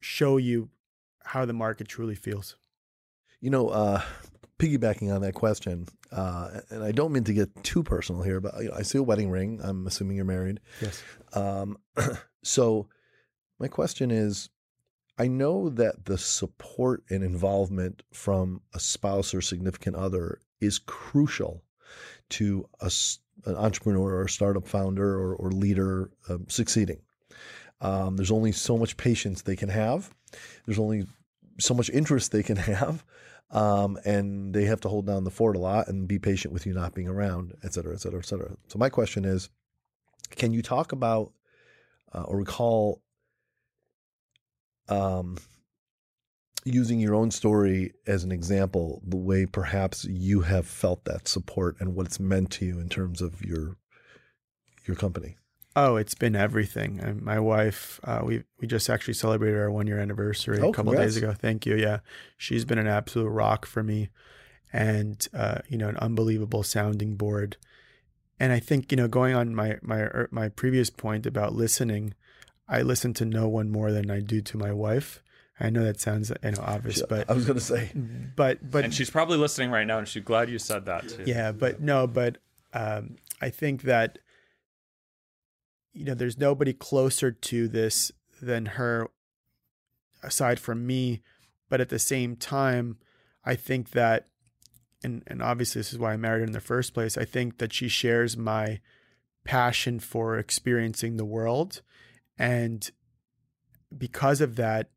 show 0.00 0.36
you 0.36 0.70
how 1.24 1.44
the 1.44 1.52
market 1.52 1.88
truly 1.88 2.14
feels. 2.14 2.56
You 3.40 3.50
know 3.50 3.68
uh 3.68 4.02
piggybacking 4.62 5.12
on 5.12 5.22
that 5.22 5.34
question, 5.34 5.88
uh, 6.12 6.60
and 6.70 6.84
I 6.84 6.92
don't 6.92 7.12
mean 7.12 7.24
to 7.24 7.32
get 7.32 7.64
too 7.64 7.82
personal 7.82 8.22
here, 8.22 8.40
but 8.40 8.54
you 8.58 8.68
know, 8.68 8.76
I 8.76 8.82
see 8.82 8.98
a 8.98 9.02
wedding 9.02 9.28
ring. 9.28 9.60
I'm 9.62 9.86
assuming 9.86 10.16
you're 10.16 10.24
married. 10.24 10.60
Yes. 10.80 11.02
Um, 11.32 11.78
so 12.44 12.88
my 13.58 13.66
question 13.66 14.12
is, 14.12 14.50
I 15.18 15.26
know 15.26 15.68
that 15.70 16.04
the 16.04 16.16
support 16.16 17.02
and 17.10 17.24
involvement 17.24 18.02
from 18.12 18.62
a 18.72 18.78
spouse 18.78 19.34
or 19.34 19.40
significant 19.40 19.96
other 19.96 20.40
is 20.60 20.78
crucial 20.78 21.64
to 22.30 22.68
a, 22.80 22.90
an 23.44 23.56
entrepreneur 23.56 24.14
or 24.14 24.24
a 24.24 24.30
startup 24.30 24.68
founder 24.68 25.18
or, 25.18 25.34
or 25.34 25.50
leader 25.50 26.10
um, 26.28 26.46
succeeding. 26.48 27.00
Um, 27.80 28.16
there's 28.16 28.30
only 28.30 28.52
so 28.52 28.78
much 28.78 28.96
patience 28.96 29.42
they 29.42 29.56
can 29.56 29.68
have. 29.68 30.14
There's 30.66 30.78
only 30.78 31.06
so 31.58 31.74
much 31.74 31.90
interest 31.90 32.30
they 32.30 32.44
can 32.44 32.56
have. 32.72 33.04
Um, 33.52 33.98
and 34.06 34.54
they 34.54 34.64
have 34.64 34.80
to 34.80 34.88
hold 34.88 35.06
down 35.06 35.24
the 35.24 35.30
fort 35.30 35.56
a 35.56 35.58
lot 35.58 35.88
and 35.88 36.08
be 36.08 36.18
patient 36.18 36.54
with 36.54 36.64
you 36.64 36.72
not 36.72 36.94
being 36.94 37.08
around, 37.08 37.52
et 37.62 37.74
cetera, 37.74 37.92
et 37.92 38.00
cetera, 38.00 38.20
et 38.20 38.24
cetera. 38.24 38.56
So 38.68 38.78
my 38.78 38.88
question 38.88 39.26
is, 39.26 39.50
can 40.30 40.54
you 40.54 40.62
talk 40.62 40.92
about 40.92 41.32
uh, 42.14 42.22
or 42.22 42.38
recall 42.38 43.02
um, 44.88 45.36
using 46.64 46.98
your 46.98 47.14
own 47.14 47.30
story 47.30 47.92
as 48.06 48.24
an 48.24 48.32
example, 48.32 49.02
the 49.06 49.18
way 49.18 49.44
perhaps 49.44 50.06
you 50.06 50.40
have 50.40 50.66
felt 50.66 51.04
that 51.04 51.28
support 51.28 51.76
and 51.78 51.94
what 51.94 52.06
it's 52.06 52.18
meant 52.18 52.50
to 52.52 52.64
you 52.64 52.80
in 52.80 52.88
terms 52.88 53.20
of 53.20 53.44
your 53.44 53.76
your 54.86 54.96
company? 54.96 55.36
Oh, 55.74 55.96
it's 55.96 56.14
been 56.14 56.36
everything. 56.36 57.00
And 57.00 57.22
my 57.22 57.40
wife, 57.40 57.98
uh, 58.04 58.20
we 58.24 58.44
we 58.60 58.66
just 58.66 58.90
actually 58.90 59.14
celebrated 59.14 59.58
our 59.58 59.70
one 59.70 59.86
year 59.86 59.98
anniversary 59.98 60.58
oh, 60.60 60.70
a 60.70 60.72
couple 60.72 60.92
days 60.92 61.16
ago. 61.16 61.32
Thank 61.32 61.64
you. 61.64 61.76
Yeah, 61.76 62.00
she's 62.36 62.64
been 62.64 62.78
an 62.78 62.86
absolute 62.86 63.28
rock 63.28 63.64
for 63.64 63.82
me, 63.82 64.10
and 64.72 65.26
uh, 65.32 65.60
you 65.68 65.78
know, 65.78 65.88
an 65.88 65.96
unbelievable 65.96 66.62
sounding 66.62 67.16
board. 67.16 67.56
And 68.38 68.52
I 68.52 68.60
think 68.60 68.90
you 68.92 68.96
know, 68.96 69.08
going 69.08 69.34
on 69.34 69.54
my 69.54 69.78
my 69.82 70.00
er, 70.00 70.28
my 70.30 70.48
previous 70.48 70.90
point 70.90 71.26
about 71.26 71.54
listening, 71.54 72.14
I 72.68 72.82
listen 72.82 73.14
to 73.14 73.24
no 73.24 73.48
one 73.48 73.70
more 73.70 73.92
than 73.92 74.10
I 74.10 74.20
do 74.20 74.42
to 74.42 74.58
my 74.58 74.72
wife. 74.72 75.22
I 75.58 75.70
know 75.70 75.84
that 75.84 76.00
sounds 76.00 76.30
you 76.42 76.50
know 76.50 76.62
obvious, 76.62 77.02
but 77.08 77.30
I 77.30 77.34
was 77.34 77.46
going 77.46 77.58
to 77.58 77.64
say, 77.64 77.92
but 78.36 78.58
but 78.68 78.84
and 78.84 78.92
she's 78.92 79.10
probably 79.10 79.38
listening 79.38 79.70
right 79.70 79.86
now, 79.86 79.98
and 79.98 80.08
she's 80.08 80.24
glad 80.24 80.50
you 80.50 80.58
said 80.58 80.86
that 80.86 81.08
too. 81.08 81.24
Yeah, 81.24 81.52
but 81.52 81.80
no, 81.80 82.06
but 82.06 82.38
um, 82.74 83.16
I 83.40 83.50
think 83.50 83.82
that 83.82 84.18
you 85.92 86.04
know, 86.04 86.14
there's 86.14 86.38
nobody 86.38 86.72
closer 86.72 87.30
to 87.30 87.68
this 87.68 88.12
than 88.40 88.66
her 88.66 89.10
aside 90.22 90.58
from 90.58 90.86
me. 90.86 91.22
But 91.68 91.80
at 91.80 91.88
the 91.88 91.98
same 91.98 92.36
time, 92.36 92.98
I 93.44 93.54
think 93.54 93.90
that, 93.90 94.28
and, 95.02 95.22
and 95.26 95.42
obviously 95.42 95.80
this 95.80 95.92
is 95.92 95.98
why 95.98 96.12
I 96.12 96.16
married 96.16 96.40
her 96.40 96.46
in 96.46 96.52
the 96.52 96.60
first 96.60 96.94
place, 96.94 97.16
I 97.16 97.24
think 97.24 97.58
that 97.58 97.72
she 97.72 97.88
shares 97.88 98.36
my 98.36 98.80
passion 99.44 99.98
for 99.98 100.38
experiencing 100.38 101.16
the 101.16 101.24
world. 101.24 101.82
And 102.38 102.90
because 103.96 104.40
of 104.40 104.56
that, 104.56 104.90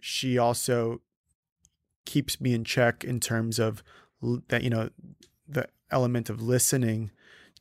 she 0.00 0.38
also 0.38 1.00
keeps 2.06 2.40
me 2.40 2.54
in 2.54 2.64
check 2.64 3.04
in 3.04 3.20
terms 3.20 3.58
of 3.58 3.82
that, 4.48 4.62
you 4.62 4.70
know, 4.70 4.90
the 5.46 5.68
element 5.90 6.28
of 6.28 6.42
listening 6.42 7.10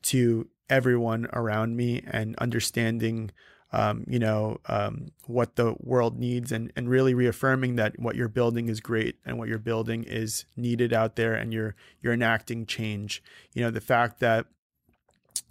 to 0.03 0.47
everyone 0.70 1.28
around 1.34 1.76
me 1.76 2.03
and 2.05 2.36
understanding 2.38 3.32
um, 3.74 4.05
you 4.07 4.20
know 4.20 4.59
um, 4.68 5.11
what 5.26 5.55
the 5.55 5.76
world 5.80 6.18
needs 6.18 6.51
and, 6.51 6.72
and 6.76 6.89
really 6.89 7.13
reaffirming 7.13 7.76
that 7.76 7.99
what 7.99 8.15
you're 8.15 8.30
building 8.30 8.70
is 8.70 8.80
great 8.80 9.18
and 9.26 9.38
what 9.38 9.49
you're 9.49 9.57
building 9.57 10.03
is 10.03 10.45
needed 10.55 10.93
out 10.93 11.15
there 11.15 11.34
and 11.34 11.53
you're 11.53 11.76
you're 12.01 12.13
enacting 12.13 12.65
change. 12.65 13.22
You 13.53 13.63
know 13.63 13.72
the 13.72 13.82
fact 13.82 14.20
that 14.22 14.45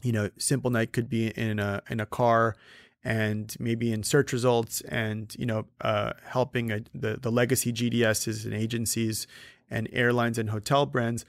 you 0.02 0.12
know 0.12 0.30
simple 0.38 0.70
night 0.70 0.92
could 0.92 1.10
be 1.10 1.28
in 1.28 1.58
a 1.58 1.82
in 1.90 2.00
a 2.00 2.06
car 2.06 2.56
and 3.04 3.54
maybe 3.60 3.92
in 3.92 4.02
search 4.02 4.32
results 4.32 4.80
and 4.82 5.34
you 5.38 5.46
know 5.46 5.66
uh, 5.82 6.12
helping 6.24 6.72
a, 6.72 6.80
the 6.94 7.18
the 7.20 7.30
legacy 7.30 7.72
GDSs 7.72 8.44
and 8.44 8.54
agencies 8.54 9.26
and 9.70 9.88
airlines 9.92 10.38
and 10.38 10.50
hotel 10.50 10.86
brands 10.86 11.24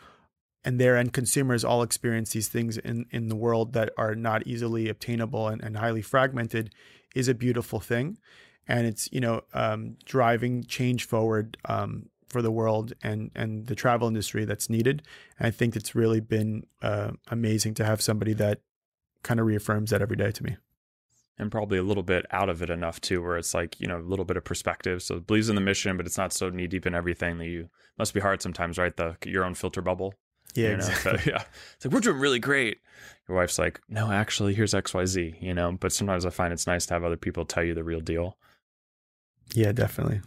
and 0.63 0.79
their 0.79 0.97
end 0.97 1.13
consumers 1.13 1.63
all 1.63 1.81
experience 1.81 2.31
these 2.31 2.47
things 2.47 2.77
in, 2.77 3.05
in 3.11 3.29
the 3.29 3.35
world 3.35 3.73
that 3.73 3.91
are 3.97 4.15
not 4.15 4.45
easily 4.45 4.89
obtainable 4.89 5.47
and, 5.47 5.63
and 5.63 5.77
highly 5.77 6.01
fragmented 6.01 6.73
is 7.15 7.27
a 7.27 7.33
beautiful 7.33 7.79
thing. 7.79 8.17
And 8.67 8.85
it's, 8.85 9.09
you 9.11 9.21
know, 9.21 9.41
um, 9.53 9.95
driving 10.03 10.63
change 10.65 11.05
forward 11.05 11.57
um, 11.65 12.09
for 12.27 12.41
the 12.41 12.51
world 12.51 12.93
and, 13.01 13.31
and 13.33 13.67
the 13.67 13.75
travel 13.75 14.07
industry 14.07 14.43
that's 14.43 14.69
needed. 14.69 15.03
And 15.39 15.47
I 15.47 15.51
think 15.51 15.75
it's 15.75 15.95
really 15.95 16.19
been 16.19 16.65
uh, 16.81 17.11
amazing 17.29 17.75
to 17.75 17.85
have 17.85 18.01
somebody 18.01 18.33
that 18.33 18.59
kind 19.23 19.39
of 19.39 19.45
reaffirms 19.45 19.91
that 19.91 20.01
every 20.01 20.17
day 20.17 20.31
to 20.31 20.43
me 20.43 20.57
and 21.39 21.51
probably 21.51 21.77
a 21.77 21.83
little 21.83 22.03
bit 22.03 22.25
out 22.31 22.49
of 22.49 22.61
it 22.61 22.69
enough 22.69 22.99
too, 22.99 23.21
where 23.21 23.37
it's 23.37 23.53
like 23.53 23.79
you 23.79 23.87
know 23.87 23.99
a 23.99 24.01
little 24.01 24.25
bit 24.25 24.37
of 24.37 24.43
perspective. 24.43 25.03
So 25.03 25.17
it 25.17 25.27
believes 25.27 25.49
in 25.49 25.55
the 25.55 25.61
mission, 25.61 25.95
but 25.97 26.05
it's 26.05 26.17
not 26.17 26.33
so 26.33 26.49
knee 26.49 26.67
deep 26.67 26.85
in 26.85 26.95
everything 26.95 27.37
that 27.37 27.45
you 27.45 27.69
must 27.97 28.13
be 28.13 28.19
hard 28.19 28.41
sometimes, 28.41 28.77
right? 28.77 28.95
The 28.95 29.17
your 29.25 29.45
own 29.45 29.53
filter 29.53 29.81
bubble. 29.81 30.13
Yeah, 30.53 30.69
exactly. 30.69 31.17
So, 31.19 31.29
yeah. 31.29 31.43
It's 31.75 31.85
like, 31.85 31.93
we're 31.93 31.99
doing 31.99 32.19
really 32.19 32.39
great. 32.39 32.79
Your 33.27 33.37
wife's 33.37 33.59
like, 33.59 33.79
no, 33.89 34.11
actually, 34.11 34.53
here's 34.53 34.73
XYZ, 34.73 35.41
you 35.41 35.53
know? 35.53 35.71
But 35.73 35.91
sometimes 35.91 36.25
I 36.25 36.29
find 36.29 36.53
it's 36.53 36.67
nice 36.67 36.85
to 36.87 36.93
have 36.93 37.03
other 37.03 37.17
people 37.17 37.45
tell 37.45 37.63
you 37.63 37.73
the 37.73 37.83
real 37.83 37.99
deal. 37.99 38.37
Yeah, 39.53 39.71
definitely. 39.71 40.21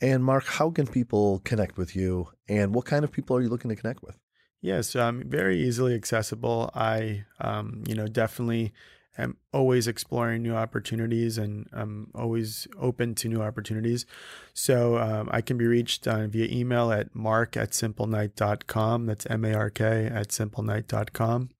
And 0.00 0.24
Mark, 0.24 0.44
how 0.44 0.70
can 0.70 0.86
people 0.86 1.40
connect 1.44 1.78
with 1.78 1.96
you? 1.96 2.28
And 2.48 2.74
what 2.74 2.84
kind 2.84 3.04
of 3.04 3.12
people 3.12 3.36
are 3.36 3.40
you 3.40 3.48
looking 3.48 3.70
to 3.70 3.76
connect 3.76 4.02
with? 4.02 4.18
Yes, 4.60 4.96
um, 4.96 5.22
very 5.26 5.62
easily 5.62 5.94
accessible. 5.94 6.70
I, 6.74 7.24
um, 7.40 7.84
you 7.86 7.94
know, 7.94 8.06
definitely 8.06 8.72
am 9.18 9.36
always 9.52 9.88
exploring 9.88 10.42
new 10.42 10.54
opportunities 10.54 11.38
and 11.38 11.68
I'm 11.72 12.10
always 12.14 12.66
open 12.78 13.14
to 13.16 13.28
new 13.28 13.42
opportunities. 13.42 14.06
So 14.54 14.98
um, 14.98 15.28
I 15.32 15.40
can 15.40 15.56
be 15.56 15.66
reached 15.66 16.06
uh, 16.06 16.26
via 16.26 16.46
email 16.46 16.92
at 16.92 17.14
mark 17.14 17.56
at 17.56 17.70
simplenight.com. 17.70 19.06
That's 19.06 19.26
M 19.26 19.44
A 19.44 19.54
R 19.54 19.70
K 19.70 20.06
at 20.06 20.28
simplenight.com. 20.28 21.50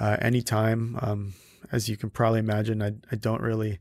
Uh, 0.00 0.16
anytime. 0.20 0.98
Um, 1.00 1.34
as 1.72 1.88
you 1.88 1.96
can 1.96 2.10
probably 2.10 2.40
imagine, 2.40 2.82
I, 2.82 2.92
I 3.10 3.16
don't 3.16 3.42
really 3.42 3.78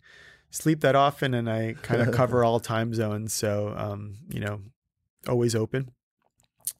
sleep 0.49 0.81
that 0.81 0.95
often 0.95 1.33
and 1.33 1.49
I 1.49 1.75
kind 1.81 2.01
of 2.01 2.11
cover 2.13 2.43
all 2.43 2.59
time 2.59 2.93
zones. 2.93 3.33
So, 3.33 3.73
um, 3.77 4.17
you 4.29 4.39
know, 4.39 4.61
always 5.27 5.55
open. 5.55 5.91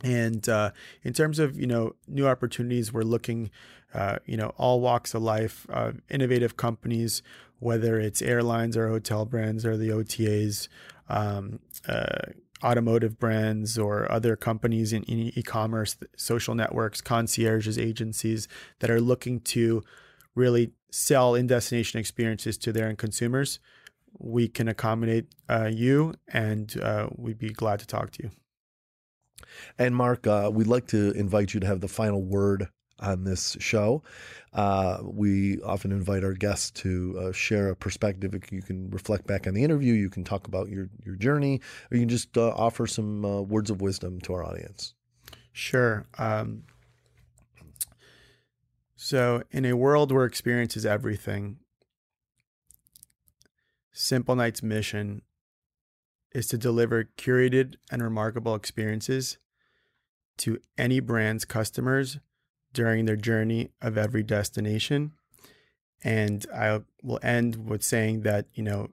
And 0.03 0.47
uh, 0.47 0.71
in 1.03 1.13
terms 1.13 1.39
of 1.39 1.59
you 1.59 1.67
know 1.67 1.95
new 2.07 2.27
opportunities, 2.27 2.93
we're 2.93 3.03
looking, 3.03 3.49
uh, 3.93 4.17
you 4.25 4.37
know, 4.37 4.53
all 4.57 4.81
walks 4.81 5.13
of 5.13 5.21
life, 5.21 5.65
uh, 5.69 5.93
innovative 6.09 6.57
companies, 6.57 7.21
whether 7.59 7.99
it's 7.99 8.21
airlines 8.21 8.77
or 8.77 8.87
hotel 8.89 9.25
brands 9.25 9.65
or 9.65 9.77
the 9.77 9.89
OTAs, 9.89 10.67
um, 11.09 11.59
uh, 11.87 12.31
automotive 12.63 13.19
brands 13.19 13.77
or 13.77 14.11
other 14.11 14.35
companies 14.35 14.93
in, 14.93 15.03
in 15.03 15.31
e-commerce, 15.37 15.97
social 16.15 16.55
networks, 16.55 17.01
concierges, 17.01 17.77
agencies 17.77 18.47
that 18.79 18.89
are 18.89 19.01
looking 19.01 19.39
to 19.39 19.83
really 20.35 20.71
sell 20.91 21.35
in-destination 21.35 21.99
experiences 21.99 22.57
to 22.57 22.71
their 22.71 22.87
end 22.87 22.97
consumers. 22.97 23.59
We 24.19 24.47
can 24.47 24.67
accommodate 24.67 25.27
uh, 25.49 25.69
you, 25.71 26.15
and 26.27 26.79
uh, 26.81 27.09
we'd 27.15 27.37
be 27.37 27.49
glad 27.49 27.79
to 27.79 27.87
talk 27.87 28.11
to 28.11 28.23
you. 28.23 28.31
And 29.77 29.95
Mark, 29.95 30.27
uh, 30.27 30.49
we'd 30.53 30.67
like 30.67 30.87
to 30.87 31.11
invite 31.11 31.53
you 31.53 31.59
to 31.59 31.67
have 31.67 31.81
the 31.81 31.87
final 31.87 32.21
word 32.21 32.67
on 32.99 33.23
this 33.23 33.55
show. 33.59 34.03
Uh, 34.53 34.99
we 35.03 35.61
often 35.61 35.91
invite 35.91 36.23
our 36.23 36.33
guests 36.33 36.71
to 36.71 37.15
uh, 37.19 37.31
share 37.31 37.69
a 37.69 37.75
perspective. 37.75 38.33
You 38.51 38.61
can 38.61 38.89
reflect 38.89 39.27
back 39.27 39.45
on 39.45 39.53
the 39.53 39.63
interview. 39.63 39.93
You 39.93 40.09
can 40.09 40.23
talk 40.23 40.47
about 40.47 40.69
your 40.69 40.89
your 41.05 41.15
journey, 41.15 41.61
or 41.91 41.97
you 41.97 42.01
can 42.01 42.09
just 42.09 42.37
uh, 42.37 42.49
offer 42.55 42.87
some 42.87 43.23
uh, 43.23 43.41
words 43.41 43.69
of 43.69 43.81
wisdom 43.81 44.19
to 44.21 44.33
our 44.33 44.43
audience. 44.43 44.93
Sure. 45.51 46.05
Um, 46.17 46.63
so, 48.95 49.43
in 49.51 49.65
a 49.65 49.73
world 49.73 50.11
where 50.11 50.25
experience 50.25 50.75
is 50.75 50.85
everything, 50.85 51.57
Simple 53.91 54.35
Night's 54.35 54.63
mission 54.63 55.21
is 56.31 56.47
to 56.47 56.57
deliver 56.57 57.09
curated 57.17 57.75
and 57.91 58.01
remarkable 58.01 58.55
experiences 58.55 59.37
to 60.37 60.59
any 60.77 60.99
brand's 60.99 61.45
customers 61.45 62.19
during 62.73 63.05
their 63.05 63.15
journey 63.15 63.71
of 63.81 63.97
every 63.97 64.23
destination. 64.23 65.13
And 66.03 66.45
I 66.53 66.81
will 67.01 67.19
end 67.23 67.67
with 67.67 67.83
saying 67.83 68.21
that, 68.21 68.45
you 68.53 68.63
know, 68.63 68.89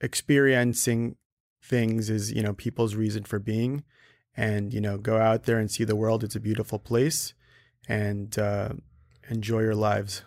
experiencing 0.00 1.16
things 1.62 2.10
is, 2.10 2.32
you 2.32 2.42
know, 2.42 2.52
people's 2.52 2.94
reason 2.94 3.24
for 3.24 3.38
being. 3.38 3.84
And, 4.36 4.72
you 4.72 4.80
know, 4.80 4.96
go 4.96 5.18
out 5.18 5.44
there 5.44 5.58
and 5.58 5.70
see 5.70 5.84
the 5.84 5.94
world. 5.94 6.24
It's 6.24 6.34
a 6.36 6.40
beautiful 6.40 6.78
place 6.78 7.34
and 7.86 8.36
uh, 8.38 8.70
enjoy 9.28 9.60
your 9.60 9.74
lives. 9.74 10.22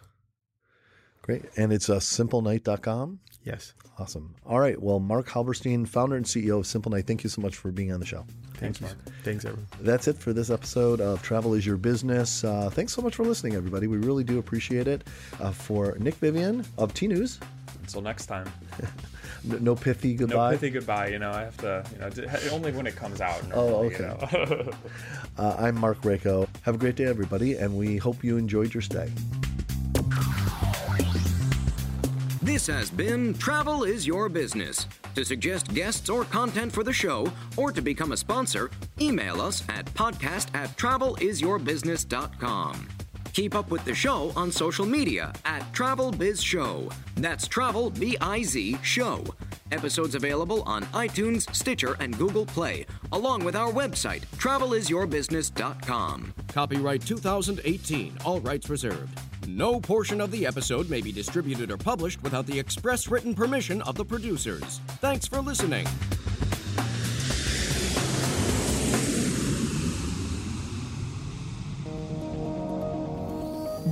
Great. 1.25 1.41
And 1.57 1.73
it's 1.73 1.89
uh, 1.89 1.95
simplenight.com? 1.95 3.19
Yes. 3.43 3.73
Awesome. 3.97 4.35
All 4.45 4.59
right. 4.59 4.79
Well, 4.79 4.99
Mark 4.99 5.27
Halberstein, 5.27 5.87
founder 5.87 6.17
and 6.17 6.25
CEO 6.25 6.59
of 6.59 6.67
Simple 6.67 6.91
Night, 6.91 7.07
thank 7.07 7.23
you 7.23 7.31
so 7.31 7.41
much 7.41 7.55
for 7.55 7.71
being 7.71 7.91
on 7.91 7.99
the 7.99 8.05
show. 8.05 8.27
Thanks, 8.57 8.79
Mark. 8.79 8.93
Thanks, 9.23 9.43
everyone. 9.43 9.65
That's 9.81 10.07
it 10.07 10.17
for 10.17 10.33
this 10.33 10.51
episode 10.51 11.01
of 11.01 11.23
Travel 11.23 11.55
is 11.55 11.65
Your 11.65 11.77
Business. 11.77 12.43
Uh, 12.43 12.69
thanks 12.69 12.93
so 12.93 13.01
much 13.01 13.15
for 13.15 13.23
listening, 13.23 13.55
everybody. 13.55 13.87
We 13.87 13.97
really 13.97 14.23
do 14.23 14.37
appreciate 14.37 14.87
it. 14.87 15.03
Uh, 15.39 15.49
for 15.49 15.97
Nick 15.97 16.19
Vivion 16.19 16.63
of 16.77 16.93
Tnooz. 16.93 17.41
Until 17.81 18.01
next 18.01 18.27
time. 18.27 18.47
no, 19.43 19.57
no, 19.57 19.75
pithy 19.75 20.13
goodbye. 20.13 20.51
No 20.51 20.57
pithy 20.57 20.69
goodbye. 20.69 21.07
You 21.07 21.17
know, 21.17 21.31
I 21.31 21.41
have 21.41 21.57
to. 21.57 21.83
You 21.93 22.25
know, 22.25 22.39
only 22.51 22.71
when 22.71 22.85
it 22.85 22.95
comes 22.95 23.19
out. 23.19 23.47
Normally, 23.47 23.95
oh, 23.95 24.17
okay. 24.17 24.27
You 24.31 24.45
know? 24.45 24.71
uh, 25.39 25.55
I'm 25.57 25.79
Mark 25.79 26.01
Rako. 26.03 26.47
Have 26.61 26.75
a 26.75 26.77
great 26.77 26.95
day, 26.95 27.05
everybody, 27.05 27.55
and 27.55 27.75
we 27.75 27.97
hope 27.97 28.23
you 28.23 28.37
enjoyed 28.37 28.75
your 28.75 28.81
stay. 28.81 29.11
This 32.45 32.67
has 32.67 32.91
been 32.91 33.33
Travel 33.33 33.85
is 33.85 34.05
Your 34.05 34.29
Business. 34.29 34.85
To 35.15 35.25
suggest 35.25 35.73
guests 35.73 36.09
or 36.09 36.25
content 36.25 36.71
for 36.71 36.83
the 36.83 36.93
show, 36.93 37.27
or 37.57 37.71
to 37.71 37.81
become 37.81 38.11
a 38.11 38.17
sponsor, 38.17 38.69
email 39.01 39.41
us 39.41 39.63
at 39.67 39.87
podcast 39.95 40.53
at 40.53 40.77
travelisyourbusiness.com. 40.77 42.87
Keep 43.35 43.53
up 43.53 43.69
with 43.69 43.83
the 43.83 43.93
show 43.93 44.31
on 44.37 44.49
social 44.49 44.85
media 44.85 45.33
at 45.43 45.61
Travel 45.73 46.09
Biz 46.09 46.41
Show. 46.41 46.89
That's 47.15 47.49
Travel 47.49 47.89
B 47.89 48.15
I 48.21 48.43
Z 48.43 48.77
Show. 48.81 49.25
Episodes 49.73 50.15
available 50.15 50.63
on 50.63 50.83
iTunes, 50.93 51.53
Stitcher, 51.53 51.97
and 51.99 52.17
Google 52.17 52.45
Play, 52.45 52.85
along 53.11 53.43
with 53.43 53.57
our 53.57 53.69
website, 53.73 54.21
travelisyourbusiness.com. 54.37 56.33
Copyright 56.47 57.01
2018, 57.01 58.17
all 58.23 58.39
rights 58.39 58.69
reserved. 58.69 59.19
No 59.49 59.81
portion 59.81 60.21
of 60.21 60.31
the 60.31 60.45
episode 60.45 60.89
may 60.89 61.01
be 61.01 61.11
distributed 61.11 61.71
or 61.71 61.77
published 61.77 62.23
without 62.23 62.45
the 62.45 62.57
express 62.57 63.09
written 63.09 63.35
permission 63.35 63.81
of 63.81 63.95
the 63.95 64.05
producers. 64.05 64.79
Thanks 65.01 65.27
for 65.27 65.41
listening. 65.41 65.85